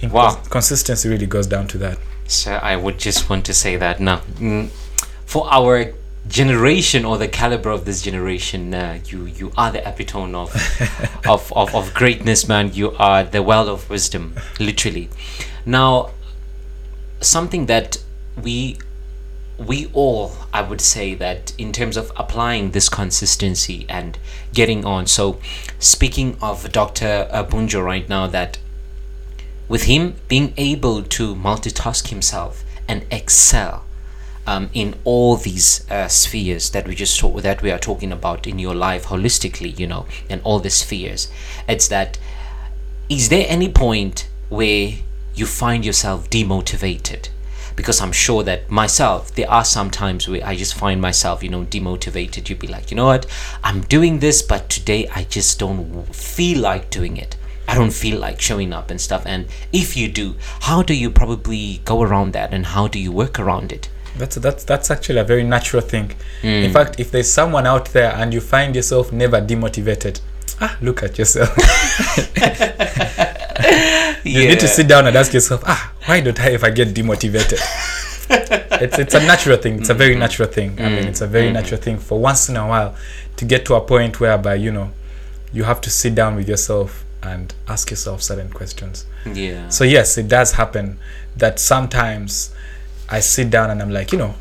Wow. 0.03 0.33
cons- 0.35 0.49
consistency 0.49 1.09
really 1.09 1.27
goes 1.27 1.47
down 1.47 1.69
to 1.69 1.79
that. 1.79 1.99
So 2.27 2.55
I 2.55 2.75
would 2.75 2.99
just 2.99 3.31
want 3.31 3.45
to 3.47 3.55
say 3.55 3.77
that 3.77 4.01
now, 4.01 4.23
mm, 4.41 4.69
for 5.25 5.47
our 5.53 5.93
generation 6.29 7.05
or 7.05 7.19
the 7.19 7.29
caliber 7.29 7.71
of 7.71 7.85
this 7.85 8.03
generation, 8.03 8.75
uh, 8.75 9.01
you 9.07 9.25
you 9.25 9.53
are 9.57 9.73
the 9.73 9.87
epitome 9.87 10.35
of, 10.35 10.55
of, 11.27 11.53
of 11.53 11.75
of 11.75 11.95
greatness, 11.95 12.47
man. 12.49 12.73
You 12.73 12.93
are 12.99 13.25
the 13.25 13.43
well 13.43 13.69
of 13.69 13.89
wisdom, 13.91 14.35
literally. 14.59 15.09
Now, 15.65 16.11
something 17.21 17.67
that 17.67 17.99
we 18.43 18.79
we 19.59 19.91
all 19.93 20.33
i 20.55 20.63
would 20.63 20.81
say 20.81 21.15
that 21.15 21.53
in 21.59 21.71
terms 21.71 21.97
of 21.99 22.11
applying 22.17 22.71
this 22.71 22.89
consistency 22.89 23.85
and 23.91 24.19
getting 24.55 24.87
on 24.87 25.07
so 25.07 25.39
speaking 25.79 26.35
of 26.41 26.73
dr 26.73 27.29
bunjo 27.51 27.85
right 27.85 28.09
now 28.09 28.27
that 28.27 28.59
with 29.69 29.83
him 29.83 30.15
being 30.29 30.55
able 30.57 31.03
to 31.03 31.35
multitask 31.35 32.09
himself 32.09 32.65
and 32.89 33.05
excel 33.11 33.85
um, 34.51 34.69
in 34.75 34.97
all 35.05 35.37
these 35.37 35.89
uh, 35.91 36.09
spheres 36.09 36.71
that 36.71 36.89
we 36.89 36.97
just 36.97 37.21
talk, 37.21 37.41
that 37.43 37.63
we 37.63 37.71
are 37.71 37.79
talking 37.79 38.11
about 38.11 38.49
in 38.49 38.59
your 38.59 38.75
life 38.75 39.07
holistically 39.07 39.79
you 39.79 39.87
know 39.87 40.07
and 40.29 40.41
all 40.43 40.59
the 40.59 40.71
spheres. 40.71 41.29
It's 41.69 41.87
that 41.89 42.19
is 43.09 43.29
there 43.29 43.47
any 43.49 43.69
point 43.69 44.29
where 44.49 44.95
you 45.37 45.47
find 45.47 45.85
yourself 45.85 46.29
demotivated? 46.31 47.29
Because 47.77 48.01
i'm 48.01 48.13
sure 48.13 48.43
that 48.43 48.69
myself 48.69 49.33
there 49.37 49.49
are 49.49 49.65
some 49.65 49.91
times 49.91 50.29
where 50.29 50.45
i 50.45 50.57
just 50.57 50.75
find 50.75 51.01
myself 51.01 51.45
you 51.45 51.49
know 51.49 51.65
demotivated. 51.65 52.49
You'd 52.49 52.59
be 52.59 52.67
like 52.67 52.91
you 52.91 52.97
know 52.97 53.07
what? 53.07 53.27
I'm 53.63 53.83
doing 53.83 54.19
this 54.19 54.43
but 54.43 54.69
today 54.69 55.09
i 55.15 55.23
just 55.23 55.61
don't 55.61 56.13
feel 56.13 56.61
like 56.61 56.91
doing 56.91 57.17
it. 57.17 57.37
I 57.69 57.77
don't 57.77 57.93
feel 57.93 58.19
like 58.19 58.41
showing 58.41 58.73
up 58.73 58.91
and 58.91 59.01
stuff. 59.01 59.23
And 59.27 59.47
if 59.73 59.97
you 59.97 60.09
do 60.09 60.35
how 60.63 60.83
do 60.83 60.93
you 60.93 61.09
probably 61.09 61.83
go 61.85 62.03
around 62.03 62.33
that? 62.33 62.53
And 62.53 62.67
how 62.67 62.89
do 62.89 62.99
you 62.99 63.13
work 63.13 63.39
around 63.39 63.71
it 63.71 63.89
That's 64.19 64.37
that's 64.37 64.65
that's 64.65 64.91
actually 64.91 65.21
a 65.21 65.25
very 65.25 65.45
natural 65.45 65.83
thing. 65.83 66.13
In 66.43 66.73
fact, 66.73 66.99
if 67.01 67.11
there's 67.11 67.31
someone 67.31 67.67
out 67.67 67.87
there 67.93 68.13
and 68.15 68.33
you 68.35 68.41
find 68.41 68.75
yourself 68.75 69.13
never 69.13 69.41
demotivated, 69.41 70.21
ah, 70.61 70.77
look 70.81 71.03
at 71.03 71.19
yourself. 71.19 71.55
you 74.25 74.49
need 74.49 74.61
to 74.61 74.69
sit 74.69 74.89
down 74.89 75.07
and 75.07 75.17
ask 75.17 75.33
yourself, 75.33 75.63
ah, 75.67 75.93
why 76.07 76.21
don't 76.21 76.41
I 76.41 76.53
ever 76.53 76.71
get 76.71 76.89
demotivated? 76.89 77.61
it's 78.81 78.99
it's 78.99 79.15
a 79.15 79.21
natural 79.21 79.57
thing. 79.57 79.79
It's 79.81 79.91
a 79.91 79.95
very 79.95 80.15
natural 80.17 80.49
thing. 80.49 80.81
I 80.81 80.89
mean, 80.89 81.07
it's 81.09 81.21
a 81.21 81.27
very 81.27 81.51
natural 81.53 81.81
thing 81.81 81.99
for 81.99 82.19
once 82.21 82.49
in 82.49 82.57
a 82.57 82.67
while 82.67 82.95
to 83.37 83.45
get 83.45 83.65
to 83.67 83.75
a 83.75 83.81
point 83.81 84.21
whereby 84.21 84.55
you 84.57 84.73
know 84.73 84.91
you 85.53 85.65
have 85.65 85.81
to 85.83 85.91
sit 85.91 86.15
down 86.15 86.37
with 86.37 86.49
yourself 86.49 87.05
and 87.23 87.55
ask 87.69 87.91
yourself 87.91 88.23
certain 88.23 88.51
questions. 88.51 89.05
yeah 89.27 89.69
So 89.69 89.85
yes, 89.85 90.17
it 90.17 90.29
does 90.29 90.53
happen 90.53 90.99
that 91.37 91.59
sometimes 91.59 92.55
I 93.11 93.21
sit 93.21 93.51
down 93.51 93.71
and 93.71 93.83
I'm 93.83 93.91
like, 93.91 94.13
you 94.13 94.19
know, 94.19 94.35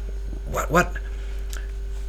what 0.52 0.70
what 0.72 0.94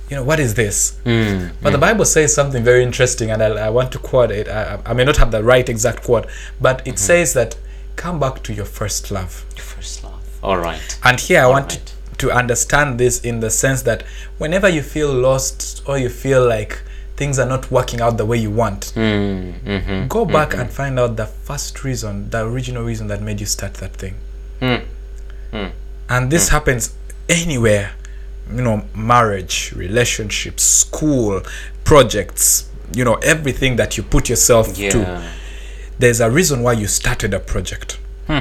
you 0.09 0.17
know, 0.17 0.25
what 0.25 0.41
is 0.41 0.55
this? 0.55 0.99
Mm, 1.05 1.53
But 1.63 1.71
the 1.71 1.79
Bible 1.79 2.05
says 2.05 2.35
something 2.35 2.65
very 2.65 2.83
interesting, 2.83 3.31
and 3.31 3.41
I, 3.41 3.47
I 3.67 3.71
want 3.71 3.93
to 3.93 3.99
quote 3.99 4.33
it. 4.33 4.49
I, 4.49 4.81
I 4.85 4.93
may 4.93 5.05
not 5.05 5.17
have 5.19 5.31
the 5.31 5.45
right 5.45 5.69
exact 5.69 6.03
quote, 6.03 6.27
but 6.61 6.85
it 6.85 6.99
says 6.99 7.33
that 7.35 7.57
come 7.95 8.19
back 8.19 8.43
to 8.43 8.53
your 8.53 8.65
first 8.65 9.11
love. 9.13 9.45
your 9.57 9.63
first 9.65 10.03
love 10.03 10.21
all 10.43 10.57
right 10.57 10.99
And 11.05 11.21
here 11.21 11.43
I 11.43 11.47
want 11.47 11.73
Alright. 11.73 11.95
to, 12.19 12.27
to 12.27 12.31
understand 12.33 12.99
this 12.99 13.21
in 13.21 13.41
the 13.41 13.51
sense 13.51 13.83
that 13.83 14.03
whenever 14.39 14.69
you 14.69 14.83
feel 14.83 15.13
lost 15.13 15.83
or 15.87 15.99
you 15.99 16.09
feel 16.09 16.47
like 16.47 16.81
things 17.17 17.39
are 17.39 17.47
not 17.47 17.71
working 17.71 18.01
out 18.01 18.17
the 18.17 18.25
way 18.25 18.39
you 18.39 18.51
want, 18.51 18.93
mm, 18.97 19.53
mm-hmm. 19.61 20.09
go 20.09 20.25
back 20.25 20.55
and 20.55 20.71
find 20.73 20.99
out 20.99 21.17
the 21.17 21.27
first 21.27 21.85
reason, 21.85 22.31
the 22.31 22.43
original 22.43 22.83
reason 22.83 23.09
that 23.09 23.21
made 23.21 23.39
you 23.39 23.47
start 23.47 23.75
that 23.75 23.93
thing. 23.93 24.15
Mm. 26.11 26.17
Mm. 26.17 26.23
and 26.23 26.31
this 26.33 26.49
happens 26.49 26.95
anywhere 27.29 27.93
you 28.55 28.63
know 28.63 28.83
marriage 28.95 29.73
relationships 29.77 30.63
school 30.63 31.43
projects 31.85 32.69
you 32.95 33.05
know 33.05 33.15
everything 33.23 33.77
that 33.77 33.97
you 33.97 34.03
put 34.03 34.29
yourself 34.29 34.77
to 34.91 34.99
there's 35.99 36.21
a 36.21 36.31
reason 36.31 36.63
why 36.63 36.73
you 36.73 36.87
started 36.87 37.35
a 37.35 37.39
project 37.41 37.99
Hmm. 38.27 38.41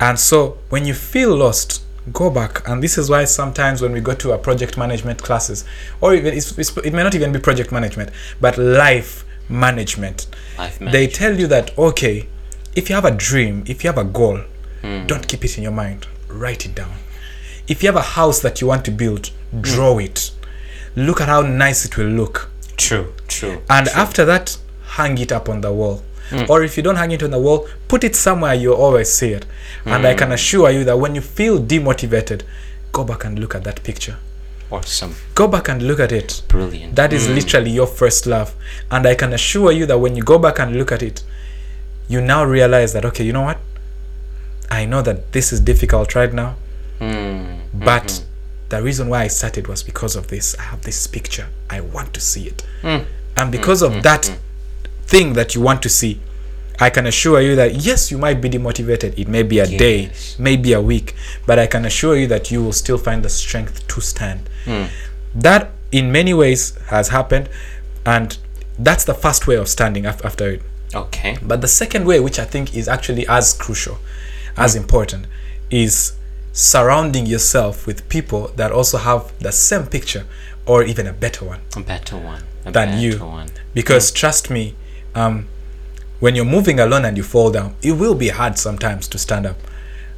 and 0.00 0.18
so 0.18 0.58
when 0.70 0.84
you 0.86 0.94
feel 0.94 1.34
lost 1.36 1.82
go 2.12 2.30
back 2.30 2.66
and 2.68 2.82
this 2.82 2.96
is 2.98 3.08
why 3.10 3.24
sometimes 3.24 3.80
when 3.82 3.92
we 3.92 4.00
go 4.00 4.14
to 4.14 4.32
our 4.32 4.38
project 4.38 4.76
management 4.78 5.22
classes 5.22 5.64
or 6.00 6.14
even 6.14 6.34
it's, 6.34 6.56
it's, 6.58 6.76
it 6.78 6.92
may 6.92 7.02
not 7.02 7.14
even 7.14 7.32
be 7.32 7.38
project 7.38 7.70
management 7.72 8.10
but 8.40 8.56
life 8.58 9.24
management 9.48 10.26
Life 10.58 10.78
they 10.78 11.06
tell 11.06 11.38
you 11.38 11.46
that 11.48 11.76
okay 11.78 12.26
if 12.74 12.88
you 12.88 12.94
have 12.94 13.04
a 13.04 13.10
dream 13.10 13.64
if 13.66 13.84
you 13.84 13.88
have 13.92 13.98
a 13.98 14.04
goal 14.04 14.40
Hmm. 14.82 15.06
don't 15.06 15.26
keep 15.26 15.44
it 15.44 15.56
in 15.58 15.62
your 15.64 15.72
mind 15.72 16.06
write 16.28 16.64
it 16.66 16.74
down 16.74 16.94
if 17.66 17.82
you 17.82 17.88
have 17.88 17.96
a 17.96 18.02
house 18.16 18.40
that 18.40 18.60
you 18.60 18.66
want 18.66 18.84
to 18.84 18.90
build 18.90 19.30
draw 19.60 19.94
Hmm. 19.94 20.00
it 20.00 20.30
look 20.96 21.20
at 21.20 21.28
how 21.28 21.42
nice 21.42 21.84
it 21.84 21.96
will 21.96 22.06
look 22.06 22.50
True, 22.76 23.12
true. 23.28 23.60
and 23.68 23.88
after 23.88 24.24
that 24.24 24.56
hang 24.96 25.18
it 25.18 25.32
up 25.32 25.48
on 25.48 25.60
the 25.60 25.72
wall 25.72 26.02
Hmm. 26.30 26.44
or 26.48 26.62
if 26.62 26.76
you 26.76 26.82
don't 26.82 26.96
hang 26.96 27.10
it 27.12 27.22
on 27.22 27.30
the 27.30 27.38
wall 27.38 27.66
put 27.88 28.04
it 28.04 28.14
somewhere 28.14 28.52
you 28.54 28.74
always 28.74 29.10
see 29.10 29.32
it 29.32 29.46
and 29.86 30.00
Hmm. 30.02 30.06
i 30.06 30.14
can 30.14 30.32
assure 30.32 30.70
you 30.70 30.84
that 30.84 30.98
when 30.98 31.14
you 31.14 31.20
feel 31.22 31.58
demotivated 31.58 32.42
go 32.92 33.04
back 33.04 33.24
and 33.24 33.38
look 33.38 33.54
at 33.54 33.64
that 33.64 33.82
picture 33.82 34.16
Awesome. 34.70 35.14
go 35.34 35.48
back 35.48 35.68
and 35.70 35.80
look 35.82 35.98
at 36.00 36.12
it 36.12 36.42
Brilliant. 36.48 36.94
that 36.96 37.12
is 37.14 37.26
literally 37.28 37.70
your 37.70 37.86
first 37.86 38.26
love 38.26 38.54
and 38.90 39.06
i 39.06 39.14
can 39.14 39.32
assure 39.32 39.72
you 39.72 39.86
that 39.86 39.98
when 39.98 40.14
you 40.16 40.22
go 40.22 40.38
back 40.38 40.58
and 40.58 40.76
look 40.76 40.92
at 40.92 41.02
it 41.02 41.22
you 42.06 42.20
now 42.20 42.44
realize 42.44 42.92
that 42.92 43.04
okay 43.06 43.24
you 43.24 43.32
know 43.32 43.42
what 43.42 43.58
i 44.70 44.84
know 44.84 45.02
that 45.02 45.32
this 45.32 45.52
is 45.52 45.60
difficult 45.60 46.14
right 46.14 46.32
now 46.32 46.54
Mm. 47.00 47.60
but 47.72 48.10
hmm, 48.10 48.16
hmm. 48.18 48.28
the 48.70 48.82
reason 48.82 49.08
why 49.08 49.22
i 49.22 49.28
started 49.28 49.68
was 49.68 49.84
because 49.84 50.16
of 50.16 50.26
this. 50.26 50.56
I 50.58 50.62
have 50.62 50.82
this 50.82 51.06
picture. 51.06 51.46
I 51.70 51.80
want 51.80 52.12
to 52.14 52.20
see 52.20 52.48
it. 52.48 52.66
Mm. 52.82 53.04
and 53.36 53.44
hmm, 53.46 53.50
because 53.52 53.82
of 53.82 54.02
that 54.02 54.36
thing 55.06 55.34
that 55.34 55.54
you 55.54 55.60
want 55.60 55.80
to 55.82 55.88
see 55.88 56.20
i 56.80 56.90
can 56.90 57.06
assure 57.06 57.40
you 57.40 57.54
that 57.54 57.74
yes 57.76 58.10
you 58.10 58.18
might 58.18 58.40
be 58.40 58.50
demotivated. 58.50 59.16
It 59.16 59.28
may 59.28 59.44
be 59.44 59.60
a 59.60 59.66
day 59.66 59.98
Yes. 60.06 60.36
maybe 60.40 60.72
a 60.72 60.80
week 60.82 61.14
but 61.46 61.58
i 61.58 61.66
can 61.68 61.84
assure 61.84 62.16
you 62.16 62.26
that 62.26 62.50
you 62.50 62.64
will 62.64 62.72
still 62.72 62.98
find 62.98 63.22
the 63.24 63.28
strength 63.30 63.86
to 63.88 64.00
stand. 64.00 64.40
That 65.34 65.70
in 65.92 66.10
many 66.10 66.34
ways 66.34 66.76
has 66.86 67.08
happened 67.08 67.48
and 68.04 68.36
that's 68.78 69.04
the 69.04 69.14
first 69.14 69.46
way 69.46 69.54
of 69.56 69.68
standing 69.68 70.04
af- 70.06 70.24
after 70.24 70.50
it. 70.50 70.62
Okay. 70.94 71.36
but 71.42 71.60
the 71.60 71.68
second 71.68 72.06
way 72.06 72.18
which 72.18 72.38
i 72.40 72.44
think 72.44 72.74
is 72.74 72.88
actually 72.88 73.24
as 73.28 73.52
crucial 73.52 73.98
as 74.58 74.74
important 74.74 75.26
is 75.70 76.14
surrounding 76.52 77.26
yourself 77.26 77.86
with 77.86 78.08
people 78.08 78.48
that 78.56 78.72
also 78.72 78.98
have 78.98 79.32
the 79.38 79.52
same 79.52 79.86
picture 79.86 80.24
or 80.66 80.82
even 80.82 81.06
a 81.06 81.12
better 81.12 81.44
one. 81.44 81.60
A 81.76 81.80
better 81.80 82.16
one. 82.16 82.42
A 82.64 82.72
than 82.72 82.88
better 82.90 83.00
you. 83.00 83.18
one. 83.18 83.48
because 83.74 84.10
hmm. 84.10 84.16
trust 84.16 84.50
me 84.50 84.74
um, 85.14 85.46
when 86.20 86.34
you're 86.34 86.44
moving 86.44 86.80
alone 86.80 87.04
and 87.04 87.16
you 87.16 87.22
fall 87.22 87.50
down 87.50 87.74
it 87.82 87.92
will 87.92 88.14
be 88.14 88.28
hard 88.28 88.58
sometimes 88.58 89.06
to 89.08 89.18
stand 89.18 89.46
up. 89.46 89.56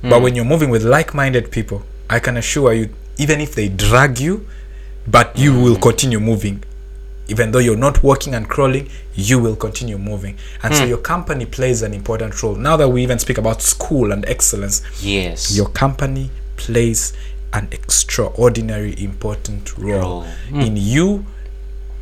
But 0.02 0.16
hmm. 0.16 0.22
when 0.24 0.34
you're 0.34 0.46
moving 0.46 0.70
with 0.70 0.82
like-minded 0.82 1.50
people 1.50 1.82
i 2.08 2.18
can 2.18 2.36
assure 2.36 2.72
you 2.72 2.88
even 3.18 3.40
if 3.40 3.54
they 3.54 3.68
drag 3.68 4.18
you 4.18 4.46
but 5.06 5.38
you 5.38 5.52
hmm. 5.52 5.62
will 5.62 5.76
continue 5.76 6.18
moving 6.18 6.64
even 7.30 7.52
though 7.52 7.58
you're 7.60 7.76
not 7.76 8.02
walking 8.02 8.34
and 8.34 8.48
crawling 8.48 8.88
you 9.14 9.38
will 9.38 9.56
continue 9.56 9.98
moving. 9.98 10.36
And 10.62 10.74
so 10.74 10.82
hmm. 10.82 10.88
your 10.88 10.98
company 10.98 11.46
plays 11.46 11.82
an 11.82 11.92
important 11.94 12.42
role. 12.42 12.54
Now 12.56 12.76
that 12.76 12.88
we 12.88 13.02
even 13.02 13.18
speak 13.18 13.38
about 13.38 13.60
school 13.62 14.12
and 14.12 14.24
excellence 14.26 14.82
Yes. 15.02 15.56
your 15.56 15.68
company 15.68 16.30
plays 16.56 17.12
an 17.52 17.68
extraordinary 17.72 18.94
important 19.02 19.76
role 19.76 20.00
Role. 20.00 20.22
Hmm. 20.22 20.60
in 20.60 20.76
you 20.76 21.26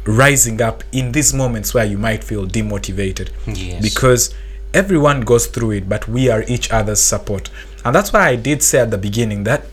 rising 0.05 0.61
up 0.63 0.85
in 0.93 1.13
these 1.13 1.35
moments 1.35 1.75
where 1.75 1.85
you 1.85 1.99
might 1.99 2.25
feel 2.25 2.47
demotivated. 2.47 3.29
Yes. 3.47 3.83
because 3.83 4.35
everyone 4.75 5.23
goes 5.23 5.47
through 5.47 5.73
it 5.73 5.89
but 5.89 6.09
we 6.09 6.31
are 6.31 6.45
each 6.49 6.71
other's 6.71 7.01
support. 7.01 7.51
And 7.85 7.95
that's 7.95 8.13
why 8.13 8.29
i 8.29 8.37
did 8.37 8.63
say 8.63 8.81
at 8.81 8.91
the 8.91 8.99
beginning 8.99 9.45
that 9.45 9.65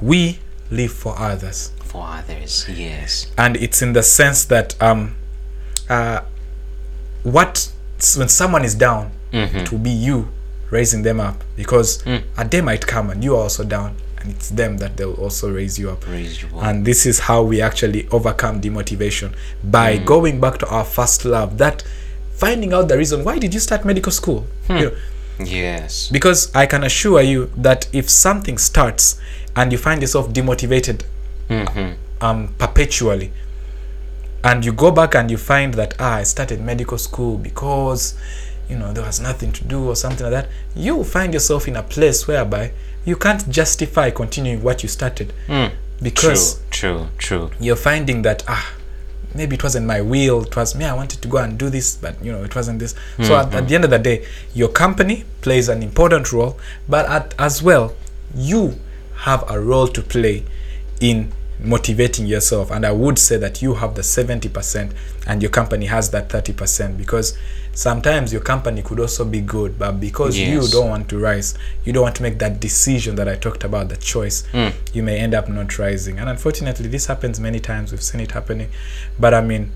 we 0.00 0.38
live 0.70 0.92
for 0.92 1.18
others 1.18 1.72
For 1.94 2.02
others. 2.04 2.66
Yes. 2.68 3.30
and 3.38 3.56
it's 3.56 3.80
in 3.80 3.92
the 3.92 4.02
sense 4.02 4.44
that 4.46 4.74
um 4.82 5.14
uh 5.88 6.22
what 7.22 7.70
when 8.18 8.28
someone 8.28 8.64
is 8.64 8.74
down 8.74 9.12
it 9.32 9.70
will 9.72 9.78
be 9.78 9.90
you 9.90 10.28
raising 10.70 11.02
them 11.02 11.20
up 11.20 11.44
because 11.56 12.02
a 12.36 12.44
day 12.44 12.60
might 12.60 12.84
come 12.86 13.10
and 13.10 13.22
you 13.22 13.34
are 13.36 13.42
also 13.42 13.62
down 13.64 13.94
and 14.18 14.30
it's 14.32 14.48
them 14.50 14.78
that 14.78 14.96
they'll 14.96 15.14
also 15.14 15.52
raise 15.52 15.78
you 15.78 15.88
up 15.90 16.00
Praise 16.00 16.42
you. 16.42 16.48
up. 16.58 16.64
and 16.64 16.84
this 16.84 17.06
is 17.06 17.20
how 17.20 17.42
we 17.42 17.60
actually 17.62 18.08
overcome 18.08 18.60
demotivation 18.60 19.32
by 19.62 19.96
going 19.98 20.40
back 20.40 20.58
to 20.58 20.66
our 20.68 20.84
first 20.84 21.24
love 21.24 21.58
that 21.58 21.84
finding 22.32 22.72
out 22.72 22.88
the 22.88 22.98
reason 22.98 23.22
why 23.24 23.38
did 23.38 23.54
you 23.54 23.60
start 23.60 23.84
medical 23.84 24.10
school 24.12 24.46
you 24.68 24.74
know, 24.74 24.92
Yes. 25.44 26.08
because 26.10 26.52
i 26.56 26.66
can 26.66 26.82
assure 26.84 27.22
you 27.22 27.50
that 27.56 27.86
if 27.92 28.08
something 28.10 28.58
starts 28.58 29.20
and 29.56 29.70
you 29.72 29.78
find 29.78 30.00
yourself 30.00 30.32
demotivated 30.32 31.02
Mm-hmm. 31.48 32.24
um, 32.24 32.48
perpetually 32.58 33.32
and 34.42 34.64
you 34.64 34.72
go 34.72 34.90
back 34.90 35.14
and 35.14 35.30
you 35.30 35.36
find 35.36 35.74
that 35.74 35.94
ah, 35.98 36.16
i 36.16 36.22
started 36.22 36.60
medical 36.60 36.98
school 36.98 37.38
because 37.38 38.14
you 38.68 38.76
know 38.78 38.92
there 38.92 39.04
was 39.04 39.20
nothing 39.20 39.52
to 39.52 39.64
do 39.64 39.88
or 39.88 39.96
something 39.96 40.24
like 40.30 40.32
that 40.32 40.48
you 40.74 41.04
find 41.04 41.32
yourself 41.34 41.68
in 41.68 41.76
a 41.76 41.82
place 41.82 42.26
whereby 42.26 42.72
you 43.04 43.16
can't 43.16 43.48
justify 43.50 44.10
continuing 44.10 44.62
what 44.62 44.82
you 44.82 44.88
started 44.88 45.32
Mm. 45.48 45.72
because 46.02 46.60
True. 46.70 47.08
True. 47.18 47.48
True. 47.48 47.50
you're 47.60 47.76
finding 47.76 48.22
that 48.22 48.42
ah 48.48 48.74
maybe 49.34 49.56
it 49.56 49.62
wasn't 49.62 49.86
my 49.86 50.00
will 50.00 50.42
it 50.44 50.54
was 50.56 50.74
me 50.74 50.84
i 50.84 50.94
wanted 50.94 51.20
to 51.20 51.28
go 51.28 51.38
and 51.38 51.58
do 51.58 51.68
this 51.68 51.96
but 51.96 52.14
you 52.24 52.30
know 52.32 52.42
it 52.44 52.54
wasn't 52.54 52.78
this 52.78 52.94
so 53.20 53.36
at, 53.36 53.52
at 53.54 53.68
the 53.68 53.74
end 53.74 53.84
of 53.84 53.90
the 53.90 53.98
day 53.98 54.24
your 54.54 54.68
company 54.68 55.24
plays 55.40 55.68
an 55.68 55.82
important 55.82 56.32
role 56.32 56.56
but 56.88 57.04
at, 57.06 57.34
as 57.38 57.62
well 57.62 57.94
you 58.34 58.78
have 59.16 59.44
a 59.50 59.58
role 59.60 59.88
to 59.88 60.00
play 60.02 60.44
in 61.00 61.32
motivating 61.60 62.26
yourself. 62.26 62.70
And 62.70 62.84
i 62.84 62.92
would 62.92 63.18
say 63.18 63.36
that 63.36 63.62
you 63.62 63.74
have 63.74 63.94
the 63.94 64.02
70% 64.02 64.92
and 65.26 65.42
your 65.42 65.50
company 65.50 65.86
has 65.86 66.10
that 66.10 66.28
30% 66.28 66.96
because 66.98 67.36
sometimes 67.72 68.32
your 68.32 68.42
company 68.42 68.82
could 68.82 69.00
also 69.00 69.24
be 69.24 69.40
good 69.40 69.78
but 69.78 69.92
because 69.98 70.38
you 70.38 70.62
don't 70.68 70.88
want 70.88 71.08
to 71.08 71.18
rise 71.18 71.58
you 71.84 71.92
don't 71.92 72.04
want 72.04 72.14
to 72.14 72.22
make 72.22 72.38
that 72.38 72.60
decision 72.60 73.16
that 73.16 73.28
i 73.28 73.34
talked 73.34 73.64
about 73.64 73.88
the 73.88 73.96
choice 73.96 74.46
hmm. 74.52 74.68
you 74.92 75.02
may 75.02 75.18
end 75.18 75.34
up 75.34 75.48
not 75.48 75.78
rising. 75.78 76.18
And 76.18 76.28
unfortunately 76.28 76.88
this 76.88 77.06
happens 77.06 77.40
many 77.40 77.60
times. 77.60 77.92
We've 77.92 78.02
seen 78.02 78.20
it 78.20 78.32
happening. 78.32 78.68
But 79.18 79.34
i 79.34 79.40
mean 79.40 79.72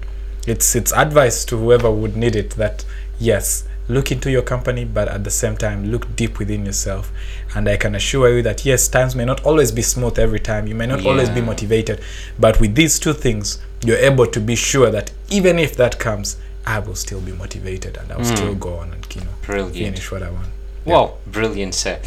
it's 0.46 0.74
it's 0.74 0.92
advice 0.92 1.44
to 1.44 1.56
whoever 1.56 1.90
would 1.90 2.16
need 2.16 2.34
it 2.34 2.50
that 2.50 2.84
yes 3.18 3.64
look 3.88 4.12
into 4.12 4.30
your 4.30 4.42
company 4.42 4.84
but 4.84 5.08
at 5.08 5.24
the 5.24 5.30
same 5.30 5.56
time 5.56 5.90
look 5.90 6.14
deep 6.14 6.38
within 6.38 6.64
yourself 6.64 7.10
and 7.54 7.68
i 7.68 7.76
can 7.76 7.94
assure 7.94 8.36
you 8.36 8.42
that 8.42 8.64
yes 8.64 8.88
times 8.88 9.14
may 9.14 9.24
not 9.24 9.44
always 9.44 9.72
be 9.72 9.82
smooth 9.82 10.18
every 10.18 10.40
time 10.40 10.66
you 10.66 10.74
may 10.74 10.86
not 10.86 11.04
always 11.06 11.30
be 11.30 11.40
motivated 11.40 12.00
but 12.38 12.60
with 12.60 12.74
these 12.74 12.98
two 12.98 13.12
things 13.12 13.58
you're 13.84 13.96
able 13.98 14.26
to 14.26 14.40
be 14.40 14.54
sure 14.56 14.90
that 14.90 15.10
even 15.30 15.58
if 15.58 15.76
that 15.76 15.98
comes 15.98 16.36
i 16.66 16.78
will 16.78 16.94
still 16.94 17.20
be 17.20 17.32
motivated 17.32 17.96
and 17.96 18.12
i'll 18.12 18.24
still 18.24 18.54
go 18.54 18.74
on 18.78 18.92
and 18.92 19.14
you 19.14 19.20
know 19.22 19.28
Brilliant. 19.42 19.74
finish 19.96 20.10
what 20.12 20.22
i 20.22 20.30
want 20.30 20.48
Wow, 20.84 21.18
brilliant, 21.26 21.74
sir. 21.74 22.00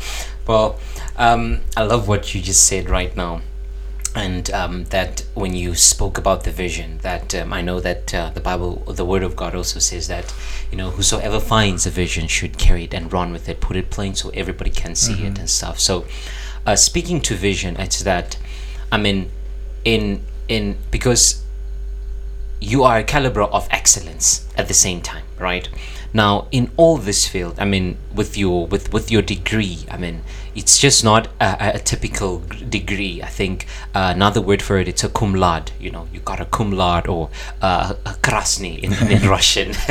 Well, 0.47 0.79
um, 1.15 1.59
I 1.77 1.83
love 1.83 2.07
what 2.07 2.33
you 2.33 2.41
just 2.41 2.65
said 2.65 2.89
right 2.89 3.15
now. 3.15 3.41
And 4.13 4.51
um, 4.51 4.83
that 4.85 5.23
when 5.35 5.55
you 5.55 5.73
spoke 5.73 6.17
about 6.17 6.43
the 6.43 6.51
vision, 6.51 6.97
that 7.01 7.33
um, 7.33 7.53
I 7.53 7.61
know 7.61 7.79
that 7.79 8.13
uh, 8.13 8.31
the 8.31 8.41
Bible, 8.41 8.83
the 8.87 9.05
Word 9.05 9.23
of 9.23 9.37
God 9.37 9.55
also 9.55 9.79
says 9.79 10.09
that, 10.09 10.33
you 10.69 10.77
know, 10.77 10.89
whosoever 10.89 11.39
finds 11.39 11.85
a 11.85 11.89
vision 11.89 12.27
should 12.27 12.57
carry 12.57 12.83
it 12.83 12.93
and 12.93 13.11
run 13.11 13.31
with 13.31 13.47
it, 13.47 13.61
put 13.61 13.77
it 13.77 13.89
plain 13.89 14.13
so 14.15 14.29
everybody 14.33 14.69
can 14.69 14.95
see 14.95 15.23
it 15.23 15.39
and 15.39 15.49
stuff. 15.49 15.79
So, 15.79 16.05
uh, 16.65 16.75
speaking 16.75 17.21
to 17.21 17.35
vision, 17.35 17.77
it's 17.77 18.03
that, 18.03 18.37
I 18.91 18.97
mean, 18.97 19.31
in 19.85 20.25
in 20.47 20.77
because 20.91 21.43
you 22.59 22.83
are 22.83 22.97
a 22.99 23.03
caliber 23.03 23.41
of 23.41 23.67
excellence 23.71 24.47
at 24.55 24.67
the 24.67 24.73
same 24.73 25.01
time 25.01 25.23
right 25.39 25.67
now 26.13 26.47
in 26.51 26.69
all 26.77 26.97
this 26.97 27.27
field 27.27 27.59
i 27.59 27.65
mean 27.65 27.97
with 28.13 28.37
your 28.37 28.67
with 28.67 28.93
with 28.93 29.09
your 29.09 29.21
degree 29.21 29.79
i 29.89 29.97
mean 29.97 30.21
it's 30.55 30.77
just 30.79 31.03
not 31.03 31.27
a, 31.39 31.75
a 31.75 31.79
typical 31.79 32.39
degree. 32.69 33.21
I 33.21 33.27
think 33.27 33.65
uh, 33.95 34.11
another 34.15 34.41
word 34.41 34.61
for 34.61 34.77
it 34.77 34.87
it's 34.87 35.03
a 35.03 35.09
cum 35.09 35.33
laude 35.33 35.71
you 35.79 35.91
know 35.91 36.07
you 36.13 36.19
got 36.19 36.39
a 36.39 36.45
cum 36.45 36.71
laude 36.71 37.07
or 37.07 37.29
uh, 37.61 37.93
a 38.05 38.13
krasny 38.21 38.79
in, 38.79 38.93
in 39.09 39.27
russian 39.35 39.71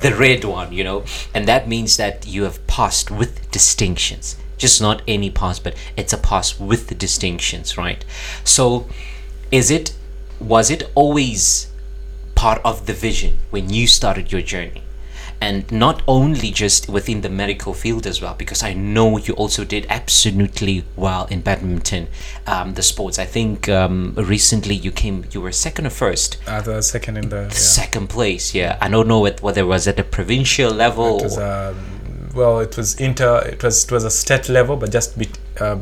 the 0.00 0.14
red 0.18 0.44
one 0.44 0.72
you 0.72 0.84
know. 0.84 1.04
And 1.34 1.46
that 1.48 1.68
means 1.68 1.96
that 1.96 2.26
you 2.26 2.44
have 2.44 2.64
passed 2.66 3.10
with 3.10 3.50
distinctions. 3.50 4.36
Just 4.56 4.80
not 4.80 5.02
any 5.06 5.30
pass 5.30 5.58
but 5.58 5.74
it's 5.96 6.12
a 6.12 6.18
pass 6.18 6.58
with 6.58 6.88
the 6.88 6.94
distinctions 6.94 7.76
right? 7.76 8.04
So 8.44 8.88
is 9.50 9.70
it 9.70 9.94
was 10.38 10.70
it 10.70 10.90
always 10.94 11.68
part 12.34 12.60
of 12.64 12.86
the 12.86 12.92
vision 12.92 13.38
when 13.50 13.70
you 13.70 13.86
started 13.86 14.30
your 14.30 14.42
journey 14.42 14.82
and 15.46 15.70
not 15.70 16.02
only 16.08 16.50
just 16.50 16.88
within 16.88 17.20
the 17.20 17.28
medical 17.28 17.72
field 17.82 18.04
as 18.06 18.20
well, 18.22 18.34
because 18.34 18.62
I 18.70 18.72
know 18.72 19.16
you 19.26 19.32
also 19.34 19.62
did 19.64 19.86
absolutely 19.88 20.84
well 20.96 21.26
in 21.30 21.40
badminton, 21.40 22.08
um, 22.48 22.74
the 22.74 22.82
sports. 22.82 23.16
I 23.18 23.26
think 23.36 23.68
um, 23.68 24.14
recently 24.16 24.74
you 24.74 24.90
came, 24.90 25.24
you 25.32 25.40
were 25.40 25.52
second 25.52 25.86
or 25.86 25.90
first, 25.90 26.38
Uh, 26.46 26.60
the 26.60 26.82
second 26.82 27.16
in 27.18 27.28
the. 27.28 27.42
Yeah. 27.42 27.48
second 27.50 28.06
place. 28.08 28.54
Yeah, 28.60 28.76
I 28.80 28.88
don't 28.88 29.06
know 29.06 29.20
what, 29.20 29.40
whether 29.42 29.60
it 29.60 29.70
was 29.76 29.86
at 29.86 29.96
the 29.96 30.02
provincial 30.18 30.72
level. 30.72 31.18
It 31.18 31.22
was 31.22 31.38
um, 31.38 31.76
well, 32.34 32.58
it 32.66 32.76
was 32.76 32.88
inter. 33.08 33.32
It 33.54 33.62
was 33.62 33.84
it 33.84 33.92
was 33.92 34.04
a 34.04 34.10
state 34.10 34.48
level, 34.48 34.76
but 34.76 34.90
just 34.92 35.16
be, 35.18 35.28
um, 35.60 35.78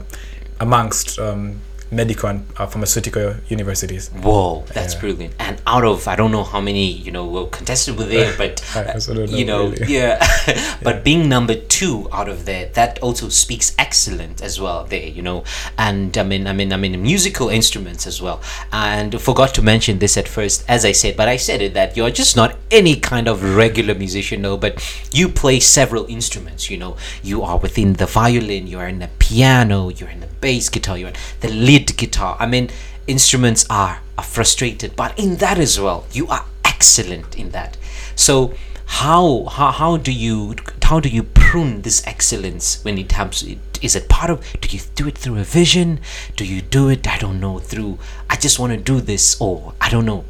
amongst 0.61 1.19
um, 1.19 1.61
medical 1.95 2.29
and 2.29 2.47
uh, 2.57 2.67
pharmaceutical 2.67 3.35
universities. 3.49 4.09
Whoa, 4.11 4.65
that's 4.75 4.95
Yeah. 4.95 5.01
brilliant! 5.01 5.35
And 5.39 5.61
out 5.67 5.85
of 5.85 6.07
I 6.09 6.17
don't 6.17 6.33
know 6.33 6.45
how 6.45 6.61
many 6.61 6.91
you 6.93 7.11
know 7.11 7.27
were 7.27 7.47
contested 7.47 7.97
were 7.99 8.05
there, 8.05 8.35
but 8.43 8.63
I 8.77 8.83
don't 8.99 9.31
you 9.31 9.45
know, 9.45 9.69
know, 9.69 9.71
really. 9.71 9.93
yeah. 9.95 10.19
but 10.83 11.05
being 11.05 11.29
number 11.29 11.55
two 11.55 12.09
out 12.13 12.29
of 12.29 12.45
there, 12.45 12.67
that 12.75 12.99
also 13.01 13.29
speaks 13.29 13.75
excellent 13.79 14.43
as 14.43 14.61
well. 14.61 14.85
There, 14.85 15.07
you 15.07 15.23
know, 15.23 15.45
and 15.79 16.17
I 16.19 16.23
mean, 16.23 16.47
I 16.47 16.53
mean, 16.53 16.73
I 16.73 16.77
mean, 16.77 17.01
musical 17.03 17.49
instruments 17.49 18.07
as 18.07 18.21
well. 18.21 18.41
And 18.73 19.21
forgot 19.21 19.55
to 19.55 19.63
mention 19.63 19.99
this 19.99 20.17
at 20.17 20.29
first, 20.29 20.65
as 20.69 20.85
I 20.85 20.93
said, 20.93 21.17
but 21.17 21.29
I 21.29 21.37
said 21.37 21.63
it 21.63 21.75
that 21.75 21.97
you're 21.97 22.11
just 22.11 22.37
not 22.37 22.57
any 22.71 22.97
kind 22.97 23.29
of 23.29 23.43
regular 23.57 23.95
musician, 23.95 24.43
no, 24.43 24.57
but 24.57 24.75
you 25.13 25.29
play 25.29 25.61
several 25.61 26.07
instruments. 26.07 26.71
You 26.71 26.79
know, 26.79 26.97
you 27.23 27.43
are 27.43 27.59
within 27.59 27.95
the 27.95 28.07
violin, 28.07 28.67
you 28.67 28.79
are 28.79 28.89
in 28.89 28.99
the 28.99 29.09
piano, 29.19 29.89
you're 29.91 30.09
in 30.11 30.21
the 30.21 30.27
bass 30.41 30.69
guitar, 30.69 30.97
you're 30.99 31.09
in 31.09 31.15
the 31.41 31.49
lead 31.49 31.84
guitar. 31.93 32.37
I 32.41 32.47
mean, 32.47 32.71
instruments 33.07 33.67
are, 33.69 34.01
are 34.17 34.25
frustrated, 34.25 34.97
but 34.97 35.19
in 35.19 35.37
that 35.37 35.59
as 35.59 35.79
well, 35.79 36.07
you 36.13 36.27
are 36.29 36.47
excellent 36.65 37.37
in 37.37 37.51
that. 37.51 37.77
So 38.17 38.55
how 38.87 39.45
how, 39.45 39.71
how 39.71 39.97
do 39.97 40.13
you 40.13 40.55
how 40.83 41.01
do 41.01 41.09
you 41.09 41.23
prune 41.23 41.83
this 41.83 42.07
excellence 42.07 42.85
when 42.85 42.99
it 42.99 43.09
comes 43.09 43.43
is 43.83 43.97
it 43.97 44.09
part 44.09 44.31
of 44.31 44.45
do 44.61 44.69
you 44.69 44.83
do 44.95 45.09
it 45.09 45.17
through 45.17 45.39
a 45.39 45.43
vision 45.43 45.99
do 46.37 46.45
you 46.45 46.61
do 46.61 46.91
it 46.91 47.07
i 47.09 47.17
don't 47.17 47.41
know 47.41 47.59
through 47.59 47.99
i 48.29 48.37
just 48.37 48.59
want 48.59 48.73
to 48.73 48.79
do 48.79 49.01
this 49.01 49.41
or 49.41 49.73
i 49.81 49.89
don't 49.89 50.05
know 50.05 50.25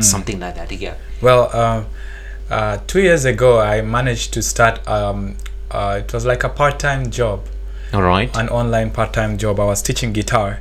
something 0.00 0.40
like 0.40 0.54
that 0.54 0.70
yeah 0.72 0.94
Well, 1.20 1.54
um, 1.56 1.86
uh, 2.50 2.78
two 2.86 3.00
years 3.00 3.24
ago, 3.24 3.58
I 3.58 3.82
managed 3.82 4.32
to 4.34 4.42
start. 4.42 4.86
Um, 4.86 5.36
uh, 5.70 6.00
it 6.02 6.12
was 6.14 6.24
like 6.24 6.44
a 6.44 6.48
part-time 6.48 7.10
job, 7.10 7.46
all 7.92 8.02
right 8.02 8.34
an 8.36 8.48
online 8.48 8.90
part-time 8.90 9.38
job. 9.38 9.58
I 9.58 9.64
was 9.64 9.82
teaching 9.82 10.12
guitar 10.12 10.60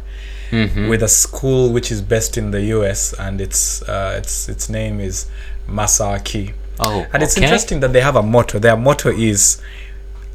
with 0.51 1.03
a 1.03 1.07
school 1.07 1.71
which 1.71 1.91
is 1.91 2.01
based 2.01 2.37
in 2.37 2.51
the 2.51 2.61
U.S. 2.77 3.13
and 3.19 3.41
its 3.41 3.81
uh, 3.83 4.15
its 4.17 4.49
its 4.49 4.69
name 4.69 4.99
is 4.99 5.27
Maa 5.67 5.85
Sa 5.85 6.15
Akhi. 6.17 6.53
oh 6.79 7.05
And 7.13 7.23
it's 7.23 7.37
interesting 7.37 7.79
that 7.81 7.93
they 7.93 8.01
have 8.01 8.15
a 8.15 8.23
motto. 8.23 8.59
Their 8.59 8.77
motto 8.77 9.09
is, 9.09 9.61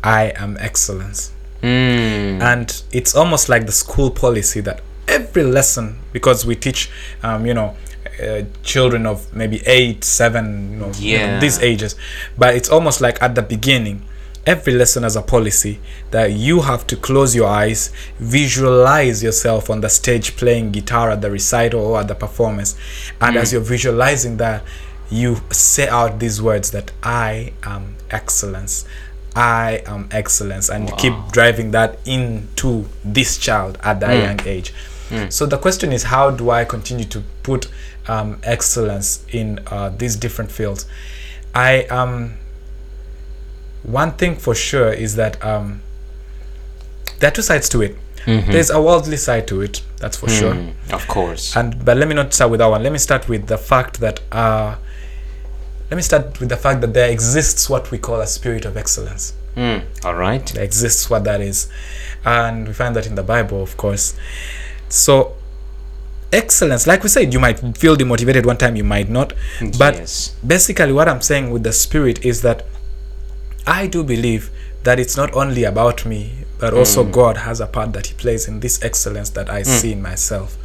"I 0.03 0.33
am 0.37 0.57
excellence." 0.61 1.33
Mm, 1.63 2.43
and 2.43 2.83
it's 2.91 3.15
almost 3.15 3.49
like 3.49 3.67
the 3.67 3.73
school 3.73 4.11
policy 4.11 4.61
that 4.63 4.81
every 5.07 5.45
lesson 5.45 5.99
because 6.13 6.45
we 6.45 6.57
teach 6.57 6.91
um, 7.23 7.47
you 7.47 7.55
know 7.55 7.77
uh, 8.23 8.43
children 8.65 9.07
of 9.07 9.33
maybe 9.35 9.63
eight 9.67 10.03
seven 10.05 10.73
you 10.73 10.77
know, 10.79 10.93
you 10.97 11.19
know, 11.19 11.41
these 11.41 11.59
ages 11.61 11.95
but 12.37 12.55
it's 12.57 12.69
almost 12.69 13.01
like 13.01 13.21
at 13.23 13.35
the 13.35 13.43
beginning 13.43 14.03
every 14.47 14.73
lesson 14.73 15.03
has 15.03 15.17
a 15.17 15.23
policy 15.23 15.79
that 16.11 16.33
you 16.33 16.63
have 16.63 16.87
to 16.87 16.97
close 16.97 17.35
your 17.35 17.47
eyes 17.47 17.93
visualize 18.19 19.23
yourself 19.23 19.71
on 19.71 19.81
the 19.81 19.89
stage 19.89 20.37
playing 20.37 20.73
guitar 20.73 21.11
at 21.11 21.21
the 21.21 21.31
recital 21.31 21.81
or 21.81 22.01
at 22.01 22.09
the 22.09 22.15
performance. 22.15 22.77
And 23.21 23.37
as 23.37 23.53
you're 23.53 23.61
visualizing 23.63 24.39
that 24.39 24.65
you 25.11 25.37
say 25.51 25.89
out 25.89 26.19
these 26.19 26.41
words 26.41 26.71
that 26.71 26.91
i 27.03 27.53
am 27.63 27.97
excellence. 28.11 28.87
I 29.35 29.83
am 29.87 30.09
excellence, 30.11 30.69
and 30.69 30.91
you 30.91 30.95
keep 30.97 31.15
driving 31.33 31.71
that 31.71 31.99
into 32.07 32.87
this 33.03 33.39
child 33.39 33.79
at 33.83 34.01
that 34.01 34.13
young 34.23 34.47
age. 34.47 34.75
So 35.31 35.47
the 35.47 35.59
question 35.59 35.93
is, 35.93 36.05
how 36.05 36.31
do 36.31 36.51
I 36.51 36.65
continue 36.65 37.05
to 37.07 37.23
put 37.43 37.69
um, 38.09 38.39
excellence 38.43 39.25
in 39.31 39.61
uh, 39.67 39.91
these 39.91 40.17
different 40.17 40.51
fields? 40.51 40.87
I 41.55 41.85
um, 41.85 42.35
one 43.83 44.13
thing 44.13 44.37
for 44.37 44.55
sure 44.55 44.93
is 44.93 45.17
that 45.17 45.43
um, 45.45 45.83
there 47.19 47.29
are 47.29 47.35
two 47.35 47.43
sides 47.43 47.69
to 47.71 47.83
it. 47.83 47.97
There's 48.25 48.71
a 48.71 48.81
worldly 48.81 49.17
side 49.17 49.49
to 49.49 49.63
it, 49.63 49.83
that's 49.99 50.17
for 50.17 50.29
sure. 50.29 50.55
mm, 50.55 50.73
of 50.93 51.09
course 51.09 51.57
And 51.57 51.85
but 51.85 51.97
let 51.97 52.07
me 52.07 52.15
not 52.15 52.33
start 52.33 52.53
with 52.53 52.59
that 52.61 52.69
one. 52.69 52.83
Let 52.83 52.93
me 52.93 52.99
start 52.99 53.29
with 53.29 53.49
the 53.49 53.59
fact 53.59 53.99
that 53.99 54.21
uh, 54.31 54.77
let 55.91 55.97
me 55.97 56.03
start 56.03 56.39
with 56.39 56.49
the 56.49 56.57
fact 56.57 56.81
that 56.83 56.95
there 56.95 57.11
exists 57.11 57.69
what 57.69 57.91
we 57.91 57.99
call 57.99 58.21
a 58.21 58.27
spirit 58.27 58.65
of 58.65 58.77
excellence. 58.77 59.35
Mm, 59.57 59.83
all 60.05 60.15
right 60.15 60.47
There 60.47 60.63
exists 60.65 61.11
what 61.11 61.25
that 61.25 61.41
is, 61.41 61.69
and 62.25 62.69
we 62.69 62.73
find 62.73 62.95
that 62.97 63.07
in 63.07 63.17
the 63.17 63.23
Bible, 63.25 63.61
of 63.63 63.77
course. 63.77 64.15
So, 64.89 65.35
excellence, 66.33 66.87
like 66.87 67.03
we 67.03 67.09
said, 67.11 67.35
you 67.35 67.41
might 67.41 67.59
feel 67.77 67.97
demotivated 67.97 68.47
one 68.47 68.57
time, 68.57 68.77
you 68.77 68.85
might 68.85 69.11
not. 69.11 69.35
But 69.79 69.97
yes 69.97 70.35
basically, 70.47 70.93
what 70.93 71.09
I'm 71.09 71.21
saying 71.21 71.51
with 71.51 71.65
the 71.65 71.73
spirit 71.73 72.25
is 72.25 72.41
that 72.43 72.65
I 73.67 73.87
do 73.87 74.03
believe 74.03 74.51
that 74.83 74.99
it's 74.99 75.17
not 75.17 75.33
only 75.35 75.65
about 75.65 76.05
me, 76.05 76.33
but 76.59 76.75
also 76.75 77.05
mm. 77.05 77.13
God 77.13 77.39
has 77.39 77.61
a 77.61 77.67
part 77.67 77.93
that 77.93 78.09
He 78.09 78.15
plays 78.15 78.49
in 78.49 78.61
this 78.61 78.83
excellence 78.83 79.31
that 79.31 79.51
I 79.51 79.63
mm. 79.63 79.67
see 79.67 79.93
in 79.93 80.03
myself, 80.03 80.57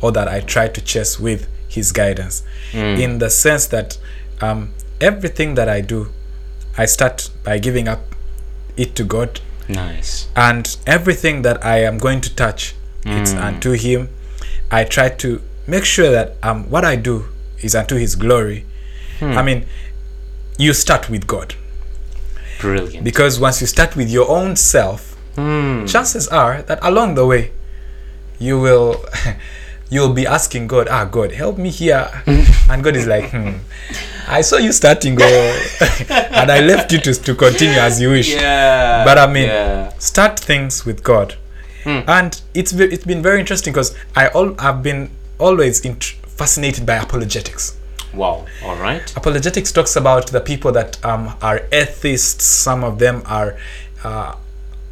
or 0.00 0.12
that 0.12 0.28
I 0.28 0.40
try 0.40 0.68
to 0.68 0.80
chase 0.80 1.18
with 1.18 1.48
His 1.68 1.92
guidance. 1.92 2.42
Mm. 2.72 3.00
In 3.00 3.18
the 3.18 3.30
sense 3.30 3.66
that 3.66 3.98
um, 4.40 4.72
everything 5.00 5.54
that 5.54 5.68
I 5.68 5.80
do, 5.80 6.08
I 6.76 6.86
start 6.86 7.30
by 7.44 7.58
giving 7.58 7.88
up 7.88 8.00
it 8.76 8.94
to 8.96 9.04
God, 9.04 9.40
nice. 9.68 10.28
And 10.34 10.76
everything 10.86 11.42
that 11.42 11.64
I 11.64 11.82
am 11.82 11.98
going 11.98 12.20
to 12.22 12.34
touch, 12.34 12.74
it's 13.04 13.32
unto 13.32 13.72
Him. 13.72 14.08
I 14.70 14.84
try 14.84 15.10
to 15.10 15.42
make 15.66 15.84
sure 15.84 16.10
that 16.10 16.36
um, 16.42 16.70
what 16.70 16.84
I 16.84 16.96
do 16.96 17.26
is 17.60 17.74
unto 17.74 17.96
His 17.96 18.14
glory. 18.14 18.64
Hmm. 19.18 19.38
I 19.38 19.42
mean, 19.42 19.66
you 20.58 20.72
start 20.72 21.10
with 21.10 21.26
God 21.26 21.54
brilliant 22.62 23.04
because 23.04 23.38
once 23.40 23.60
you 23.60 23.66
start 23.66 23.96
with 23.96 24.08
your 24.10 24.28
own 24.30 24.56
self, 24.56 25.00
Mm, 25.36 25.88
chances 25.88 26.28
are 26.28 26.60
that 26.68 26.78
along 26.82 27.14
the 27.16 27.24
way, 27.26 27.52
you 28.38 28.60
will. 28.60 29.04
You'll 29.92 30.14
be 30.14 30.26
asking 30.26 30.68
God, 30.68 30.88
ah, 30.90 31.04
God, 31.04 31.32
help 31.32 31.58
me 31.58 31.68
here. 31.68 32.08
and 32.70 32.82
God 32.84 32.96
is 32.96 33.06
like, 33.06 33.28
hmm, 33.30 33.60
I 34.26 34.40
saw 34.40 34.56
you 34.56 34.72
starting, 34.72 35.14
go, 35.16 35.24
and 36.08 36.50
I 36.50 36.60
left 36.60 36.92
you 36.92 36.98
to, 37.00 37.12
to 37.12 37.34
continue 37.34 37.76
as 37.76 38.00
you 38.00 38.08
wish. 38.08 38.32
yeah 38.32 39.04
But 39.04 39.18
I 39.18 39.26
mean, 39.26 39.48
yeah. 39.48 39.92
start 39.98 40.40
things 40.40 40.86
with 40.86 41.02
God, 41.02 41.34
and 41.84 42.40
it's 42.54 42.72
it's 42.72 43.04
been 43.04 43.22
very 43.22 43.40
interesting 43.40 43.72
because 43.74 43.94
I 44.16 44.28
all 44.28 44.54
I've 44.58 44.82
been 44.82 45.10
always 45.38 45.80
int- 45.84 46.16
fascinated 46.40 46.86
by 46.86 46.96
apologetics. 46.96 47.76
Wow 48.14 48.46
all 48.64 48.76
right 48.76 49.16
Apologetics 49.16 49.72
talks 49.72 49.96
about 49.96 50.26
the 50.28 50.40
people 50.40 50.72
that 50.72 51.02
um, 51.04 51.34
are 51.40 51.62
atheists. 51.72 52.44
Some 52.44 52.84
of 52.84 52.98
them 52.98 53.22
are, 53.26 53.56
uh, 54.04 54.36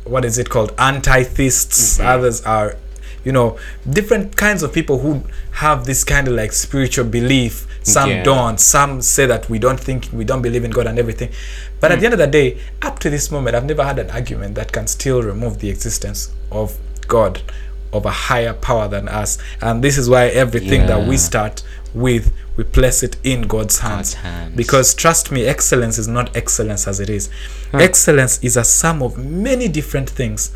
what 0.04 0.24
is 0.24 0.38
it 0.38 0.48
called, 0.48 0.72
anti-theists. 0.78 2.00
Others 2.00 2.42
are, 2.44 2.76
you 3.24 3.32
know, 3.32 3.58
different 3.88 4.36
kinds 4.36 4.62
of 4.62 4.72
people 4.72 4.98
who 5.00 5.22
have 5.52 5.84
this 5.84 6.04
kind 6.04 6.28
of 6.28 6.34
like 6.34 6.52
spiritual 6.52 7.04
belief. 7.04 7.66
Some 7.82 8.10
Yeah. 8.10 8.22
don't. 8.22 8.60
Some 8.60 9.02
say 9.02 9.26
that 9.26 9.48
we 9.48 9.58
don't 9.58 9.80
think, 9.80 10.08
we 10.12 10.24
don't 10.24 10.42
believe 10.42 10.64
in 10.64 10.70
God 10.70 10.86
and 10.86 10.98
everything. 10.98 11.30
But 11.80 11.92
at 11.92 12.00
the 12.00 12.06
end 12.06 12.14
of 12.14 12.18
the 12.18 12.26
day, 12.26 12.58
up 12.82 12.98
to 13.00 13.10
this 13.10 13.30
moment, 13.30 13.56
I've 13.56 13.64
never 13.64 13.84
had 13.84 13.98
an 13.98 14.10
argument 14.10 14.54
that 14.56 14.72
can 14.72 14.86
still 14.86 15.22
remove 15.22 15.58
the 15.60 15.70
existence 15.70 16.30
of 16.50 16.76
God, 17.08 17.40
of 17.92 18.04
a 18.06 18.10
higher 18.10 18.52
power 18.52 18.86
than 18.88 19.08
us. 19.08 19.38
And 19.60 19.82
this 19.82 19.96
is 19.98 20.08
why 20.08 20.26
everything 20.26 20.86
that 20.86 21.06
we 21.08 21.16
start 21.16 21.62
with, 21.94 22.32
we 22.56 22.64
place 22.64 23.02
it 23.02 23.16
in 23.24 23.42
God's 23.42 23.78
hands. 23.80 24.14
God's 24.14 24.22
hands. 24.22 24.56
Because 24.56 24.94
trust 24.94 25.30
me, 25.32 25.44
excellence 25.46 25.98
is 25.98 26.08
not 26.08 26.36
excellence 26.36 26.86
as 26.86 27.00
it 27.00 27.10
is. 27.10 27.30
Excellence 27.72 28.42
is 28.42 28.56
a 28.56 28.64
sum 28.64 29.02
of 29.02 29.16
many 29.18 29.68
different 29.68 30.08
things. 30.10 30.54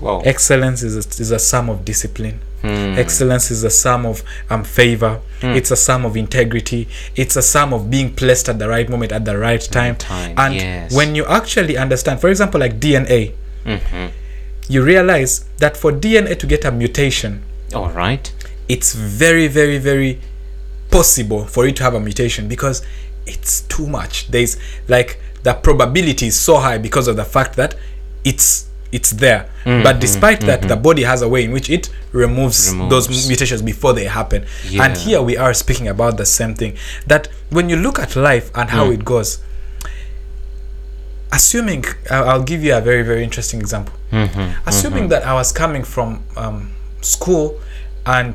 wow 0.00 0.20
Excellence 0.24 0.82
is 0.82 0.94
a, 0.96 1.08
is 1.20 1.30
a 1.30 1.38
sum 1.38 1.68
of 1.70 1.84
discipline. 1.84 2.40
Hmm. 2.62 2.98
Excellence 2.98 3.50
is 3.50 3.62
a 3.62 3.70
sum 3.70 4.06
of 4.06 4.22
um, 4.48 4.64
favor. 4.64 5.20
It's 5.42 5.70
a 5.70 5.76
sum 5.76 6.06
of 6.06 6.16
integrity. 6.16 6.88
It's 7.14 7.36
a 7.36 7.42
sum 7.42 7.74
of 7.74 7.90
being 7.90 8.14
placed 8.14 8.48
at 8.48 8.58
the 8.58 8.66
right 8.68 8.88
moment 8.88 9.12
at 9.12 9.26
the 9.26 9.36
right 9.36 9.60
time. 9.60 9.96
time, 9.96 10.34
And 10.38 10.54
yes. 10.54 10.94
when 10.94 11.14
you 11.14 11.26
actually 11.26 11.76
understand, 11.76 12.20
for 12.20 12.30
example, 12.30 12.60
like 12.60 12.80
DNA, 12.80 13.34
Mm-hmm. 13.66 14.08
you 14.68 14.82
realize 14.84 15.46
that 15.56 15.74
for 15.74 15.90
DNA 15.90 16.38
to 16.38 16.46
get 16.46 16.66
a 16.66 16.70
mutation, 16.70 17.42
all 17.74 17.88
right 17.90 18.30
it's 18.68 18.94
very 18.94 19.46
very 19.46 19.78
very 19.78 20.20
possible 20.94 21.44
for 21.44 21.66
it 21.66 21.74
to 21.74 21.82
have 21.82 21.94
a 21.94 22.00
mutation 22.00 22.46
because 22.46 22.86
it's 23.26 23.62
too 23.62 23.86
much. 23.86 24.28
There's 24.28 24.56
like 24.86 25.20
the 25.42 25.54
probability 25.54 26.28
is 26.28 26.38
so 26.38 26.58
high 26.58 26.78
because 26.78 27.08
of 27.08 27.16
the 27.16 27.24
fact 27.24 27.56
that 27.56 27.74
it's 28.24 28.68
it's 28.92 29.10
there. 29.10 29.50
Mm-hmm, 29.64 29.82
but 29.82 30.00
despite 30.00 30.40
that 30.42 30.62
the 30.62 30.68
mm-hmm. 30.68 30.82
body 30.82 31.02
has 31.02 31.20
a 31.20 31.28
way 31.28 31.42
in 31.42 31.50
which 31.50 31.68
it 31.68 31.90
removes, 32.12 32.72
those 32.88 33.08
mutations 33.28 33.60
before 33.60 33.92
they 33.92 34.04
happen. 34.04 34.46
And 34.78 34.96
here 34.96 35.20
we 35.20 35.36
are 35.36 35.52
speaking 35.52 35.88
about 35.88 36.16
the 36.16 36.26
same 36.26 36.54
thing 36.54 36.76
that 37.08 37.26
when 37.50 37.68
you 37.68 37.74
look 37.76 37.98
at 37.98 38.14
life 38.14 38.52
and 38.54 38.70
how 38.70 38.86
mm. 38.86 38.94
it 38.94 39.04
goes 39.04 39.42
assuming 41.32 41.84
I'll 42.08 42.28
I'll 42.30 42.44
give 42.44 42.62
you 42.62 42.72
a 42.76 42.80
very 42.80 43.02
very 43.02 43.24
interesting 43.24 43.58
example. 43.60 43.94
Mm-hmm, 44.12 44.68
assuming 44.68 45.08
that 45.08 45.26
I 45.26 45.34
was 45.34 45.50
coming 45.50 45.82
from 45.82 46.22
um, 46.36 46.70
school 47.00 47.60
and 48.06 48.34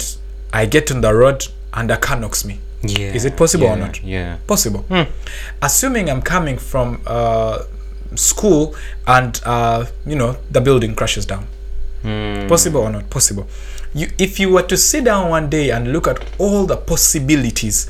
I 0.52 0.66
get 0.66 0.92
on 0.92 1.00
the 1.00 1.14
road 1.14 1.48
and 1.74 1.92
a 1.92 1.98
car 1.98 2.20
knocks 2.20 2.46
me. 2.46 2.60
Yeah. 2.82 3.14
Is 3.14 3.26
it 3.26 3.36
possible 3.36 3.68
or 3.68 3.76
not? 3.76 4.02
Yeah. 4.04 4.38
Possible. 4.48 4.86
Assuming 5.62 6.10
I'm 6.10 6.22
coming 6.22 6.58
from 6.58 7.02
uh, 7.06 7.64
school 8.16 8.76
and 9.06 9.40
uh, 9.46 9.86
you 10.06 10.16
know 10.16 10.38
the 10.50 10.62
building 10.62 10.96
crashes 10.96 11.26
down. 11.26 11.48
Possible 12.48 12.82
or 12.82 12.90
not? 12.92 13.10
Possible. 13.10 13.48
You, 13.94 14.08
if 14.18 14.40
you 14.40 14.54
were 14.54 14.62
to 14.64 14.78
sit 14.78 15.04
down 15.04 15.30
one 15.30 15.50
day 15.50 15.72
and 15.72 15.92
look 15.92 16.08
at 16.08 16.24
all 16.40 16.66
the 16.66 16.78
possibilities 16.78 17.90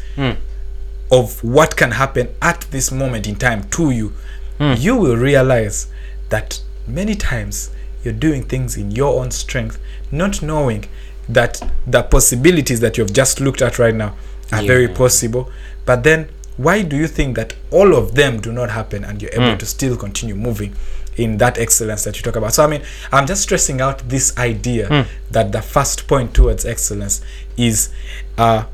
of 1.11 1.43
what 1.43 1.75
can 1.75 1.91
happen 1.91 2.29
at 2.41 2.61
this 2.71 2.91
moment 2.91 3.27
in 3.27 3.35
time 3.35 3.69
to 3.71 3.91
you, 3.91 4.13
you 4.59 4.95
will 4.95 5.15
realize 5.15 5.87
that 6.29 6.61
many 6.87 7.15
times 7.15 7.69
you're 8.03 8.13
doing 8.13 8.43
things 8.43 8.77
in 8.77 8.91
your 8.91 9.19
own 9.21 9.29
strength, 9.31 9.77
not 10.11 10.41
knowing 10.41 10.85
that 11.29 11.61
the 11.87 12.03
possibilities 12.03 12.79
that 12.81 12.97
you've 12.97 13.13
just 13.13 13.39
looked 13.39 13.61
at 13.61 13.79
right 13.79 13.93
now 13.93 14.15
are 14.51 14.63
very 14.63 14.87
possible. 14.87 15.49
But 15.85 16.03
then, 16.03 16.29
why 16.57 16.81
do 16.81 16.97
you 16.97 17.07
think 17.07 17.35
that 17.35 17.55
all 17.71 17.95
of 17.95 18.15
them 18.15 18.41
do 18.41 18.51
not 18.51 18.69
happen 18.69 19.03
and 19.03 19.21
you're 19.21 19.31
able 19.33 19.51
hmm. 19.51 19.57
to 19.57 19.65
still 19.65 19.95
continue 19.95 20.35
moving 20.35 20.75
in 21.15 21.37
that 21.37 21.57
excellence 21.57 22.03
that 22.03 22.17
you 22.17 22.23
talk 22.23 22.35
about? 22.35 22.53
So, 22.53 22.63
I 22.63 22.67
mean, 22.67 22.81
I'm 23.11 23.27
just 23.27 23.43
stressing 23.43 23.79
out 23.79 24.09
this 24.09 24.37
idea 24.37 24.87
hmm. 24.87 25.09
that 25.31 25.51
the 25.51 25.61
first 25.61 26.07
point 26.07 26.33
towards 26.33 26.65
excellence 26.65 27.21
is 27.55 27.89
uh, 28.37 28.65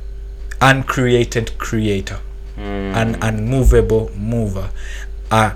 uncreated 0.61 1.57
creator, 1.57 2.19
hmm. 2.55 2.61
an 2.61 3.15
unmovable 3.21 4.11
mover, 4.17 4.71
a, 5.29 5.53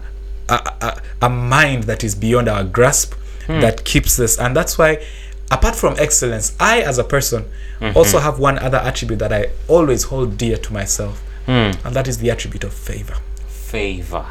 a, 0.50 0.54
a, 0.82 1.02
a 1.22 1.30
mind 1.30 1.84
that 1.86 2.04
is 2.04 2.14
beyond 2.14 2.47
our 2.50 2.64
grasp 2.64 3.14
that 3.50 3.84
keeps 3.84 4.20
us. 4.20 4.38
And 4.39 4.56
that's 4.56 4.78
why, 4.78 5.04
apart 5.52 5.76
from 5.76 5.95
excellence, 5.97 6.56
I, 6.60 6.82
as 6.82 6.97
a 6.97 7.04
person, 7.04 7.45
mhm. 7.80 7.95
also 7.95 8.20
have 8.20 8.39
one 8.39 8.60
other 8.60 8.78
attribute 8.78 9.20
that 9.20 9.34
I 9.34 9.50
always 9.68 10.04
hold 10.04 10.38
dear 10.38 10.58
to 10.58 10.74
myself, 10.74 11.22
hmm. 11.45 11.72
and 11.86 11.93
that 11.95 12.08
is 12.08 12.18
the 12.20 12.30
attribute 12.30 12.64
of 12.64 12.74
favor 12.74 13.16
Favor. 13.47 14.26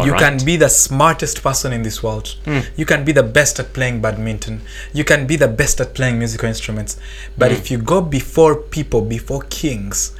you 0.00 0.12
Alright. 0.14 0.18
can 0.20 0.44
be 0.44 0.56
the 0.56 0.68
smartest 0.68 1.42
person 1.44 1.72
in 1.72 1.82
this 1.84 2.02
world. 2.02 2.34
Hmm. 2.44 2.60
You 2.76 2.84
can 2.84 3.04
be 3.04 3.12
the 3.12 3.22
best 3.22 3.60
at 3.60 3.72
playing 3.72 4.00
badminton. 4.00 4.62
You 4.92 5.04
can 5.04 5.28
be 5.28 5.36
the 5.36 5.46
best 5.46 5.80
at 5.80 5.94
playing 5.94 6.18
musical 6.18 6.48
instruments. 6.48 6.96
But 7.38 7.52
hmm. 7.52 7.56
if 7.58 7.70
you 7.70 7.78
go 7.78 8.00
before 8.00 8.56
people, 8.56 9.00
before 9.02 9.42
kings, 9.42 10.12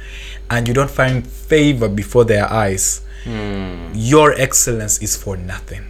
and 0.49 0.69
you 0.69 0.73
don't 0.73 0.89
find 0.89 1.27
favor 1.27 1.89
before 1.89 2.23
their 2.23 2.49
eyes, 2.51 3.01
your 3.93 4.33
excellence 4.33 5.01
is 5.01 5.15
for 5.15 5.35
nothing. 5.37 5.83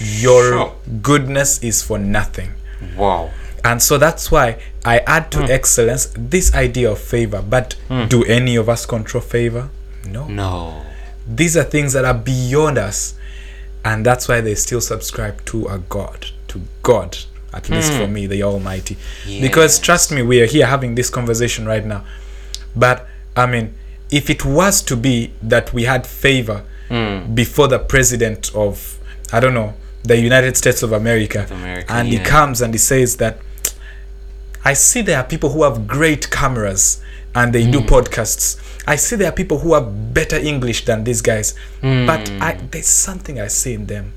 Your 0.00 0.42
Sure. 0.52 0.72
goodness 1.02 1.62
is 1.62 1.82
for 1.82 1.98
nothing. 1.98 2.52
Wow. 2.96 3.30
And 3.64 3.82
so 3.82 3.98
that's 3.98 4.30
why 4.30 4.60
I 4.84 4.98
add 5.00 5.30
to 5.32 5.40
hmm. 5.40 5.50
excellence 5.50 6.12
this 6.16 6.54
idea 6.54 6.90
of 6.90 6.98
favor. 6.98 7.42
But 7.42 7.74
hmm. 7.88 8.06
do 8.06 8.24
any 8.24 8.56
of 8.56 8.68
us 8.68 8.86
control 8.86 9.22
favor? 9.22 9.70
No. 10.06 10.26
No. 10.26 10.82
these 11.26 11.56
are 11.58 11.64
things 11.64 11.92
that 11.92 12.04
are 12.04 12.14
beyond 12.14 12.78
us. 12.78 13.14
And 13.84 14.04
that's 14.04 14.28
why 14.28 14.40
they 14.40 14.54
still 14.54 14.80
subscribe 14.80 15.44
to 15.46 15.66
a 15.66 15.78
god 15.78 16.26
to 16.48 16.62
god 16.82 17.18
at 17.52 17.70
least 17.70 17.92
for 17.92 18.06
hmm. 18.06 18.12
me 18.12 18.26
the 18.26 18.42
almighty. 18.42 18.96
Because 19.26 19.78
trust 19.78 20.12
me 20.12 20.22
we 20.22 20.40
are 20.40 20.46
here 20.46 20.66
having 20.66 20.94
this 20.94 21.10
conversation 21.10 21.66
right 21.66 21.84
now. 21.84 22.04
But 22.76 23.06
i 23.38 23.46
mean 23.46 23.74
if 24.10 24.28
it 24.28 24.44
was 24.44 24.82
to 24.82 24.96
be 24.96 25.32
that 25.42 25.72
we 25.72 25.84
had 25.84 26.06
favor 26.06 26.64
before 27.34 27.68
the 27.68 27.78
president 27.78 28.54
of 28.54 28.98
i 29.32 29.38
don't 29.40 29.54
know 29.54 29.74
the 30.02 30.18
united 30.18 30.56
states 30.56 30.82
of 30.82 30.92
america, 30.92 31.46
America, 31.50 31.92
and 31.92 32.08
he 32.08 32.18
comes 32.18 32.60
and 32.60 32.72
he 32.72 32.78
says 32.78 33.16
that 33.16 33.38
I 34.68 34.74
see 34.74 35.00
there 35.00 35.16
are 35.16 35.24
people 35.24 35.48
who 35.48 35.62
have 35.62 35.86
great 35.86 36.30
cameras 36.30 37.02
and 37.34 37.54
they 37.54 37.70
do 37.70 37.80
hmm. 37.80 37.86
podcasts. 37.86 38.60
I 38.86 38.96
see 38.96 39.16
there 39.16 39.30
are 39.30 39.34
people 39.34 39.58
who 39.60 39.72
have 39.72 40.12
better 40.12 40.36
English 40.36 40.84
than 40.84 41.04
these 41.04 41.22
guys, 41.22 41.54
but 41.80 42.28
hmm. 42.28 42.42
I, 42.42 42.52
there's 42.70 42.86
something 42.86 43.40
I 43.40 43.46
see 43.46 43.72
in 43.72 43.86
them. 43.86 44.12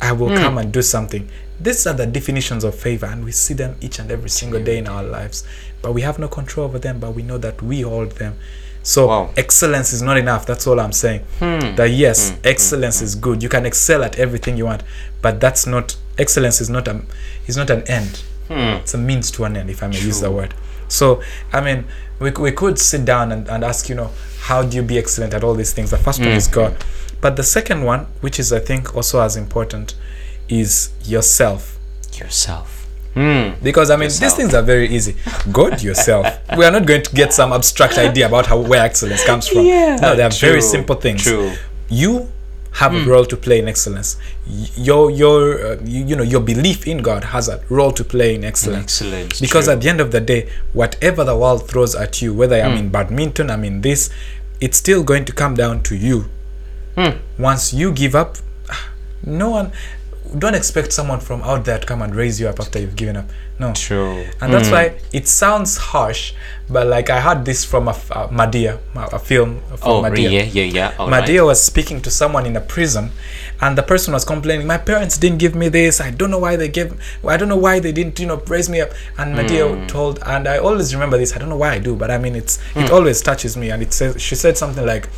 I 0.00 0.12
will 0.12 0.28
hmm. 0.28 0.36
come 0.36 0.58
and 0.58 0.72
do 0.72 0.80
something. 0.80 1.28
These 1.58 1.88
are 1.88 1.92
the 1.92 2.06
definitions 2.06 2.62
of 2.62 2.76
favor, 2.76 3.06
and 3.06 3.24
we 3.24 3.32
see 3.32 3.54
them 3.54 3.74
each 3.80 3.98
and 3.98 4.12
every 4.12 4.30
single 4.30 4.62
day 4.62 4.78
in 4.78 4.86
our 4.86 5.02
lives. 5.02 5.42
But 5.82 5.92
we 5.92 6.02
have 6.02 6.20
no 6.20 6.28
control 6.28 6.66
over 6.66 6.78
them, 6.78 7.00
but 7.00 7.10
we 7.10 7.24
know 7.24 7.38
that 7.38 7.60
we 7.60 7.80
hold 7.80 8.12
them. 8.12 8.36
So 8.84 9.08
Wow. 9.08 9.30
excellence 9.36 9.92
is 9.92 10.02
not 10.02 10.18
enough. 10.18 10.46
That's 10.46 10.68
all 10.68 10.78
I'm 10.78 10.92
saying. 10.92 11.24
That 11.40 11.90
yes, 11.90 12.32
excellence 12.44 13.02
is 13.02 13.16
good. 13.16 13.42
You 13.42 13.48
can 13.48 13.66
excel 13.66 14.04
at 14.04 14.20
everything 14.20 14.56
you 14.56 14.66
want, 14.66 14.84
but 15.20 15.40
that's 15.40 15.66
not 15.66 15.96
excellence. 16.16 16.60
Is 16.60 16.70
not 16.70 16.86
a 16.86 17.02
is 17.48 17.56
not 17.56 17.70
an 17.70 17.82
end. 17.88 18.22
It's 18.50 18.94
a 18.94 18.98
means 18.98 19.30
to 19.32 19.44
an 19.44 19.56
end, 19.56 19.70
if 19.70 19.82
I 19.82 19.86
may 19.86 19.98
use 20.00 20.20
the 20.20 20.30
word. 20.30 20.54
So 20.88 21.22
I 21.52 21.60
mean, 21.60 21.84
we 22.18 22.30
we 22.32 22.52
could 22.52 22.78
sit 22.78 23.04
down 23.04 23.32
and, 23.32 23.48
and 23.48 23.64
ask, 23.64 23.88
you 23.88 23.94
know, 23.94 24.10
how 24.40 24.62
do 24.62 24.76
you 24.76 24.82
be 24.82 24.98
excellent 24.98 25.34
at 25.34 25.42
all 25.42 25.54
these 25.54 25.72
things? 25.72 25.90
The 25.90 25.98
first 25.98 26.20
one 26.20 26.28
is 26.28 26.48
God, 26.48 26.76
but 27.20 27.36
the 27.36 27.42
second 27.42 27.84
one, 27.84 28.06
which 28.20 28.38
is 28.38 28.52
I 28.52 28.60
think 28.60 28.94
also 28.94 29.20
as 29.20 29.36
important, 29.36 29.94
is 30.48 30.92
yourself. 31.04 31.78
Yourself. 32.18 32.86
Hmm. 33.14 33.52
Because 33.62 33.90
I 33.90 33.96
mean, 33.96 34.08
these 34.08 34.34
things 34.34 34.54
are 34.54 34.62
very 34.62 34.88
easy. 34.88 35.16
God 35.52 35.82
yourself. 35.82 36.26
we 36.56 36.64
are 36.64 36.70
not 36.72 36.84
going 36.84 37.02
to 37.02 37.14
get 37.14 37.32
some 37.32 37.52
abstract 37.52 37.96
idea 37.96 38.26
about 38.26 38.46
how 38.46 38.60
where 38.60 38.84
excellence 38.84 39.24
comes 39.24 39.46
from. 39.46 39.64
Yeah, 39.66 39.96
no, 39.96 40.16
they 40.16 40.22
are 40.22 40.30
very 40.30 40.60
simple 40.60 40.96
things. 40.96 41.22
true. 41.22 41.52
You 41.88 42.28
have 42.74 42.92
a 42.92 43.02
hmm. 43.02 43.08
role 43.08 43.24
to 43.24 43.36
play 43.36 43.60
in 43.60 43.68
excellence. 43.68 44.16
Your 44.76 45.10
your 45.10 45.66
uh, 45.66 45.80
you, 45.84 46.04
you 46.04 46.16
know 46.16 46.24
your 46.24 46.40
belief 46.40 46.86
in 46.86 46.98
God 47.02 47.24
has 47.24 47.48
a 47.48 47.62
role 47.68 47.92
to 47.92 48.04
play 48.04 48.34
in 48.34 48.44
excellence. 48.44 49.00
Excellence. 49.00 49.40
Because 49.40 49.66
true. 49.66 49.74
at 49.74 49.80
the 49.80 49.88
end 49.88 50.00
of 50.00 50.10
the 50.10 50.20
day, 50.20 50.50
whatever 50.72 51.22
the 51.24 51.36
world 51.36 51.68
throws 51.68 51.94
at 51.94 52.20
you, 52.20 52.34
whether 52.34 52.60
I'm 52.60 52.72
hmm. 52.72 52.78
in 52.78 52.88
badminton, 52.90 53.50
I'm 53.50 53.64
in 53.64 53.80
this, 53.82 54.10
it's 54.60 54.76
still 54.76 55.04
going 55.04 55.24
to 55.26 55.32
come 55.32 55.54
down 55.54 55.82
to 55.84 55.96
you. 55.96 56.26
Hmm. 56.96 57.18
Once 57.38 57.72
you 57.72 57.92
give 57.92 58.14
up, 58.14 58.38
no 59.24 59.50
one, 59.50 59.72
don't 60.38 60.54
expect 60.54 60.92
someone 60.92 61.20
from 61.20 61.42
out 61.42 61.64
there 61.64 61.78
to 61.78 61.86
come 61.86 62.02
and 62.02 62.14
raise 62.14 62.40
you 62.40 62.48
up 62.48 62.58
after 62.58 62.80
you've 62.80 62.96
given 62.96 63.16
up. 63.16 63.26
No. 63.58 63.72
True. 63.72 64.26
And 64.40 64.52
that's 64.52 64.70
why 64.70 64.98
it 65.12 65.28
sounds 65.28 65.76
harsh, 65.76 66.34
but 66.68 66.86
like 66.86 67.10
I 67.10 67.20
heard 67.20 67.44
this 67.44 67.64
from 67.64 67.88
a, 67.88 67.90
f- 67.90 68.10
a 68.10 68.28
Madea, 68.28 68.78
a 68.94 69.16
a 69.16 69.18
film 69.18 69.60
from 69.76 69.78
Oh, 69.82 70.02
Madea. 70.02 70.30
yeah, 70.32 70.42
yeah, 70.42 70.62
yeah. 70.64 70.94
All 70.98 71.08
right. 71.10 71.22
Madea 71.24 71.44
was 71.44 71.62
speaking 71.62 72.00
to 72.02 72.10
someone 72.10 72.46
in 72.46 72.56
a 72.56 72.60
prison, 72.60 73.10
and 73.60 73.76
the 73.76 73.82
person 73.82 74.14
was 74.14 74.24
complaining, 74.24 74.66
"My 74.66 74.78
parents 74.78 75.18
didn't 75.18 75.38
give 75.38 75.54
me 75.54 75.68
this. 75.68 76.00
I 76.00 76.10
don't 76.10 76.30
know 76.30 76.38
why 76.38 76.56
they 76.56 76.68
gave. 76.68 76.94
I 77.26 77.36
don't 77.36 77.48
know 77.48 77.56
why 77.68 77.80
they 77.80 77.92
didn't, 77.92 78.18
you 78.18 78.26
know, 78.26 78.42
raise 78.48 78.68
me 78.68 78.80
up." 78.80 78.90
And 79.18 79.36
Madea 79.36 79.66
Hmm. 79.80 79.86
told, 79.86 80.18
and 80.24 80.48
I 80.48 80.56
always 80.58 80.94
remember 80.94 81.18
this. 81.18 81.36
I 81.36 81.38
don't 81.38 81.48
know 81.50 81.56
why 81.64 81.72
I 81.72 81.78
do, 81.78 81.94
but 81.96 82.10
I 82.10 82.18
mean, 82.18 82.34
it's 82.34 82.58
Hmm. 82.72 82.80
it 82.80 82.90
always 82.90 83.20
touches 83.20 83.56
me. 83.56 83.70
And 83.70 83.82
it 83.82 83.92
says 83.92 84.20
she 84.20 84.34
said 84.34 84.56
something 84.56 84.86
like, 84.86 85.08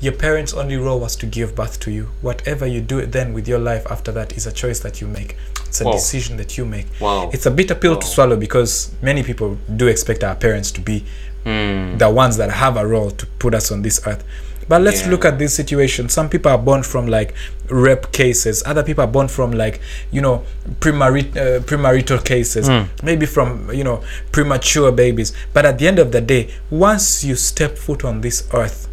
"Your 0.00 0.12
parents' 0.14 0.52
only 0.54 0.76
role 0.76 0.98
was 1.00 1.14
to 1.16 1.26
give 1.26 1.54
birth 1.54 1.78
to 1.80 1.90
you. 1.90 2.08
Whatever 2.22 2.66
you 2.66 2.80
do 2.80 3.04
then 3.06 3.32
with 3.34 3.46
your 3.46 3.58
life 3.58 3.86
after 3.90 4.10
that 4.12 4.32
is 4.36 4.46
a 4.46 4.52
choice 4.52 4.80
that 4.80 5.00
you 5.00 5.06
make. 5.06 5.36
It's 5.66 5.80
a 5.80 5.84
Wow. 5.84 5.92
decision 5.92 6.36
that 6.38 6.56
you 6.58 6.64
make. 6.64 6.86
Wow. 7.00 7.30
It's 7.32 7.46
a 7.46 7.50
bitter 7.50 7.74
pill 7.74 7.96
to 7.96 8.06
swallow 8.06 8.36
because 8.36 8.90
many 9.02 9.22
people 9.22 9.58
do 9.76 9.86
expect 9.88 10.24
our 10.24 10.34
parents 10.34 10.70
to 10.72 10.80
be 10.80 11.04
Hmm. 11.44 11.96
the 11.98 12.10
ones 12.10 12.36
that 12.36 12.50
have 12.50 12.76
a 12.76 12.86
role 12.86 13.10
to 13.12 13.26
put 13.38 13.54
us 13.54 13.70
on 13.72 13.82
this 13.82 14.00
earth. 14.06 14.22
But 14.68 14.82
let's 14.82 15.00
Yeah. 15.02 15.08
look 15.10 15.24
at 15.24 15.38
this 15.38 15.52
situation. 15.54 16.08
Some 16.08 16.28
people 16.28 16.50
are 16.52 16.58
born 16.58 16.82
from 16.82 17.06
like 17.08 17.34
rape 17.68 18.12
cases. 18.12 18.62
Other 18.66 18.82
people 18.82 19.02
are 19.04 19.10
born 19.10 19.26
from 19.28 19.52
like 19.52 19.80
you 20.12 20.20
know 20.20 20.42
premarit- 20.80 21.36
uh, 21.36 21.60
premarital 21.60 22.22
cases. 22.24 22.68
Maybe 23.02 23.26
from 23.26 23.70
you 23.72 23.84
know 23.84 24.00
premature 24.32 24.92
babies. 24.92 25.32
But 25.54 25.64
at 25.66 25.78
the 25.78 25.88
end 25.88 25.98
of 25.98 26.12
the 26.12 26.20
day, 26.20 26.48
once 26.70 27.24
you 27.24 27.34
step 27.36 27.78
foot 27.78 28.04
on 28.04 28.20
this 28.20 28.44
earth, 28.52 28.86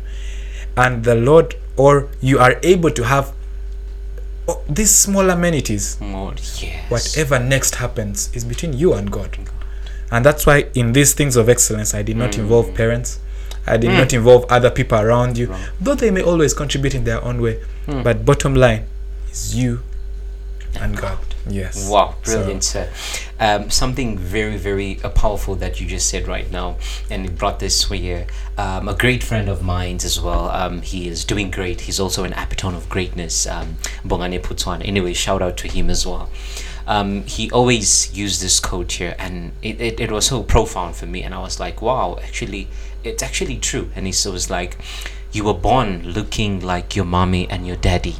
and 0.77 1.03
the 1.03 1.15
Lord 1.15 1.55
or 1.75 2.09
you 2.21 2.39
are 2.39 2.55
able 2.63 2.91
to 2.91 3.03
have 3.03 3.33
oh, 4.47 4.61
these 4.69 4.93
small 4.93 5.29
amenities, 5.29 5.99
More, 5.99 6.33
yes. 6.59 6.89
whatever 6.89 7.39
next 7.39 7.75
happens 7.75 8.33
is 8.35 8.45
between 8.45 8.73
you 8.73 8.93
and 8.93 9.11
God. 9.11 9.37
And 10.11 10.25
that's 10.25 10.45
why 10.45 10.67
in 10.73 10.93
these 10.93 11.13
things 11.13 11.35
of 11.35 11.49
excellence, 11.49 11.93
I 11.93 12.01
did 12.01 12.15
not 12.15 12.31
mm. 12.31 12.39
involve 12.39 12.73
parents. 12.73 13.19
I 13.65 13.75
did 13.75 13.91
not 13.91 14.09
mm. 14.09 14.13
involve 14.13 14.45
other 14.49 14.71
people 14.71 14.97
around 14.97 15.37
you, 15.37 15.53
though 15.81 15.95
they 15.95 16.11
may 16.11 16.21
always 16.21 16.53
contribute 16.53 16.95
in 16.95 17.03
their 17.03 17.21
own 17.23 17.41
way. 17.41 17.61
Mm. 17.87 18.03
But 18.03 18.25
bottom 18.25 18.55
line 18.55 18.85
is 19.29 19.55
you 19.55 19.83
and 20.81 20.97
God. 20.97 21.19
Yes. 21.49 21.89
Wow, 21.89 22.15
So- 22.23 22.37
brilliant, 22.37 22.63
sir. 22.63 22.89
Um, 23.39 23.69
something 23.69 24.17
very, 24.17 24.57
very 24.57 24.99
uh, 25.03 25.09
powerful 25.09 25.55
that 25.55 25.79
you 25.79 25.87
just 25.87 26.09
said 26.09 26.27
right 26.27 26.51
now, 26.51 26.77
and 27.09 27.25
it 27.25 27.37
brought 27.37 27.59
this 27.59 27.87
here. 27.89 28.25
Um, 28.57 28.87
a 28.89 28.93
great 28.95 29.23
friend 29.23 29.47
of 29.47 29.61
mine 29.63 29.97
as 30.03 30.19
well. 30.19 30.49
Um, 30.49 30.81
he 30.81 31.07
is 31.07 31.23
doing 31.23 31.51
great. 31.51 31.81
He's 31.81 31.99
also 31.99 32.23
an 32.23 32.33
epitome 32.33 32.75
of 32.75 32.89
greatness. 32.89 33.45
Um, 33.47 33.77
Bongane 34.03 34.41
Putwan. 34.41 34.81
Anyway, 34.85 35.13
shout 35.13 35.41
out 35.41 35.57
to 35.57 35.67
him 35.67 35.89
as 35.89 36.05
well. 36.05 36.29
Um, 36.87 37.23
he 37.25 37.51
always 37.51 38.15
used 38.17 38.41
this 38.41 38.59
quote 38.59 38.93
here, 38.93 39.15
and 39.19 39.51
it, 39.61 39.79
it, 39.79 39.99
it 39.99 40.11
was 40.11 40.25
so 40.27 40.41
profound 40.43 40.95
for 40.95 41.05
me. 41.05 41.21
And 41.21 41.33
I 41.35 41.39
was 41.39 41.59
like, 41.59 41.81
wow, 41.81 42.17
actually, 42.23 42.69
it's 43.03 43.21
actually 43.21 43.57
true. 43.57 43.91
And 43.95 44.05
he 44.05 44.11
so 44.11 44.31
was 44.31 44.49
like, 44.49 44.77
you 45.31 45.43
were 45.43 45.53
born 45.53 46.01
looking 46.03 46.61
like 46.61 46.95
your 46.95 47.05
mommy 47.05 47.47
and 47.49 47.67
your 47.67 47.75
daddy 47.75 48.15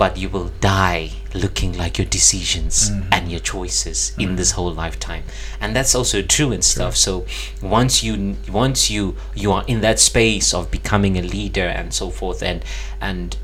but 0.00 0.16
you 0.16 0.30
will 0.30 0.50
die 0.60 1.10
looking 1.34 1.76
like 1.76 1.98
your 1.98 2.06
decisions 2.06 2.88
Mm-hmm. 2.88 3.12
and 3.12 3.30
your 3.30 3.40
choices 3.40 3.98
in 4.18 4.36
this 4.36 4.52
whole 4.52 4.72
lifetime. 4.72 5.24
And 5.60 5.76
that's 5.76 5.94
also 5.94 6.22
true 6.22 6.52
and 6.52 6.64
stuff. 6.64 6.96
So 6.96 7.26
once 7.60 8.02
you 8.02 8.36
once 8.50 8.90
you 8.90 9.14
you 9.34 9.52
are 9.52 9.64
in 9.66 9.82
that 9.82 9.98
space 10.00 10.54
of 10.54 10.70
becoming 10.70 11.18
a 11.18 11.22
leader 11.36 11.68
and 11.78 11.92
so 11.92 12.08
forth 12.08 12.40
and 12.42 12.64
and 13.00 13.36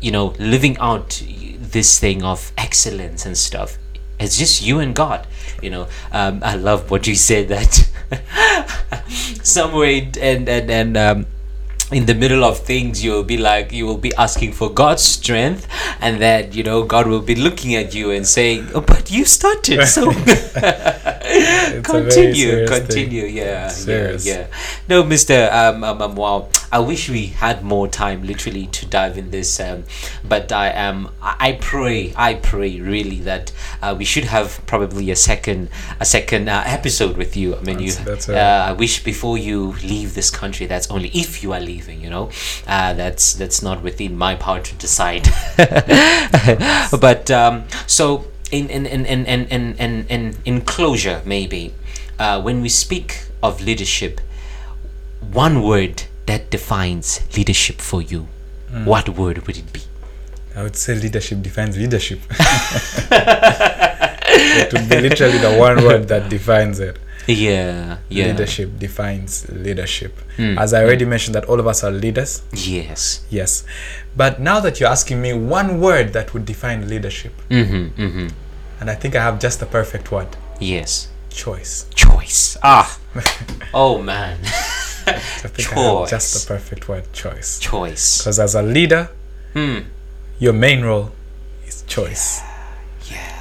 you 0.00 0.12
know 0.12 0.26
living 0.38 0.76
out 0.78 1.20
this 1.74 1.98
thing 1.98 2.22
of 2.22 2.52
excellence 2.56 3.26
and 3.26 3.36
stuff 3.36 3.78
it's 4.20 4.36
just 4.38 4.62
you 4.62 4.78
and 4.78 4.94
god 4.94 5.26
you 5.62 5.70
know. 5.70 5.88
Um, 6.12 6.40
i 6.44 6.54
love 6.54 6.90
what 6.90 7.06
you 7.06 7.16
said 7.16 7.48
that 7.48 7.72
somewhere 9.42 10.02
and 10.20 10.48
and 10.48 10.70
and 10.70 10.96
um 10.96 11.26
in 11.94 12.06
the 12.06 12.14
middle 12.14 12.44
of 12.44 12.58
things 12.58 13.04
you'll 13.04 13.22
be 13.24 13.36
like 13.36 13.72
you 13.72 13.86
will 13.86 13.98
be 13.98 14.12
asking 14.16 14.52
for 14.52 14.68
god's 14.70 15.02
strength 15.02 15.66
and 16.00 16.20
then 16.20 16.52
you 16.52 16.62
know 16.62 16.82
god 16.82 17.06
will 17.06 17.20
be 17.20 17.34
looking 17.34 17.74
at 17.74 17.94
you 17.94 18.10
and 18.10 18.26
saying 18.26 18.66
oh 18.74 18.80
but 18.80 19.10
you 19.10 19.24
started 19.24 19.86
so 19.86 20.10
very 20.10 21.82
continue 21.82 22.66
thing. 22.66 22.68
continue. 22.68 23.24
Yeah 23.24 23.68
Serious. 23.68 24.26
yeah. 24.26 24.34
Yeah 24.34 24.46
no 24.88 25.02
mr 25.02 25.52
um, 25.52 25.84
um, 25.84 26.02
um 26.02 26.14
wow 26.16 26.48
i 26.72 26.78
wish 26.78 27.08
we 27.08 27.26
had 27.26 27.62
more 27.62 27.88
time 27.88 28.22
literally 28.22 28.66
to 28.68 28.86
dive 28.86 29.16
in 29.16 29.30
this 29.30 29.60
um, 29.60 29.84
but 30.24 30.52
i 30.52 30.68
am 30.68 31.08
I, 31.22 31.36
I 31.48 31.52
pray 31.60 32.12
i 32.16 32.34
pray 32.34 32.80
really 32.80 33.20
that 33.20 33.52
uh, 33.82 33.94
we 33.96 34.04
should 34.04 34.24
have 34.24 34.60
probably 34.66 35.10
a 35.10 35.16
second 35.16 35.68
a 36.00 36.04
second 36.04 36.48
uh, 36.48 36.62
episode 36.66 37.16
with 37.16 37.36
you. 37.36 37.56
I 37.56 37.60
mean 37.60 37.78
That's- 37.78 37.98
you 37.98 38.04
that's 38.04 38.28
uh, 38.28 38.64
I 38.70 38.72
wish 38.72 39.02
before 39.04 39.36
you 39.38 39.58
leave 39.92 40.14
this 40.14 40.30
country, 40.30 40.66
that's 40.66 40.88
only 40.90 41.08
if 41.24 41.42
you 41.42 41.52
are 41.52 41.60
leaving, 41.60 41.83
you 41.92 42.10
know, 42.10 42.30
uh, 42.66 42.94
that's 42.94 43.34
that's 43.34 43.62
not 43.62 43.82
within 43.82 44.16
my 44.16 44.34
power 44.34 44.60
to 44.60 44.74
decide. 44.76 45.28
but 47.00 47.30
um, 47.30 47.64
so 47.86 48.26
in 48.50 48.68
in 48.70 48.86
in 48.86 49.06
in 49.06 49.26
in 49.26 49.46
in 49.46 49.74
in, 49.76 50.06
in, 50.08 50.36
in 50.44 50.60
closure, 50.62 51.22
maybe 51.24 51.74
uh, 52.18 52.40
when 52.40 52.62
we 52.62 52.68
speak 52.68 53.26
of 53.42 53.60
leadership, 53.60 54.20
one 55.20 55.62
word 55.62 56.04
that 56.26 56.50
defines 56.50 57.20
leadership 57.36 57.80
for 57.80 58.00
you, 58.00 58.28
what 58.84 59.08
word 59.08 59.46
would 59.46 59.56
it 59.56 59.72
be? 59.72 59.82
I 60.56 60.62
would 60.62 60.76
say 60.76 60.94
leadership 60.94 61.42
defines 61.42 61.76
leadership. 61.76 62.20
it 64.36 64.72
would 64.72 64.88
be 64.88 65.00
literally 65.00 65.38
the 65.38 65.56
one 65.58 65.82
word 65.84 66.08
that 66.08 66.28
defines 66.28 66.80
it. 66.80 66.98
Yeah, 67.26 67.98
yeah. 68.08 68.26
Leadership 68.26 68.78
defines 68.78 69.48
leadership. 69.50 70.18
Mm, 70.36 70.58
As 70.58 70.74
I 70.74 70.82
already 70.84 71.04
mentioned, 71.04 71.34
that 71.34 71.44
all 71.46 71.58
of 71.60 71.66
us 71.66 71.82
are 71.84 71.90
leaders. 71.90 72.42
Yes. 72.52 73.24
Yes. 73.30 73.64
But 74.16 74.40
now 74.40 74.60
that 74.60 74.78
you're 74.80 74.90
asking 74.90 75.22
me 75.22 75.32
one 75.32 75.80
word 75.80 76.12
that 76.12 76.34
would 76.34 76.44
define 76.44 76.88
leadership, 76.88 77.32
Mm-hmm. 77.48 78.00
Mm-hmm. 78.02 78.26
and 78.80 78.90
I 78.90 78.94
think 78.94 79.14
I 79.16 79.22
have 79.22 79.38
just 79.40 79.60
the 79.60 79.66
perfect 79.66 80.12
word 80.12 80.36
Yes. 80.60 81.08
choice. 81.30 81.86
Choice. 81.94 82.56
Ah. 82.62 82.98
oh 83.74 84.02
man. 84.02 84.38
I 85.06 85.12
think 85.54 85.72
I 85.76 85.80
have 85.80 86.08
just 86.10 86.46
the 86.46 86.54
perfect 86.54 86.88
word 86.88 87.12
choice. 87.12 87.58
Choice. 87.58 88.18
Because 88.18 88.38
as 88.38 88.54
a 88.54 88.62
leader, 88.62 89.08
Hmm. 89.52 89.78
your 90.38 90.52
main 90.52 90.82
role 90.84 91.12
is 91.66 91.82
choice. 91.86 92.40
Yeah. 92.40 92.50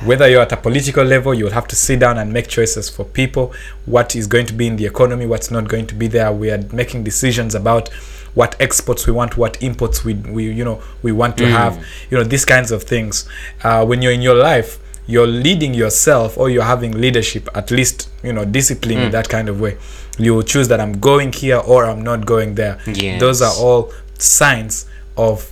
Whether 0.06 0.30
you're 0.30 0.42
at 0.42 0.52
a 0.52 0.58
political 0.58 1.04
level, 1.06 1.34
you'll 1.34 1.52
have 1.52 1.68
to 1.70 1.76
sit 1.76 2.00
down 2.00 2.18
and 2.18 2.32
make 2.34 2.48
choices 2.48 2.90
for 2.90 3.06
people. 3.06 3.54
What 3.86 4.16
is 4.16 4.28
going 4.28 4.46
to 4.48 4.54
be 4.54 4.68
in 4.68 4.76
the 4.76 4.86
economy, 4.86 5.26
what's 5.26 5.50
not 5.52 5.68
going 5.68 5.88
to 5.88 5.96
be 5.96 6.08
there. 6.08 6.32
We 6.32 6.52
are 6.52 6.62
making 6.74 7.04
decisions 7.04 7.56
about 7.56 7.90
what 8.34 8.56
exports 8.60 9.06
we 9.06 9.14
want, 9.14 9.38
what 9.38 9.62
imports 9.62 10.04
we, 10.04 10.16
we 10.16 10.52
you 10.52 10.66
know 10.66 10.82
we 11.04 11.12
want 11.12 11.38
to 11.38 11.46
have. 11.48 11.86
You 12.10 12.18
know 12.18 12.24
these 12.24 12.46
kinds 12.46 12.72
of 12.72 12.84
things. 12.84 13.28
Uh, 13.64 13.86
when 13.86 14.02
you're 14.02 14.12
in 14.12 14.22
your 14.22 14.36
life, 14.36 14.80
you're 15.06 15.28
leading 15.28 15.74
yourself, 15.74 16.38
or 16.38 16.50
you're 16.50 16.64
having 16.64 16.94
leadership. 17.00 17.48
At 17.56 17.72
least 17.72 18.10
you 18.24 18.34
know 18.34 18.44
discipline 18.46 18.98
in 19.00 19.12
that 19.12 19.30
kind 19.30 19.50
of 19.50 19.62
way. 19.62 19.78
You 20.18 20.34
will 20.36 20.44
choose 20.44 20.68
that 20.68 20.80
I'm 20.80 21.00
going 21.00 21.32
here 21.34 21.58
or 21.58 21.86
I'm 21.86 22.02
not 22.04 22.26
going 22.26 22.56
there. 22.56 22.80
Those 23.20 23.42
are 23.42 23.54
all 23.58 23.92
signs 24.18 24.86
of 25.18 25.50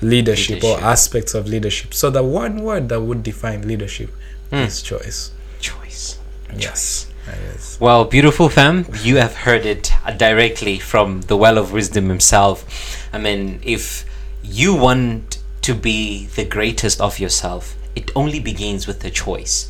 leadership, 0.00 0.64
or 0.64 0.78
aspects 0.80 1.34
of 1.34 1.46
leadership. 1.46 1.94
So 1.94 2.10
the 2.10 2.22
one 2.22 2.62
word 2.62 2.88
that 2.88 3.00
would 3.00 3.22
define 3.22 3.66
leadership 3.66 4.10
is 4.50 4.82
choice. 4.82 5.32
Choice. 5.60 6.18
Yes. 6.56 7.06
Yes. 7.26 7.78
Well, 7.80 8.06
beautiful 8.06 8.48
fam, 8.48 8.86
you 9.02 9.16
have 9.16 9.36
heard 9.36 9.64
it 9.64 9.92
directly 10.16 10.78
from 10.78 11.20
the 11.22 11.36
well 11.36 11.58
of 11.58 11.72
wisdom 11.72 12.08
himself. 12.08 13.08
I 13.12 13.18
mean, 13.18 13.60
if 13.62 14.04
you 14.42 14.74
want 14.74 15.38
to 15.62 15.74
be 15.74 16.26
the 16.26 16.44
greatest 16.44 17.00
of 17.00 17.18
yourself, 17.20 17.76
it 17.94 18.10
only 18.16 18.40
begins 18.40 18.86
with 18.86 19.04
a 19.04 19.10
choice. 19.10 19.68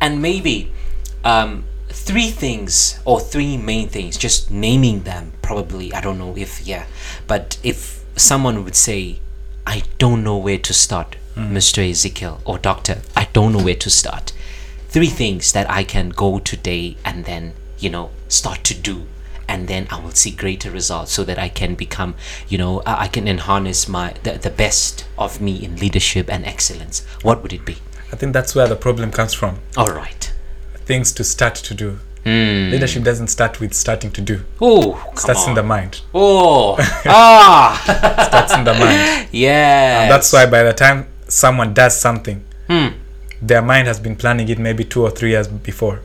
And 0.00 0.22
maybe 0.22 0.72
um, 1.24 1.64
three 1.88 2.30
things 2.30 2.98
or 3.04 3.20
three 3.20 3.56
main 3.56 3.88
things, 3.88 4.16
just 4.16 4.50
naming 4.50 5.02
them, 5.02 5.32
probably, 5.42 5.92
I 5.92 6.00
don't 6.00 6.18
know 6.18 6.34
if, 6.36 6.66
yeah, 6.66 6.86
but 7.26 7.58
if 7.62 8.04
someone 8.16 8.64
would 8.64 8.76
say, 8.76 9.18
I 9.66 9.82
don't 9.98 10.24
know 10.24 10.36
where 10.36 10.58
to 10.58 10.74
start, 10.74 11.16
hmm. 11.34 11.56
Mr. 11.56 11.88
Ezekiel 11.88 12.40
or 12.44 12.58
Doctor, 12.58 13.02
I 13.16 13.28
don't 13.32 13.52
know 13.52 13.62
where 13.64 13.76
to 13.76 13.90
start 13.90 14.32
three 14.92 15.08
things 15.08 15.52
that 15.52 15.68
I 15.70 15.84
can 15.84 16.10
go 16.10 16.38
today 16.38 16.98
and 17.02 17.24
then, 17.24 17.54
you 17.78 17.88
know, 17.88 18.10
start 18.28 18.62
to 18.64 18.74
do. 18.74 19.06
And 19.48 19.66
then 19.66 19.86
I 19.90 19.98
will 19.98 20.10
see 20.12 20.30
greater 20.30 20.70
results 20.70 21.12
so 21.12 21.24
that 21.24 21.38
I 21.38 21.48
can 21.48 21.74
become, 21.74 22.14
you 22.48 22.58
know, 22.58 22.82
I 22.86 23.04
I 23.04 23.08
can 23.08 23.26
enhance 23.26 23.88
my 23.88 24.14
the, 24.22 24.32
the 24.32 24.50
best 24.50 25.06
of 25.18 25.40
me 25.40 25.64
in 25.64 25.76
leadership 25.76 26.30
and 26.30 26.44
excellence. 26.44 27.00
What 27.22 27.42
would 27.42 27.52
it 27.54 27.64
be? 27.64 27.76
I 28.12 28.16
think 28.16 28.34
that's 28.34 28.54
where 28.54 28.68
the 28.68 28.76
problem 28.76 29.10
comes 29.10 29.32
from. 29.32 29.60
All 29.76 29.92
right. 29.92 30.32
Things 30.84 31.10
to 31.12 31.24
start 31.24 31.54
to 31.54 31.74
do. 31.74 31.98
Hmm. 32.24 32.70
Leadership 32.70 33.02
doesn't 33.02 33.28
start 33.28 33.58
with 33.60 33.74
starting 33.74 34.10
to 34.12 34.20
do. 34.20 34.44
Oh, 34.60 35.02
starts 35.16 35.42
on. 35.42 35.48
in 35.50 35.54
the 35.56 35.62
mind. 35.64 36.00
oh, 36.14 36.76
ah, 37.06 37.80
Starts 38.28 38.54
in 38.54 38.64
the 38.64 38.74
mind. 38.74 39.28
yeah. 39.32 40.08
That's 40.08 40.32
why 40.32 40.46
by 40.46 40.62
the 40.62 40.72
time 40.72 41.06
someone 41.28 41.74
does 41.74 41.98
something, 42.00 42.44
Hmm. 42.68 42.88
their 43.40 43.60
mind 43.62 43.88
has 43.88 43.98
been 43.98 44.14
planning 44.16 44.48
it 44.48 44.58
maybe 44.58 44.84
two 44.84 45.02
or 45.02 45.10
three 45.10 45.30
years 45.30 45.48
before. 45.48 46.00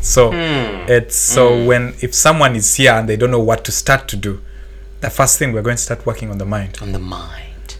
So 0.00 0.30
Hmm. 0.30 0.84
it's 0.90 1.16
so 1.16 1.64
when 1.64 1.94
if 2.02 2.14
someone 2.14 2.54
is 2.54 2.74
here 2.74 2.92
and 2.92 3.08
they 3.08 3.16
don't 3.16 3.30
know 3.30 3.40
what 3.40 3.64
to 3.64 3.72
start 3.72 4.08
to 4.08 4.16
do, 4.16 4.40
the 5.00 5.08
first 5.10 5.38
thing 5.38 5.52
we're 5.54 5.62
going 5.62 5.76
to 5.76 5.82
start 5.82 6.04
working 6.04 6.30
on 6.30 6.36
the 6.38 6.44
mind. 6.44 6.78
on 6.82 6.92
the 6.92 6.98
mind. 6.98 7.76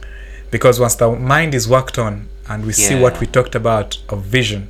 Because 0.50 0.80
once 0.80 0.94
the 0.94 1.10
mind 1.10 1.54
is 1.54 1.68
worked 1.68 1.98
on 1.98 2.28
and 2.48 2.64
we 2.64 2.72
see 2.72 2.94
what 2.98 3.20
we 3.20 3.26
talked 3.26 3.54
about 3.54 3.98
of 4.08 4.22
vision, 4.22 4.68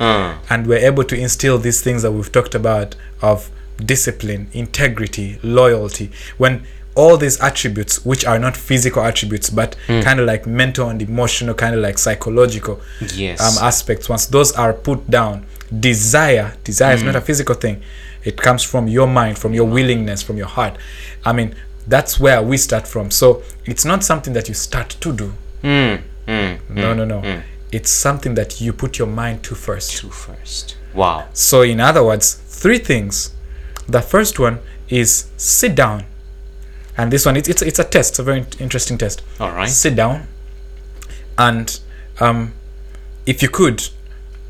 Uh, 0.00 0.36
and 0.50 0.66
we're 0.66 0.78
able 0.86 1.04
to 1.04 1.16
instill 1.16 1.58
these 1.58 1.80
things 1.82 2.02
that 2.02 2.12
we've 2.12 2.30
talked 2.32 2.54
about 2.54 2.96
of 3.22 3.50
discipline, 3.84 4.48
integrity, 4.52 5.38
loyalty, 5.42 6.10
when 6.38 6.64
all 6.96 7.16
these 7.16 7.40
attributes, 7.40 8.04
which 8.04 8.24
are 8.24 8.38
not 8.38 8.56
physical 8.56 9.02
attributes, 9.02 9.50
but 9.50 9.74
Hmm. 9.88 10.00
kind 10.02 10.20
of 10.20 10.26
like 10.26 10.46
mental 10.46 10.88
and 10.88 11.02
emotional, 11.02 11.52
kind 11.54 11.74
of 11.74 11.80
like 11.80 11.98
psychological 11.98 12.80
yes. 13.14 13.40
um, 13.40 13.64
aspects, 13.66 14.08
once 14.08 14.26
those 14.26 14.52
are 14.52 14.72
put 14.72 15.10
down, 15.10 15.44
desire, 15.80 16.54
desire 16.64 16.94
is 16.94 17.00
Hmm. 17.00 17.06
not 17.06 17.16
a 17.16 17.20
physical 17.20 17.54
thing. 17.56 17.82
It 18.22 18.36
comes 18.36 18.62
from 18.62 18.86
your 18.88 19.06
mind, 19.08 19.38
from 19.38 19.54
your 19.54 19.66
willingness, 19.66 20.22
from 20.22 20.36
your 20.36 20.46
heart. 20.46 20.76
I 21.24 21.32
mean, 21.32 21.54
that's 21.86 22.18
where 22.20 22.40
we 22.42 22.56
start 22.56 22.86
from. 22.88 23.10
So 23.10 23.42
it's 23.66 23.84
not 23.84 24.02
something 24.04 24.32
that 24.34 24.48
you 24.48 24.54
start 24.54 24.90
to 25.00 25.12
do. 25.12 25.32
Mm, 25.62 25.98
mm, 26.28 26.58
No, 26.70 26.94
no, 26.94 27.04
no. 27.04 27.22
It's 27.74 27.90
something 27.90 28.34
that 28.34 28.60
you 28.60 28.72
put 28.72 28.98
your 28.98 29.08
mind 29.08 29.42
to 29.44 29.54
first. 29.54 29.96
To 29.98 30.08
first. 30.10 30.76
Wow. 30.94 31.28
So, 31.32 31.62
in 31.62 31.80
other 31.80 32.04
words, 32.04 32.34
three 32.34 32.78
things. 32.78 33.34
The 33.88 34.00
first 34.00 34.38
one 34.38 34.60
is 34.88 35.28
sit 35.36 35.74
down, 35.74 36.04
and 36.96 37.12
this 37.12 37.26
one 37.26 37.36
it's 37.36 37.48
it's, 37.48 37.62
it's 37.62 37.78
a 37.80 37.84
test. 37.84 38.12
It's 38.12 38.18
a 38.20 38.22
very 38.22 38.46
interesting 38.60 38.96
test. 38.96 39.22
All 39.40 39.50
right. 39.50 39.68
Sit 39.68 39.96
down, 39.96 40.28
and 41.36 41.80
um, 42.20 42.52
if 43.26 43.42
you 43.42 43.48
could, 43.48 43.88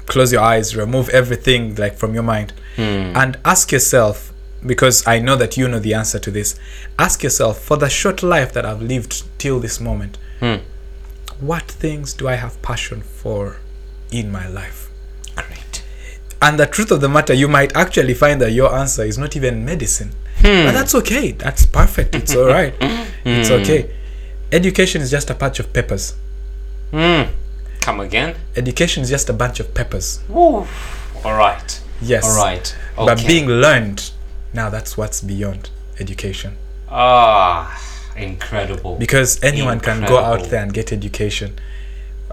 close 0.07 0.31
your 0.31 0.43
eyes, 0.43 0.77
remove 0.77 1.09
everything 1.09 1.75
like 1.77 1.95
from 1.97 2.13
your 2.15 2.23
mind, 2.23 2.53
and 2.77 3.39
ask 3.45 3.73
yourself. 3.73 4.31
Because 4.67 5.07
I 5.07 5.19
know 5.19 5.37
that 5.37 5.57
you 5.59 5.69
know 5.69 5.79
the 5.79 5.93
answer 5.95 6.19
to 6.19 6.31
this. 6.31 6.59
Ask 6.99 7.23
yourself 7.23 7.59
for 7.59 7.77
the 7.77 7.91
short 7.91 8.23
life 8.23 8.53
that 8.55 8.65
I've 8.65 8.81
lived 8.83 9.23
till 9.39 9.61
this 9.61 9.79
moment, 9.81 10.17
Hmm. 10.41 10.57
What 11.41 11.63
things 11.65 12.13
do 12.15 12.29
I 12.29 12.35
have 12.35 12.61
passion 12.63 13.03
for 13.03 13.57
in 14.11 14.31
my 14.31 14.47
life? 14.49 14.91
Great. 15.37 15.83
And 16.41 16.59
the 16.59 16.67
truth 16.67 16.91
of 16.91 17.01
the 17.01 17.09
matter, 17.09 17.33
you 17.35 17.49
might 17.49 17.75
actually 17.77 18.15
find 18.15 18.41
that 18.41 18.53
your 18.53 18.75
answer 18.75 19.03
is 19.05 19.17
not 19.19 19.35
even 19.37 19.65
medicine. 19.65 20.13
Hmm. 20.39 20.67
But 20.67 20.73
that's 20.73 20.95
okay. 20.97 21.33
That's 21.33 21.65
perfect. 21.67 22.15
It's 22.15 22.35
all 22.37 22.47
right. 22.47 22.75
It's 23.25 23.49
Hmm. 23.49 23.55
okay. 23.55 23.91
Education 24.53 25.01
is 25.03 25.11
just 25.11 25.31
a 25.31 25.35
patch 25.35 25.59
of 25.61 25.73
peppers. 25.73 26.15
Mm. 26.93 27.31
Come 27.81 28.01
again. 28.01 28.37
Education 28.57 29.03
is 29.03 29.11
just 29.11 29.29
a 29.29 29.33
bunch 29.33 29.59
of 29.59 29.75
peppers. 29.75 30.21
Woo. 30.29 30.67
All 31.25 31.35
right. 31.37 31.81
Yes. 32.01 32.25
All 32.25 32.37
right. 32.37 32.77
Okay. 32.97 33.07
But 33.07 33.27
being 33.27 33.47
learned, 33.49 34.11
now 34.53 34.69
that's 34.71 34.97
what's 34.97 35.21
beyond 35.21 35.71
education. 35.99 36.57
ah, 36.89 37.67
incredible. 38.17 38.97
Because 38.97 39.43
anyone 39.43 39.81
can 39.81 40.05
go 40.07 40.19
out 40.19 40.45
there 40.51 40.63
and 40.63 40.73
get 40.73 40.93
education. 40.93 41.59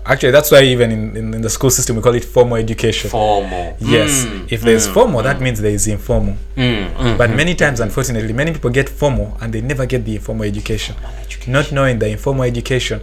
Actually, 0.04 0.32
that's 0.32 0.50
why 0.50 0.64
even 0.64 0.92
in, 0.92 1.16
in, 1.16 1.34
in 1.36 1.42
the 1.42 1.50
school 1.50 1.70
system 1.70 1.96
we 1.96 2.02
call 2.02 2.16
it 2.16 2.26
formal 2.26 2.58
education. 2.58 3.10
Formal. 3.10 3.78
yes. 3.80 4.26
Mm, 4.26 4.52
if 4.52 4.62
there's 4.62 4.88
mm, 4.88 4.94
formal, 4.96 5.22
that 5.22 5.40
means 5.40 5.62
there 5.62 5.72
is 5.72 5.88
informal. 5.88 6.36
mm, 6.56 6.92
mm, 6.96 7.18
But 7.20 7.30
mm. 7.30 7.36
many 7.36 7.54
times, 7.54 7.80
unfortunately, 7.80 8.34
many 8.34 8.52
people 8.52 8.72
get 8.72 8.90
formal 8.90 9.38
and 9.42 9.54
they 9.54 9.62
never 9.62 9.86
get 9.86 10.04
the 10.06 10.16
informal 10.16 10.46
education. 10.46 10.96
Education. 11.22 11.54
Not 11.54 11.72
knowing 11.72 12.00
the 12.00 12.10
informal 12.10 12.44
education, 12.44 13.02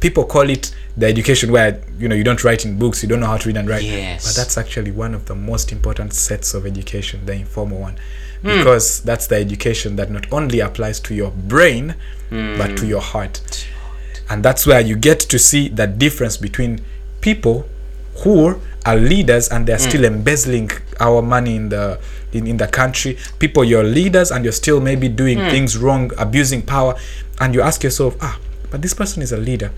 people 0.00 0.24
call 0.24 0.48
it 0.50 0.74
the 0.96 1.06
education 1.06 1.52
where 1.52 1.80
you 1.98 2.08
know 2.08 2.14
you 2.14 2.24
don't 2.24 2.42
write 2.42 2.64
in 2.64 2.78
books, 2.78 3.02
you 3.02 3.08
don't 3.08 3.20
know 3.20 3.26
how 3.26 3.36
to 3.36 3.48
read 3.48 3.56
and 3.56 3.68
write. 3.68 3.82
Yes. 3.84 4.26
But 4.26 4.40
that's 4.40 4.58
actually 4.58 4.90
one 4.90 5.14
of 5.14 5.26
the 5.26 5.34
most 5.34 5.70
important 5.72 6.14
sets 6.14 6.54
of 6.54 6.66
education, 6.66 7.26
the 7.26 7.34
informal 7.34 7.78
one, 7.78 7.96
Hmm. 8.42 8.58
because 8.58 9.00
that's 9.00 9.26
the 9.26 9.36
education 9.36 9.96
that 9.96 10.10
not 10.10 10.26
only 10.32 10.60
applies 10.60 11.00
to 11.00 11.14
your 11.14 11.30
brain 11.30 11.94
but 12.30 12.70
Hmm. 12.70 12.74
to 12.76 12.86
your 12.86 13.00
heart. 13.00 13.40
And 14.30 14.44
that's 14.44 14.66
where 14.66 14.80
you 14.80 14.94
get 14.96 15.18
to 15.20 15.38
see 15.38 15.68
the 15.68 15.86
difference 15.86 16.36
between 16.36 16.80
people 17.20 17.66
who 18.22 18.60
are 18.84 18.96
leaders 18.96 19.48
and 19.48 19.66
they're 19.66 19.78
still 19.78 20.04
embezzling 20.04 20.70
our 21.00 21.22
money 21.22 21.56
in 21.56 21.68
the 21.70 21.98
in, 22.32 22.46
in 22.46 22.56
the 22.58 22.66
country. 22.66 23.16
People 23.38 23.64
you're 23.64 23.84
leaders 23.84 24.30
and 24.30 24.44
you're 24.44 24.52
still 24.52 24.80
maybe 24.80 25.08
doing 25.08 25.38
things 25.50 25.78
wrong, 25.78 26.10
abusing 26.18 26.60
power, 26.62 26.94
and 27.40 27.54
you 27.54 27.62
ask 27.62 27.82
yourself, 27.82 28.16
ah, 28.20 28.38
but 28.70 28.82
this 28.82 28.92
person 28.92 29.22
is 29.22 29.32
a 29.32 29.38
leader. 29.38 29.70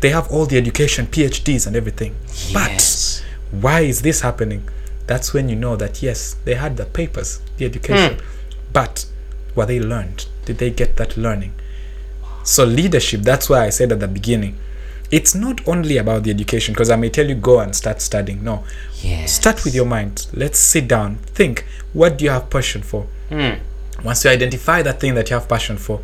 They 0.00 0.10
have 0.10 0.28
all 0.30 0.44
the 0.44 0.58
education, 0.58 1.06
PhDs 1.06 1.66
and 1.66 1.74
everything. 1.74 2.14
Yes. 2.48 3.22
But 3.50 3.62
why 3.62 3.80
is 3.80 4.02
this 4.02 4.20
happening? 4.20 4.68
That's 5.06 5.32
when 5.32 5.48
you 5.48 5.56
know 5.56 5.76
that 5.76 6.02
yes, 6.02 6.36
they 6.44 6.54
had 6.54 6.76
the 6.76 6.84
papers, 6.84 7.40
the 7.58 7.64
education, 7.64 8.20
but 8.72 9.06
were 9.54 9.66
they 9.66 9.80
learned? 9.80 10.26
Did 10.44 10.58
they 10.58 10.70
get 10.70 10.96
that 10.96 11.16
learning? 11.16 11.54
So 12.44 12.64
leadership, 12.64 13.22
that's 13.22 13.48
why 13.48 13.64
I 13.64 13.70
said 13.70 13.92
at 13.92 14.00
the 14.00 14.08
beginning, 14.08 14.56
it's 15.10 15.34
not 15.34 15.66
only 15.68 15.98
about 15.98 16.24
the 16.24 16.30
education 16.30 16.74
because 16.74 16.90
I 16.90 16.96
may 16.96 17.10
tell 17.10 17.26
you 17.26 17.34
go 17.34 17.60
and 17.60 17.74
start 17.74 18.00
studying. 18.00 18.42
No. 18.42 18.64
Yes. 19.00 19.32
Start 19.32 19.64
with 19.64 19.74
your 19.74 19.86
mind. 19.86 20.26
Let's 20.32 20.58
sit 20.58 20.88
down. 20.88 21.16
Think, 21.26 21.64
what 21.92 22.18
do 22.18 22.24
you 22.24 22.30
have 22.30 22.50
passion 22.50 22.82
for? 22.82 23.06
Mm. 23.30 23.60
Once 24.04 24.24
you 24.24 24.30
identify 24.30 24.82
that 24.82 25.00
thing 25.00 25.14
that 25.14 25.30
you 25.30 25.34
have 25.34 25.48
passion 25.48 25.76
for, 25.76 26.02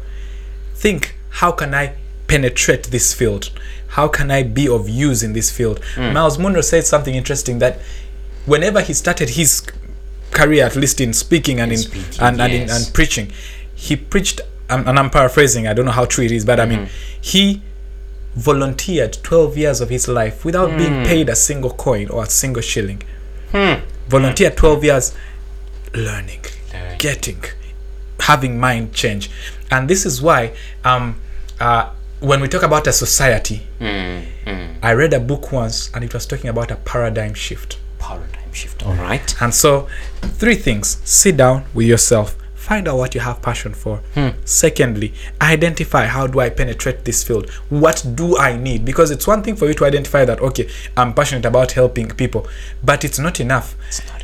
think, 0.74 1.16
how 1.30 1.52
can 1.52 1.74
I 1.74 1.94
penetrate 2.26 2.84
this 2.84 3.12
field? 3.12 3.50
How 3.88 4.08
can 4.08 4.30
I 4.30 4.42
be 4.42 4.68
of 4.68 4.88
use 4.88 5.22
in 5.22 5.32
this 5.32 5.50
field? 5.50 5.80
Myles 5.98 6.38
Munroe 6.38 6.62
said 6.62 6.84
something 6.86 7.14
interesting 7.14 7.58
that 7.58 7.78
whenever 8.46 8.80
he 8.80 8.92
started 8.94 9.30
his 9.30 9.62
career, 10.30 10.64
at 10.64 10.76
least 10.76 11.00
in 11.00 11.12
speaking 11.12 11.60
and 11.60 11.72
in, 11.72 11.78
speaking, 11.78 12.20
and, 12.20 12.40
and, 12.40 12.52
in, 12.52 12.70
and 12.70 12.90
preaching, 12.94 13.30
he 13.74 13.96
preached, 13.96 14.40
and 14.68 14.98
I'm 14.98 15.10
paraphrasing, 15.10 15.66
I 15.66 15.74
don't 15.74 15.84
know 15.86 15.92
how 15.92 16.04
true 16.06 16.24
it 16.24 16.32
is, 16.32 16.44
but 16.44 16.58
I 16.60 16.66
mean, 16.66 16.88
he 17.20 17.62
volunteered 18.34 19.18
12 19.22 19.58
years 19.58 19.80
of 19.80 19.90
his 19.90 20.08
life 20.08 20.44
without 20.44 20.76
being 20.78 21.04
paid 21.04 21.28
a 21.28 21.36
single 21.36 21.70
coin 21.70 22.08
or 22.08 22.22
a 22.22 22.26
single 22.26 22.62
shilling. 22.62 23.02
Volunteered 24.08 24.56
12 24.56 24.84
years 24.84 25.14
learning, 25.94 26.40
Learning. 26.72 26.98
getting, 26.98 27.44
having 28.20 28.58
mind 28.58 28.94
change. 28.94 29.30
And 29.70 29.88
this 29.88 30.06
is 30.06 30.22
why 30.22 30.54
um, 30.84 31.20
uh, 31.60 31.90
when 32.20 32.40
we 32.40 32.48
talk 32.48 32.62
about 32.62 32.86
a 32.86 32.92
society, 32.92 33.66
Mm, 33.80 34.24
mm. 34.46 34.74
I 34.82 34.92
read 34.92 35.12
a 35.12 35.20
book 35.20 35.50
once 35.52 35.90
and 35.92 36.04
it 36.04 36.14
was 36.14 36.24
talking 36.24 36.48
about 36.48 36.70
a 36.70 36.76
paradigm 36.76 37.34
shift. 37.34 37.78
Paradigm 38.02 38.52
shift. 38.52 38.84
All 38.84 38.94
right. 38.94 39.34
And 39.40 39.54
so, 39.54 39.88
three 40.20 40.56
things 40.56 41.00
sit 41.04 41.36
down 41.36 41.64
with 41.72 41.86
yourself, 41.86 42.36
find 42.54 42.88
out 42.88 42.96
what 42.96 43.14
you 43.14 43.20
have 43.20 43.40
passion 43.42 43.74
for. 43.74 43.98
Hmm. 44.14 44.30
Secondly, 44.44 45.14
identify 45.40 46.06
how 46.06 46.26
do 46.26 46.40
I 46.40 46.50
penetrate 46.50 47.04
this 47.04 47.22
field? 47.22 47.50
What 47.68 48.04
do 48.14 48.36
I 48.38 48.56
need? 48.56 48.84
Because 48.84 49.10
it's 49.10 49.26
one 49.26 49.42
thing 49.42 49.56
for 49.56 49.66
you 49.68 49.74
to 49.74 49.84
identify 49.84 50.24
that, 50.24 50.40
okay, 50.40 50.68
I'm 50.96 51.14
passionate 51.14 51.44
about 51.44 51.72
helping 51.72 52.08
people, 52.08 52.46
but 52.82 53.04
it's 53.04 53.18
not 53.18 53.40
enough. 53.40 53.76
It's 53.88 54.00
not 54.00 54.10
enough. 54.16 54.21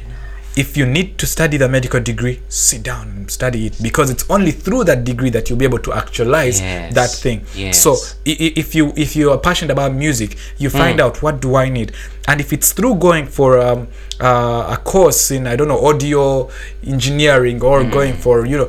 If 0.59 0.77
you 0.77 0.87
need 0.87 1.19
to 1.19 1.27
study 1.27 1.57
the 1.57 1.69
medical 1.69 2.01
degree, 2.01 2.41
sit 2.49 2.83
down 2.83 3.09
and 3.15 3.31
study 3.31 3.67
it 3.67 3.75
because 3.81 4.11
it's 4.11 4.25
only 4.29 4.51
through 4.51 4.85
that 4.91 5.05
degree 5.05 5.31
that 5.31 5.49
you'll 5.49 5.59
be 5.59 5.65
able 5.65 5.79
to 5.89 5.93
actualize 5.93 6.61
Yes. 6.61 6.95
that 6.95 7.11
thing. 7.25 7.39
Yes. 7.55 7.81
So 7.85 7.95
if 8.25 8.75
you 8.75 8.93
if 8.97 9.15
you 9.15 9.31
are 9.31 9.39
passionate 9.39 9.71
about 9.73 9.93
music, 9.95 10.37
you 10.59 10.69
find 10.71 11.01
out 11.01 11.23
what 11.23 11.41
do 11.41 11.55
I 11.55 11.69
need, 11.69 11.93
and 12.27 12.41
if 12.41 12.53
it's 12.53 12.73
through 12.73 12.97
going 12.97 13.27
for 13.27 13.51
um, 13.69 13.87
uh, 14.21 14.75
a 14.77 14.79
course 14.93 15.31
in 15.31 15.47
I 15.47 15.55
don't 15.55 15.69
know 15.69 15.79
audio 15.87 16.51
engineering 16.85 17.63
or 17.63 17.85
going 17.85 18.15
for 18.25 18.45
you 18.45 18.57
know 18.59 18.69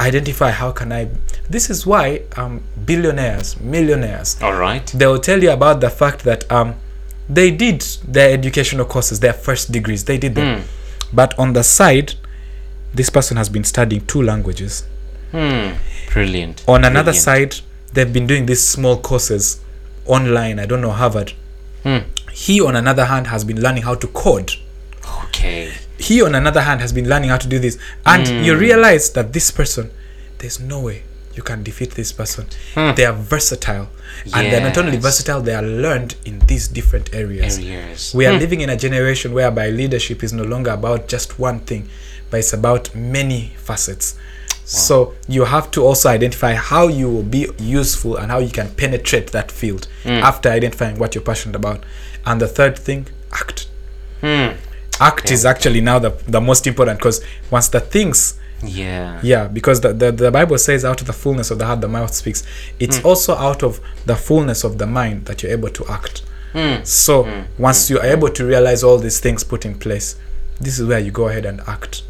identify 0.00 0.50
how 0.50 0.72
can 0.72 0.90
I. 0.92 1.08
This 1.48 1.70
is 1.70 1.86
why 1.86 2.22
um, 2.36 2.62
billionaires, 2.86 3.60
millionaires, 3.60 4.36
All 4.42 4.54
right. 4.54 4.86
they 4.98 5.06
will 5.06 5.18
tell 5.30 5.40
you 5.42 5.50
about 5.52 5.80
the 5.80 5.90
fact 5.90 6.24
that 6.24 6.50
um, 6.50 6.74
they 7.28 7.50
did 7.50 7.82
their 8.16 8.32
educational 8.32 8.84
courses, 8.86 9.20
their 9.20 9.32
first 9.46 9.70
degrees, 9.70 10.04
they 10.04 10.18
did 10.18 10.34
them. 10.34 10.64
But 11.12 11.38
on 11.38 11.52
the 11.52 11.62
side, 11.62 12.14
this 12.94 13.10
person 13.10 13.36
has 13.36 13.48
been 13.48 13.64
studying 13.64 14.06
two 14.06 14.22
languages. 14.22 14.84
Hmm. 15.32 15.72
Brilliant. 16.12 16.64
On 16.68 16.84
another 16.84 17.12
Brilliant. 17.12 17.52
side, 17.52 17.56
they've 17.92 18.12
been 18.12 18.26
doing 18.26 18.46
these 18.46 18.66
small 18.66 18.96
courses 18.96 19.60
online. 20.06 20.58
I 20.58 20.66
don't 20.66 20.80
know, 20.80 20.90
Harvard. 20.90 21.32
Hmm. 21.82 21.98
He, 22.32 22.60
on 22.60 22.76
another 22.76 23.06
hand, 23.06 23.26
has 23.28 23.44
been 23.44 23.60
learning 23.60 23.82
how 23.82 23.94
to 23.94 24.06
code. 24.08 24.52
Okay. 25.24 25.72
He, 25.98 26.22
on 26.22 26.34
another 26.34 26.62
hand, 26.62 26.80
has 26.80 26.92
been 26.92 27.08
learning 27.08 27.30
how 27.30 27.38
to 27.38 27.48
do 27.48 27.58
this. 27.58 27.78
And 28.06 28.46
you 28.46 28.56
realize 28.56 29.10
that 29.12 29.32
this 29.32 29.50
person, 29.50 29.90
there's 30.38 30.58
no 30.60 30.80
way 30.80 31.02
you 31.40 31.44
can 31.44 31.62
defeat 31.62 31.92
this 31.92 32.12
person. 32.12 32.44
Hmm. 32.74 32.94
They 32.94 33.06
are 33.06 33.14
versatile. 33.14 33.88
And 34.34 34.52
they're 34.52 34.60
not 34.60 34.76
only 34.76 34.98
versatile, 34.98 35.40
they 35.40 35.54
are 35.54 35.62
learned 35.62 36.16
in 36.26 36.38
these 36.40 36.68
different 36.68 37.14
areas. 37.14 37.58
Areas. 37.58 38.14
We 38.14 38.26
are 38.26 38.34
hmm. 38.34 38.38
living 38.38 38.60
in 38.60 38.68
a 38.68 38.76
generation 38.76 39.32
whereby 39.32 39.70
leadership 39.70 40.22
is 40.22 40.32
no 40.34 40.42
longer 40.42 40.72
about 40.72 41.08
just 41.08 41.38
one 41.38 41.60
thing, 41.60 41.88
but 42.30 42.40
it's 42.40 42.52
about 42.52 42.94
many 42.94 43.54
facets. 43.56 44.18
So 44.66 45.14
you 45.26 45.46
have 45.46 45.70
to 45.72 45.82
also 45.82 46.10
identify 46.10 46.52
how 46.54 46.88
you 46.88 47.10
will 47.10 47.28
be 47.38 47.48
useful 47.58 48.16
and 48.16 48.30
how 48.30 48.38
you 48.38 48.50
can 48.50 48.68
penetrate 48.74 49.32
that 49.32 49.50
field 49.50 49.88
hmm. 50.02 50.20
after 50.30 50.50
identifying 50.50 50.98
what 50.98 51.14
you're 51.14 51.24
passionate 51.24 51.56
about. 51.56 51.82
And 52.26 52.40
the 52.40 52.48
third 52.48 52.78
thing, 52.78 53.06
act. 53.32 53.68
Hmm. 54.20 54.50
Act 55.00 55.30
is 55.30 55.46
actually 55.46 55.80
now 55.80 55.98
the, 55.98 56.10
the 56.28 56.42
most 56.42 56.66
important 56.66 56.98
because 56.98 57.24
once 57.50 57.68
the 57.68 57.80
things 57.80 58.38
Yeah. 58.62 59.20
yeah, 59.22 59.48
because 59.48 59.80
the, 59.80 59.92
the, 59.92 60.12
the 60.12 60.30
Bible 60.30 60.58
says, 60.58 60.84
out 60.84 61.00
of 61.00 61.06
the 61.06 61.12
fullness 61.12 61.50
of 61.50 61.58
the 61.58 61.66
heart, 61.66 61.80
the 61.80 61.88
mouth 61.88 62.12
speaks. 62.14 62.42
It's 62.78 63.02
also 63.04 63.34
out 63.34 63.62
of 63.62 63.80
the 64.06 64.16
fullness 64.16 64.64
of 64.64 64.78
the 64.78 64.86
mind 64.86 65.24
that 65.26 65.42
you're 65.42 65.52
able 65.52 65.70
to 65.70 65.84
act. 65.88 66.22
So, 66.84 67.44
once 67.58 67.88
you 67.90 67.98
are 68.00 68.06
able 68.06 68.28
to 68.30 68.44
realize 68.44 68.82
all 68.82 68.98
these 68.98 69.20
things 69.20 69.44
put 69.44 69.64
in 69.64 69.78
place, 69.78 70.16
this 70.60 70.78
is 70.78 70.86
where 70.86 70.98
you 70.98 71.10
go 71.10 71.28
ahead 71.28 71.46
and 71.46 71.60
act. 71.66 72.02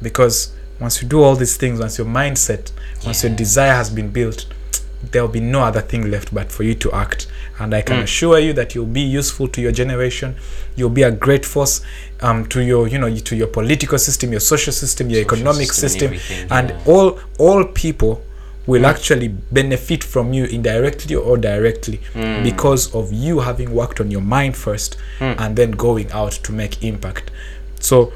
Because 0.00 0.52
once 0.80 1.02
you 1.02 1.08
do 1.08 1.22
all 1.22 1.34
these 1.36 1.56
things, 1.56 1.80
once 1.80 1.98
your 1.98 2.06
mindset, 2.06 2.72
once 3.04 3.22
your 3.24 3.34
desire 3.34 3.72
has 3.74 3.90
been 3.90 4.10
built, 4.10 4.46
there 5.10 5.22
will 5.22 5.32
be 5.32 5.40
no 5.40 5.62
other 5.62 5.80
thing 5.80 6.10
left 6.10 6.32
but 6.32 6.52
for 6.52 6.62
you 6.62 6.74
to 6.76 6.92
act. 6.92 7.26
And 7.58 7.74
I 7.74 7.82
can 7.82 7.98
assure 8.00 8.38
you 8.38 8.52
that 8.54 8.74
you'll 8.74 8.86
be 8.86 9.00
useful 9.02 9.48
to 9.48 9.60
your 9.60 9.72
generation. 9.72 10.36
You'll 10.76 10.90
be 10.90 11.02
a 11.02 11.10
great 11.10 11.44
force 11.44 11.82
um, 12.20 12.46
to 12.46 12.60
your, 12.62 12.88
you 12.88 12.98
know, 12.98 13.14
to 13.14 13.36
your 13.36 13.46
political 13.48 13.98
system, 13.98 14.30
your 14.30 14.40
social 14.40 14.72
system, 14.72 15.10
your 15.10 15.22
Social 15.24 15.38
economic 15.38 15.72
system 15.72 16.16
system, 16.16 16.48
and 16.50 16.70
yeah. 16.70 16.82
all 16.86 17.18
all 17.38 17.64
people 17.64 18.22
will 18.66 18.86
actually 18.86 19.28
benefit 19.28 20.04
from 20.04 20.32
you 20.32 20.44
indirectly 20.44 21.16
or 21.16 21.36
directly 21.36 22.00
Mm. 22.14 22.44
because 22.44 22.94
of 22.94 23.12
you 23.12 23.40
having 23.40 23.74
worked 23.74 24.00
on 24.00 24.10
your 24.10 24.20
mind 24.22 24.56
first 24.56 24.96
Mm. 25.18 25.34
and 25.40 25.56
then 25.56 25.72
going 25.72 26.10
out 26.12 26.30
to 26.44 26.52
make 26.52 26.82
impact. 26.84 27.30
So 27.80 28.12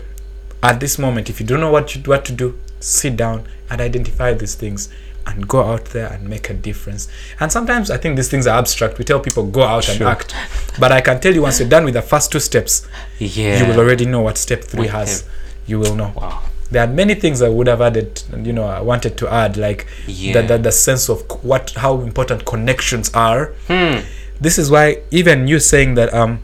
at 0.62 0.78
this 0.80 0.99
moment, 0.99 1.28
if 1.30 1.41
you 1.41 1.47
don't 1.47 1.61
know 1.61 1.70
what 1.72 1.95
you, 1.97 2.03
what 2.03 2.24
to 2.26 2.32
do, 2.32 2.59
sit 2.80 3.16
down 3.16 3.43
and 3.70 3.80
identify 3.80 4.32
these 4.34 4.55
things 4.55 4.89
and 5.27 5.49
go 5.49 5.62
out 5.64 5.87
there 5.87 6.07
and 6.12 6.29
make 6.29 6.49
a 6.51 6.55
difference. 6.55 7.09
And 7.41 7.51
sometimes 7.51 7.91
I 7.91 7.97
think 7.97 8.16
these 8.16 8.29
things 8.31 8.47
are 8.47 8.59
abstract. 8.59 8.97
We 8.99 9.05
tell 9.05 9.20
people 9.20 9.45
go 9.45 9.62
out 9.64 9.85
Sure. 9.85 9.95
and 9.95 10.03
act, 10.05 10.33
but 10.79 10.93
I 10.93 11.01
can 11.01 11.20
tell 11.20 11.35
you 11.35 11.43
once 11.43 11.59
you're 11.61 11.68
done 11.68 11.85
with 11.85 11.95
the 11.95 12.03
first 12.03 12.31
two 12.33 12.41
steps, 12.41 12.87
Yeah. 13.18 13.59
you 13.61 13.66
will 13.66 13.79
already 13.81 14.07
know 14.07 14.20
what 14.20 14.39
step 14.39 14.62
three 14.64 14.83
With 14.83 14.91
has. 14.91 15.22
them. 15.22 15.31
You 15.66 15.79
will 15.81 15.95
know 15.97 16.12
Wow. 16.16 16.43
there 16.70 16.83
are 16.85 16.87
many 16.87 17.14
things 17.14 17.43
I 17.43 17.49
would 17.49 17.66
have 17.66 17.81
added, 17.81 18.22
you 18.43 18.53
know, 18.53 18.64
I 18.64 18.81
wanted 18.81 19.16
to 19.18 19.29
add, 19.29 19.57
like 19.57 19.87
Yeah. 20.07 20.41
the, 20.43 20.47
the, 20.49 20.59
the 20.59 20.72
sense 20.72 21.09
of 21.09 21.22
what 21.43 21.72
how 21.77 22.01
important 22.01 22.45
connections 22.45 23.11
are. 23.12 23.53
Hmm. 23.68 24.01
This 24.41 24.59
is 24.59 24.70
why 24.70 24.99
even 25.11 25.49
you 25.49 25.59
saying 25.61 25.95
that 25.97 26.12
um 26.14 26.39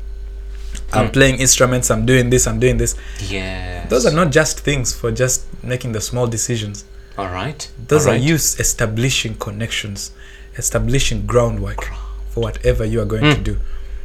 I'm 0.92 1.06
Hmm. 1.06 1.12
playing 1.12 1.36
instruments, 1.40 1.90
I'm 1.90 2.04
doing 2.04 2.30
this, 2.30 2.46
I'm 2.46 2.58
doing 2.58 2.78
this. 2.78 2.94
Yeah. 3.28 3.86
Those 3.88 4.04
are 4.06 4.12
not 4.12 4.30
just 4.32 4.60
things 4.60 4.92
for 4.92 5.10
just 5.12 5.42
making 5.62 5.92
the 5.92 6.00
small 6.00 6.26
decisions. 6.26 6.84
All 7.18 7.28
right. 7.28 7.70
Those 7.88 8.06
All 8.06 8.12
are 8.12 8.16
right. 8.16 8.22
you 8.22 8.34
establishing 8.36 9.34
connections, 9.36 10.12
establishing 10.56 11.26
groundwork 11.26 11.84
for 12.30 12.40
whatever 12.42 12.84
you 12.84 13.00
are 13.00 13.04
going 13.06 13.34
to 13.34 13.40
do. 13.40 13.58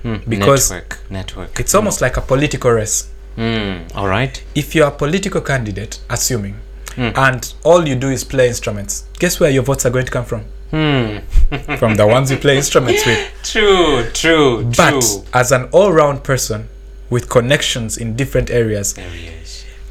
Hmm. 0.03 0.18
because- 0.30 0.70
network. 0.72 0.99
Network. 1.10 1.60
It's 1.60 1.74
almost 1.74 2.01
like 2.01 2.18
a 2.18 2.22
political 2.22 2.72
race. 2.72 3.08
Hmm. 3.36 3.84
All 3.95 4.08
right. 4.08 4.41
if 4.55 4.74
you're 4.76 4.88
a 4.88 4.91
political 4.91 5.41
candidate, 5.41 5.99
assuming, 6.10 6.55
Hmm. 6.95 7.10
and 7.16 7.53
all 7.64 7.88
you 7.88 7.95
do 7.95 8.10
is 8.10 8.24
play 8.24 8.47
instruments, 8.47 9.03
guess 9.20 9.39
where 9.39 9.49
your 9.51 9.64
votes 9.64 9.86
are 9.86 9.91
going 9.91 10.05
to 10.05 10.12
come 10.12 10.26
from? 10.26 10.41
Hmm. 10.72 11.18
from 11.78 11.95
the 11.95 12.05
ones 12.05 12.30
you 12.32 12.38
play 12.38 12.58
instruments 12.58 13.05
with. 13.05 13.32
True, 13.43 14.05
true, 14.14 14.66
But 14.76 15.01
true. 15.01 15.24
as 15.34 15.51
an 15.51 15.70
all-round 15.72 16.24
person 16.24 16.68
with 17.10 17.30
connections 17.30 17.97
in 17.97 18.16
different 18.16 18.49
areas, 18.49 18.97
Areas. 18.97 19.36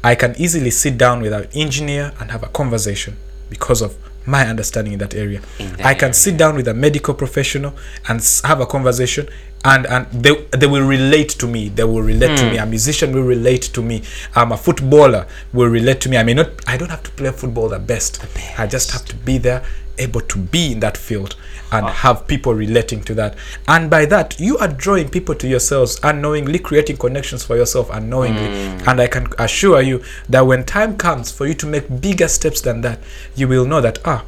I 0.03 0.15
can 0.15 0.35
easily 0.37 0.71
sit 0.71 0.97
down 0.97 1.21
with 1.21 1.33
an 1.33 1.47
engineer 1.53 2.13
and 2.19 2.31
have 2.31 2.43
a 2.43 2.47
conversation 2.47 3.17
because 3.49 3.81
of 3.81 3.97
my 4.25 4.45
understanding 4.45 4.93
in 4.93 4.99
that 4.99 5.15
area. 5.15 5.41
In 5.57 5.71
that 5.77 5.85
I 5.85 5.93
can 5.93 6.13
sit 6.13 6.37
down 6.37 6.55
with 6.55 6.67
a 6.67 6.73
medical 6.73 7.13
professional 7.13 7.73
and 8.07 8.21
have 8.43 8.59
a 8.59 8.65
conversation 8.65 9.27
and 9.65 9.85
and 9.87 10.05
they, 10.11 10.35
they 10.51 10.67
will 10.67 10.85
relate 10.85 11.29
to 11.29 11.47
me. 11.47 11.69
They 11.69 11.83
will 11.83 12.03
relate 12.03 12.37
to 12.37 12.45
hmm. 12.45 12.51
me. 12.51 12.57
A 12.57 12.65
musician 12.65 13.13
will 13.13 13.23
relate 13.23 13.63
to 13.73 13.81
me. 13.81 14.03
I'm 14.35 14.51
a 14.51 14.57
footballer 14.57 15.27
will 15.53 15.69
relate 15.69 16.01
to 16.01 16.09
me. 16.09 16.17
I 16.17 16.23
may 16.23 16.33
not 16.33 16.49
I 16.67 16.77
don't 16.77 16.89
have 16.89 17.03
to 17.03 17.11
play 17.11 17.31
football 17.31 17.69
the 17.69 17.79
best. 17.79 18.23
I 18.57 18.67
just 18.67 18.91
have 18.91 19.05
to 19.05 19.15
be 19.15 19.37
there 19.37 19.63
able 19.97 20.21
to 20.21 20.37
be 20.37 20.71
in 20.71 20.79
that 20.81 20.97
field 20.97 21.35
and 21.71 21.85
have 21.87 22.27
people 22.27 22.53
relating 22.53 23.03
to 23.03 23.13
that. 23.15 23.35
And 23.67 23.89
by 23.89 24.05
that, 24.05 24.39
you 24.39 24.57
are 24.57 24.67
drawing 24.67 25.09
people 25.09 25.35
to 25.35 25.47
yourselves 25.47 25.99
unknowingly, 26.03 26.59
creating 26.59 26.97
connections 26.97 27.43
for 27.43 27.57
yourself 27.57 27.89
unknowingly. 27.91 28.47
And 28.87 29.01
I 29.01 29.07
can 29.07 29.27
assure 29.37 29.81
you 29.81 30.01
that 30.29 30.41
when 30.41 30.63
time 30.63 30.97
comes 30.97 31.31
for 31.31 31.45
you 31.45 31.53
to 31.55 31.65
make 31.65 32.01
bigger 32.01 32.27
steps 32.27 32.61
than 32.61 32.81
that, 32.81 32.99
you 33.35 33.47
will 33.47 33.65
know 33.65 33.81
that, 33.81 33.99
ah, 34.05 34.23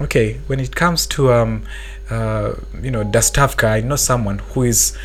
okay, 0.00 0.40
when 0.46 0.58
it 0.58 0.74
comes 0.74 1.06
to, 1.08 1.32
um, 1.32 1.62
uh, 2.10 2.54
you 2.82 2.90
know, 2.90 3.04
Dastavka, 3.04 3.68
I 3.68 3.80
know 3.82 3.96
someone 3.96 4.40
who 4.40 4.64
is, 4.64 4.96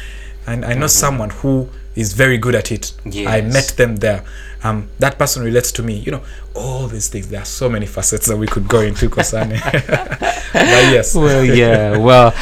and 0.47 0.65
I 0.65 0.73
know 0.73 0.87
someone 0.87 1.29
who 1.29 1.69
is 1.95 2.13
very 2.13 2.37
good 2.37 2.55
at 2.55 2.71
it. 2.71 2.93
I 3.27 3.41
met 3.41 3.73
them 3.77 3.97
there. 3.97 4.23
Um, 4.63 4.89
that 4.99 5.19
person 5.19 5.43
relates 5.43 5.71
to 5.73 5.83
me. 5.83 5.95
You 5.95 6.11
know, 6.13 6.23
all 6.55 6.87
these 6.87 7.07
things. 7.07 7.27
There 7.29 7.41
are 7.41 7.45
so 7.45 7.69
many 7.69 7.85
facets 7.85 8.25
that 8.27 8.37
we 8.37 8.47
could 8.47 8.67
go 8.67 8.81
into, 8.81 9.09
Kosane. 9.09 9.59
but 10.53 10.83
yes. 10.91 11.15
Well, 11.15 11.43
yeah. 11.43 11.97
Well, 11.97 12.33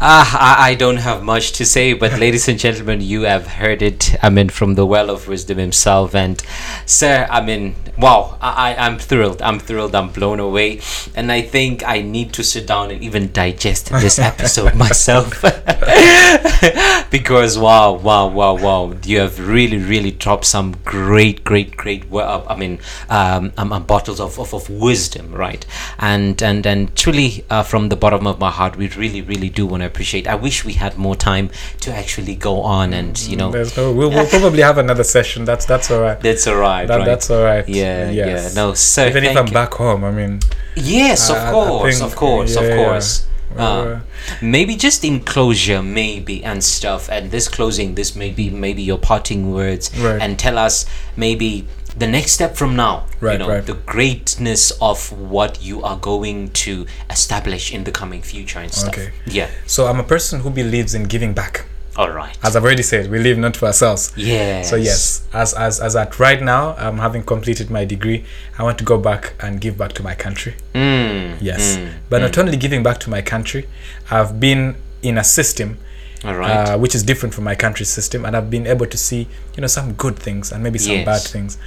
uh, 0.00 0.24
I, 0.32 0.70
I 0.70 0.74
don't 0.74 0.98
have 0.98 1.24
much 1.24 1.52
to 1.52 1.64
say, 1.64 1.92
but 1.92 2.18
ladies 2.20 2.46
and 2.46 2.56
gentlemen, 2.58 3.00
you 3.00 3.22
have 3.22 3.46
heard 3.46 3.82
it. 3.82 4.14
I 4.22 4.30
mean, 4.30 4.48
from 4.48 4.74
the 4.74 4.86
well 4.86 5.10
of 5.10 5.26
wisdom 5.26 5.58
himself, 5.58 6.14
and 6.14 6.40
sir, 6.86 7.26
I 7.28 7.40
mean, 7.40 7.74
wow, 7.98 8.38
I, 8.40 8.74
I 8.74 8.86
I'm 8.86 8.98
thrilled. 8.98 9.42
I'm 9.42 9.58
thrilled. 9.58 9.96
I'm 9.96 10.10
blown 10.10 10.38
away, 10.38 10.80
and 11.16 11.32
I 11.32 11.42
think 11.42 11.82
I 11.84 12.00
need 12.02 12.32
to 12.34 12.44
sit 12.44 12.66
down 12.66 12.92
and 12.92 13.02
even 13.02 13.32
digest 13.32 13.90
this 13.90 14.18
episode 14.30 14.76
myself, 14.76 15.42
because 17.10 17.58
wow, 17.58 17.92
wow, 17.92 18.28
wow, 18.28 18.54
wow, 18.54 18.94
you 19.04 19.18
have 19.18 19.46
really, 19.48 19.78
really 19.78 20.12
dropped 20.12 20.44
some 20.44 20.76
great, 20.84 21.42
great, 21.42 21.76
great. 21.76 22.08
wo- 22.08 22.20
uh, 22.20 22.46
I 22.48 22.54
mean, 22.56 22.78
um, 23.08 23.52
um, 23.56 23.72
um, 23.72 23.82
bottles 23.84 24.20
of, 24.20 24.38
of, 24.38 24.54
of 24.54 24.70
wisdom, 24.70 25.32
right? 25.32 25.66
And 25.98 26.40
and 26.42 26.66
and 26.66 26.94
truly, 26.94 27.44
uh, 27.50 27.62
from 27.64 27.88
the 27.88 27.96
bottom 27.96 28.26
of 28.26 28.38
my 28.38 28.50
heart, 28.50 28.76
we 28.76 28.88
really, 28.90 29.22
really 29.22 29.48
do 29.48 29.66
want 29.66 29.82
to 29.82 29.87
appreciate. 29.90 30.24
I 30.28 30.36
wish 30.46 30.64
we 30.64 30.74
had 30.84 30.92
more 30.96 31.16
time 31.16 31.46
to 31.84 31.88
actually 32.02 32.36
go 32.48 32.54
on 32.62 32.92
and 32.98 33.18
you 33.30 33.36
know. 33.40 33.50
There's 33.50 33.76
no, 33.76 33.92
we'll, 33.92 34.10
we'll 34.10 34.28
probably 34.36 34.62
have 34.62 34.78
another 34.78 35.04
session. 35.16 35.44
That's 35.50 35.64
that's 35.72 35.90
all 35.90 36.00
right. 36.06 36.18
That's 36.20 36.46
alright, 36.46 36.86
That, 36.88 36.96
right? 36.98 37.04
That's 37.10 37.28
all 37.30 37.44
right. 37.44 37.66
Yeah, 37.68 38.10
Yes. 38.10 38.54
yeah. 38.54 38.60
No, 38.62 38.74
sir. 38.74 39.08
Even 39.08 39.24
if 39.24 39.36
I'm 39.36 39.46
you. 39.48 39.52
back 39.60 39.72
home, 39.74 40.04
I 40.04 40.12
mean, 40.12 40.40
Yes, 40.76 41.30
of 41.30 41.36
I- 41.36 41.48
I 41.48 41.52
course, 41.52 41.98
think- 41.98 42.10
of 42.10 42.16
course, 42.16 42.54
yeah, 42.54 42.62
of 42.62 42.76
course. 42.76 43.10
Well, 43.56 43.80
Uh, 43.80 43.84
uh, 43.94 44.00
maybe 44.42 44.76
just 44.76 45.00
in 45.04 45.20
closure, 45.20 45.82
maybe 45.82 46.44
and 46.44 46.62
stuff. 46.62 47.08
And 47.10 47.30
this 47.30 47.48
closing, 47.48 47.94
this 47.94 48.14
may 48.14 48.30
be 48.30 48.50
maybe 48.50 48.82
your 48.82 48.98
parting 48.98 49.50
words, 49.58 49.90
Right. 49.96 50.20
and 50.22 50.38
tell 50.38 50.58
us 50.58 50.84
maybe 51.16 51.64
the 51.98 52.06
next 52.06 52.32
step 52.32 52.56
from 52.56 52.76
now. 52.76 53.06
you 53.20 53.38
know, 53.38 53.48
right. 53.48 53.66
the 53.66 53.74
greatness 53.74 54.70
of 54.80 55.10
what 55.12 55.62
you 55.62 55.82
are 55.82 55.96
going 55.96 56.50
to 56.50 56.86
establish 57.10 57.72
in 57.74 57.84
the 57.84 57.92
coming 57.92 58.22
future 58.22 58.60
and 58.60 58.72
stuff. 58.72 58.90
Okay. 58.94 59.10
Yeah. 59.26 59.50
so 59.66 59.86
I'm 59.86 59.98
a 60.00 60.04
person 60.04 60.40
who 60.40 60.50
believes 60.50 60.94
in 60.94 61.04
giving 61.04 61.34
back. 61.34 61.64
All 61.96 62.10
right. 62.12 62.38
As 62.44 62.54
I've 62.54 62.62
already 62.62 62.84
said, 62.84 63.10
we 63.10 63.18
live 63.18 63.38
not 63.38 63.56
for 63.56 63.66
ourselves. 63.66 64.12
Yes. 64.16 64.70
So 64.70 64.76
yes, 64.76 65.26
as 65.32 65.52
as 65.54 65.80
as 65.80 65.96
at 65.96 66.20
right 66.20 66.40
now, 66.40 66.76
um, 66.78 66.98
having 66.98 67.24
completed 67.24 67.70
my 67.70 67.84
degree, 67.84 68.24
I 68.56 68.62
want 68.62 68.78
to 68.78 68.84
go 68.84 68.98
back 68.98 69.34
and 69.40 69.60
give 69.60 69.76
back 69.76 69.94
to 69.94 70.04
my 70.04 70.14
country. 70.14 70.54
Mm, 70.74 71.38
Yes, 71.40 71.76
mm, 71.76 71.90
but 72.08 72.20
not 72.20 72.38
only 72.38 72.56
giving 72.56 72.84
back 72.84 72.98
to 73.00 73.10
my 73.10 73.20
country, 73.20 73.66
I've 74.12 74.38
been 74.38 74.76
in 75.02 75.18
a 75.18 75.24
system 75.24 75.78
right. 76.24 76.70
uh, 76.70 76.78
which 76.78 76.94
is 76.94 77.02
different 77.02 77.34
from 77.34 77.44
my 77.44 77.54
country's 77.54 77.88
system, 77.88 78.24
and 78.24 78.36
I've 78.36 78.50
been 78.50 78.66
able 78.66 78.86
to 78.86 78.96
see, 78.98 79.28
you 79.56 79.60
know, 79.60 79.66
some 79.68 79.92
good 79.94 80.16
things 80.18 80.52
and 80.52 80.62
maybe 80.62 80.78
some 80.78 80.92
Yes. 80.96 81.04
bad 81.06 81.22
things. 81.22 81.58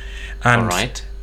And 0.44 0.72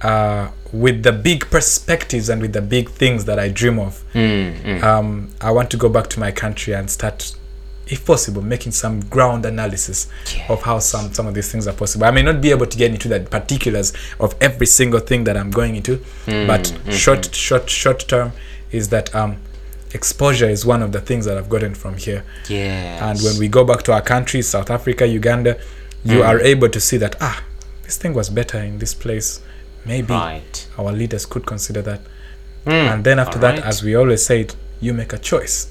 uh, 0.00 0.48
with 0.72 1.02
the 1.02 1.12
big 1.12 1.50
perspectives 1.50 2.28
and 2.28 2.40
with 2.40 2.52
the 2.52 2.62
big 2.62 2.88
things 2.90 3.24
that 3.24 3.38
I 3.38 3.48
dream 3.48 3.78
of, 3.78 4.04
Mm, 4.14 4.60
mm. 4.62 4.82
um, 4.82 5.30
I 5.40 5.50
want 5.50 5.70
to 5.70 5.76
go 5.76 5.88
back 5.88 6.06
to 6.10 6.20
my 6.20 6.30
country 6.30 6.72
and 6.74 6.88
start, 6.90 7.34
if 7.88 8.04
possible, 8.06 8.42
making 8.42 8.72
some 8.72 9.00
ground 9.00 9.44
analysis 9.46 10.06
of 10.48 10.62
how 10.62 10.78
some 10.78 11.12
some 11.12 11.26
of 11.26 11.34
these 11.34 11.50
things 11.50 11.66
are 11.66 11.72
possible. 11.74 12.04
I 12.06 12.10
may 12.12 12.22
not 12.22 12.40
be 12.40 12.50
able 12.50 12.66
to 12.66 12.78
get 12.78 12.90
into 12.92 13.08
the 13.08 13.20
particulars 13.20 13.92
of 14.20 14.34
every 14.40 14.66
single 14.66 15.00
thing 15.00 15.24
that 15.24 15.36
I'm 15.36 15.50
going 15.50 15.74
into, 15.76 15.98
but 16.26 16.72
short 16.90 17.34
short 17.34 17.68
short 17.68 18.06
term 18.08 18.32
is 18.70 18.88
that 18.90 19.12
um, 19.14 19.36
exposure 19.94 20.48
is 20.48 20.64
one 20.66 20.82
of 20.82 20.92
the 20.92 21.00
things 21.00 21.24
that 21.24 21.36
I've 21.38 21.48
gotten 21.48 21.74
from 21.74 21.96
here. 21.96 22.24
yes. 22.48 23.02
And 23.02 23.18
when 23.22 23.38
we 23.38 23.48
go 23.48 23.64
back 23.64 23.82
to 23.84 23.92
our 23.92 24.02
countries, 24.02 24.48
South 24.48 24.70
Africa, 24.70 25.06
Uganda, 25.06 25.58
you 26.04 26.22
are 26.22 26.40
able 26.40 26.68
to 26.68 26.80
see 26.80 26.96
that 26.98 27.16
ah, 27.20 27.42
this 27.82 27.96
thing 27.96 28.14
was 28.14 28.28
better 28.30 28.58
in 28.58 28.78
this 28.78 28.94
place. 28.94 29.40
Maybe 29.84 30.12
Right. 30.12 30.66
our 30.78 30.92
leaders 30.92 31.24
could 31.26 31.46
consider 31.46 31.82
that. 31.82 32.00
Mm, 32.66 32.92
And 32.92 33.04
then 33.04 33.18
after 33.18 33.38
that, 33.38 33.54
alright. 33.56 33.66
as 33.66 33.82
we 33.82 33.94
always 33.94 34.24
said, 34.24 34.54
you 34.80 34.92
make 34.92 35.12
a 35.12 35.18
choice 35.18 35.68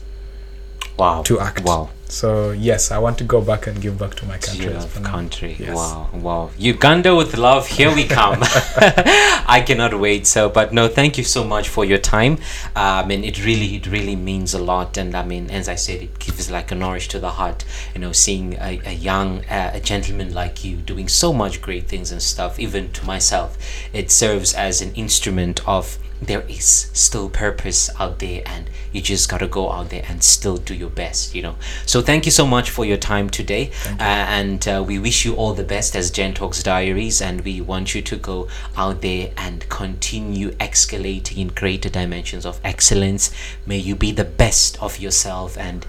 wow. 0.97 1.21
to 1.23 1.39
act. 1.39 1.63
Wow. 1.63 1.89
So 2.09 2.51
yes, 2.51 2.89
I 2.91 2.99
want 2.99 3.17
to 3.17 3.25
go 3.25 3.41
back 3.41 3.67
and 3.67 3.81
give 3.81 3.99
back 3.99 4.15
to 4.15 4.25
my 4.25 4.37
country. 4.37 4.65
your 4.65 4.75
as 4.75 4.85
country. 4.99 5.57
Yes. 5.59 5.75
Wow, 5.75 6.09
wow. 6.13 6.49
Uganda 6.57 7.15
with 7.15 7.37
love, 7.37 7.67
here 7.67 7.93
we 7.93 8.05
come. 8.05 8.39
I 8.43 9.63
cannot 9.65 9.99
wait. 9.99 10.25
So, 10.25 10.49
but 10.49 10.73
no, 10.73 10.87
thank 10.87 11.17
you 11.17 11.23
so 11.23 11.43
much 11.43 11.67
for 11.67 11.83
your 11.83 11.97
time. 11.97 12.37
I 12.75 13.05
mean, 13.05 13.23
it 13.23 13.43
really, 13.43 13.75
it 13.75 13.87
really 13.87 14.15
means 14.15 14.53
a 14.53 14.59
lot. 14.59 14.97
And 14.97 15.15
I 15.15 15.25
mean, 15.25 15.49
as 15.49 15.67
I 15.67 15.75
said, 15.75 16.01
it 16.01 16.17
gives 16.19 16.49
like 16.49 16.71
a 16.71 16.75
nourish 16.75 17.09
to 17.09 17.19
the 17.19 17.31
heart. 17.31 17.65
You 17.93 17.99
know, 17.99 18.13
seeing 18.13 18.53
a, 18.53 18.81
a 18.85 18.93
young, 18.93 19.43
uh, 19.45 19.71
a 19.73 19.81
gentleman 19.81 20.33
like 20.33 20.63
you 20.63 20.77
doing 20.77 21.09
so 21.09 21.33
much 21.33 21.61
great 21.61 21.87
things 21.87 22.11
and 22.11 22.21
stuff. 22.21 22.57
Even 22.57 22.91
to 22.93 23.05
myself, 23.05 23.57
it 23.91 24.11
serves 24.11 24.53
as 24.53 24.81
an 24.81 24.93
instrument 24.93 25.67
of 25.67 25.99
there 26.21 26.41
is 26.41 26.89
still 26.93 27.29
purpose 27.29 27.89
out 27.99 28.19
there 28.19 28.41
and 28.45 28.69
you 28.91 29.01
just 29.01 29.29
got 29.29 29.37
to 29.39 29.47
go 29.47 29.71
out 29.71 29.89
there 29.89 30.03
and 30.07 30.23
still 30.23 30.57
do 30.57 30.73
your 30.73 30.89
best 30.89 31.35
you 31.35 31.41
know. 31.41 31.55
So 31.85 32.01
thank 32.01 32.25
you 32.25 32.31
so 32.31 32.47
much 32.47 32.69
for 32.69 32.85
your 32.85 32.97
time 32.97 33.29
today 33.29 33.71
uh, 33.85 34.01
and 34.01 34.67
uh, 34.67 34.83
we 34.85 34.97
wish 34.99 35.25
you 35.25 35.35
all 35.35 35.53
the 35.53 35.63
best 35.63 35.95
as 35.95 36.09
gen 36.09 36.33
talks 36.33 36.63
diaries 36.63 37.21
and 37.21 37.41
we 37.41 37.61
want 37.61 37.93
you 37.93 38.01
to 38.01 38.15
go 38.15 38.47
out 38.75 39.01
there 39.01 39.31
and 39.37 39.67
continue 39.69 40.51
escalating 40.51 41.37
in 41.37 41.47
greater 41.49 41.89
dimensions 41.89 42.45
of 42.45 42.59
excellence. 42.63 43.31
May 43.65 43.77
you 43.77 43.95
be 43.95 44.11
the 44.11 44.25
best 44.25 44.81
of 44.81 44.99
yourself 44.99 45.57
and 45.57 45.85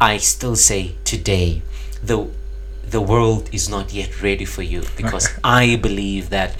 i 0.00 0.16
still 0.16 0.56
say 0.56 0.94
today 1.04 1.62
the 2.02 2.28
the 2.84 3.00
world 3.00 3.48
is 3.52 3.68
not 3.68 3.92
yet 3.92 4.20
ready 4.22 4.44
for 4.44 4.62
you 4.62 4.82
because 4.96 5.28
i 5.44 5.76
believe 5.76 6.30
that 6.30 6.56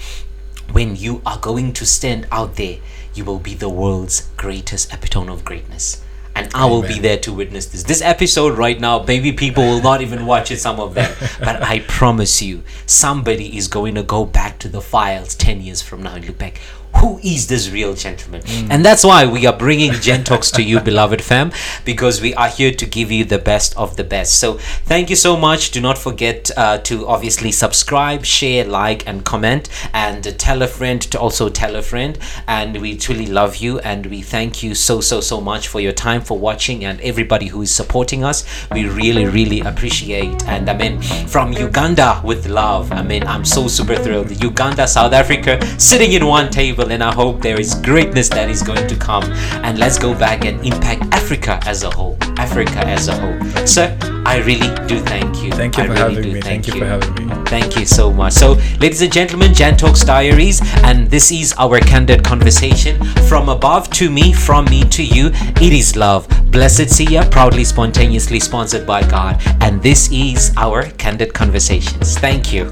when 0.71 0.95
you 0.95 1.21
are 1.25 1.37
going 1.37 1.73
to 1.73 1.85
stand 1.85 2.27
out 2.31 2.55
there, 2.55 2.77
you 3.13 3.25
will 3.25 3.39
be 3.39 3.53
the 3.53 3.69
world's 3.69 4.29
greatest 4.37 4.93
epitome 4.93 5.31
of 5.31 5.45
greatness. 5.45 6.01
And 6.35 6.49
I 6.55 6.65
will 6.65 6.81
be 6.81 6.97
there 6.97 7.17
to 7.19 7.33
witness 7.33 7.67
this. 7.67 7.83
This 7.83 8.01
episode 8.01 8.57
right 8.57 8.79
now, 8.79 9.03
maybe 9.03 9.31
people 9.31 9.63
will 9.63 9.81
not 9.83 10.01
even 10.01 10.25
watch 10.25 10.49
it, 10.49 10.57
some 10.59 10.79
of 10.79 10.95
them. 10.95 11.13
But 11.39 11.61
I 11.61 11.79
promise 11.81 12.41
you, 12.41 12.63
somebody 12.87 13.55
is 13.55 13.67
going 13.67 13.93
to 13.95 14.03
go 14.03 14.25
back 14.25 14.57
to 14.59 14.67
the 14.67 14.81
files 14.81 15.35
10 15.35 15.61
years 15.61 15.83
from 15.83 16.01
now 16.01 16.15
and 16.15 16.25
look 16.25 16.39
back. 16.39 16.59
Who 16.97 17.19
is 17.23 17.47
this 17.47 17.69
real 17.69 17.93
gentleman? 17.93 18.41
And 18.69 18.85
that's 18.85 19.03
why 19.03 19.25
we 19.25 19.45
are 19.45 19.57
bringing 19.57 19.91
Gen 19.93 20.23
Talks 20.23 20.51
to 20.51 20.63
you, 20.63 20.79
beloved 20.91 21.21
fam, 21.21 21.51
because 21.85 22.21
we 22.21 22.33
are 22.35 22.47
here 22.47 22.71
to 22.71 22.85
give 22.85 23.11
you 23.11 23.25
the 23.25 23.39
best 23.39 23.75
of 23.77 23.97
the 23.97 24.03
best. 24.03 24.39
So 24.39 24.53
thank 24.85 25.09
you 25.09 25.15
so 25.15 25.35
much. 25.35 25.71
Do 25.71 25.81
not 25.81 25.97
forget 25.97 26.51
uh, 26.55 26.77
to 26.79 27.07
obviously 27.07 27.51
subscribe, 27.51 28.25
share, 28.25 28.65
like, 28.65 29.07
and 29.07 29.25
comment, 29.25 29.69
and 29.93 30.25
uh, 30.25 30.31
tell 30.37 30.61
a 30.61 30.67
friend 30.67 31.01
to 31.01 31.19
also 31.19 31.49
tell 31.49 31.75
a 31.75 31.81
friend. 31.81 32.17
And 32.47 32.79
we 32.81 32.97
truly 32.97 33.25
love 33.25 33.57
you, 33.57 33.79
and 33.79 34.05
we 34.05 34.21
thank 34.21 34.63
you 34.63 34.75
so 34.75 35.01
so 35.01 35.21
so 35.21 35.41
much 35.41 35.67
for 35.67 35.79
your 35.81 35.93
time, 35.93 36.21
for 36.21 36.37
watching, 36.37 36.85
and 36.85 37.01
everybody 37.01 37.47
who 37.47 37.61
is 37.61 37.73
supporting 37.73 38.23
us. 38.23 38.45
We 38.71 38.87
really 38.87 39.25
really 39.25 39.61
appreciate. 39.61 40.45
And 40.47 40.69
I 40.69 40.77
mean, 40.77 41.01
from 41.27 41.53
Uganda 41.53 42.21
with 42.23 42.47
love. 42.47 42.91
I 42.91 43.01
mean, 43.01 43.23
I'm 43.23 43.45
so 43.45 43.67
super 43.67 43.95
thrilled. 43.95 44.31
Uganda, 44.43 44.87
South 44.87 45.13
Africa, 45.13 45.59
sitting 45.79 46.13
in 46.13 46.25
one 46.25 46.49
table, 46.49 46.82
and 46.91 47.03
I 47.03 47.13
hope 47.13 47.41
there 47.41 47.59
is 47.59 47.75
greatness 47.75 48.29
that 48.29 48.49
is 48.49 48.61
going 48.61 48.87
to 48.87 48.95
come. 48.95 49.23
And 49.63 49.77
let's 49.77 49.97
go 49.97 50.13
back 50.13 50.45
and 50.45 50.63
impact 50.65 51.03
Africa 51.13 51.59
as 51.65 51.83
a 51.83 51.89
whole. 51.89 52.17
Africa 52.37 52.79
as 52.85 53.07
a 53.07 53.15
whole. 53.15 53.67
Sir, 53.67 53.97
I 54.25 54.37
really 54.39 54.69
do 54.87 54.99
thank 54.99 55.43
you. 55.43 55.51
Thank 55.51 55.77
you 55.77 55.83
I 55.83 55.87
for 55.87 55.93
really 55.93 56.15
having 56.15 56.33
me. 56.33 56.41
Thank 56.41 56.67
you 56.67 56.73
for 56.73 56.85
having 56.85 57.27
me. 57.27 57.35
Thank 57.45 57.77
you 57.77 57.85
so 57.85 58.11
much. 58.11 58.33
So, 58.33 58.53
ladies 58.79 59.01
and 59.01 59.11
gentlemen, 59.11 59.53
Gen 59.53 59.77
Talks 59.77 60.03
Diaries, 60.03 60.61
and 60.83 61.09
this 61.09 61.31
is 61.31 61.53
our 61.57 61.79
candid 61.79 62.23
conversation 62.23 63.03
from 63.27 63.49
above 63.49 63.89
to 63.91 64.09
me, 64.09 64.33
from 64.33 64.65
me 64.65 64.83
to 64.85 65.03
you. 65.03 65.31
It 65.61 65.73
is 65.73 65.95
love. 65.95 66.27
Blessed 66.51 66.89
Siya, 66.89 67.29
proudly 67.29 67.63
spontaneously 67.63 68.39
sponsored 68.39 68.87
by 68.87 69.01
God. 69.07 69.41
And 69.61 69.81
this 69.81 70.11
is 70.11 70.53
our 70.57 70.83
Candid 70.91 71.33
Conversations. 71.33 72.17
Thank 72.17 72.53
you. 72.53 72.71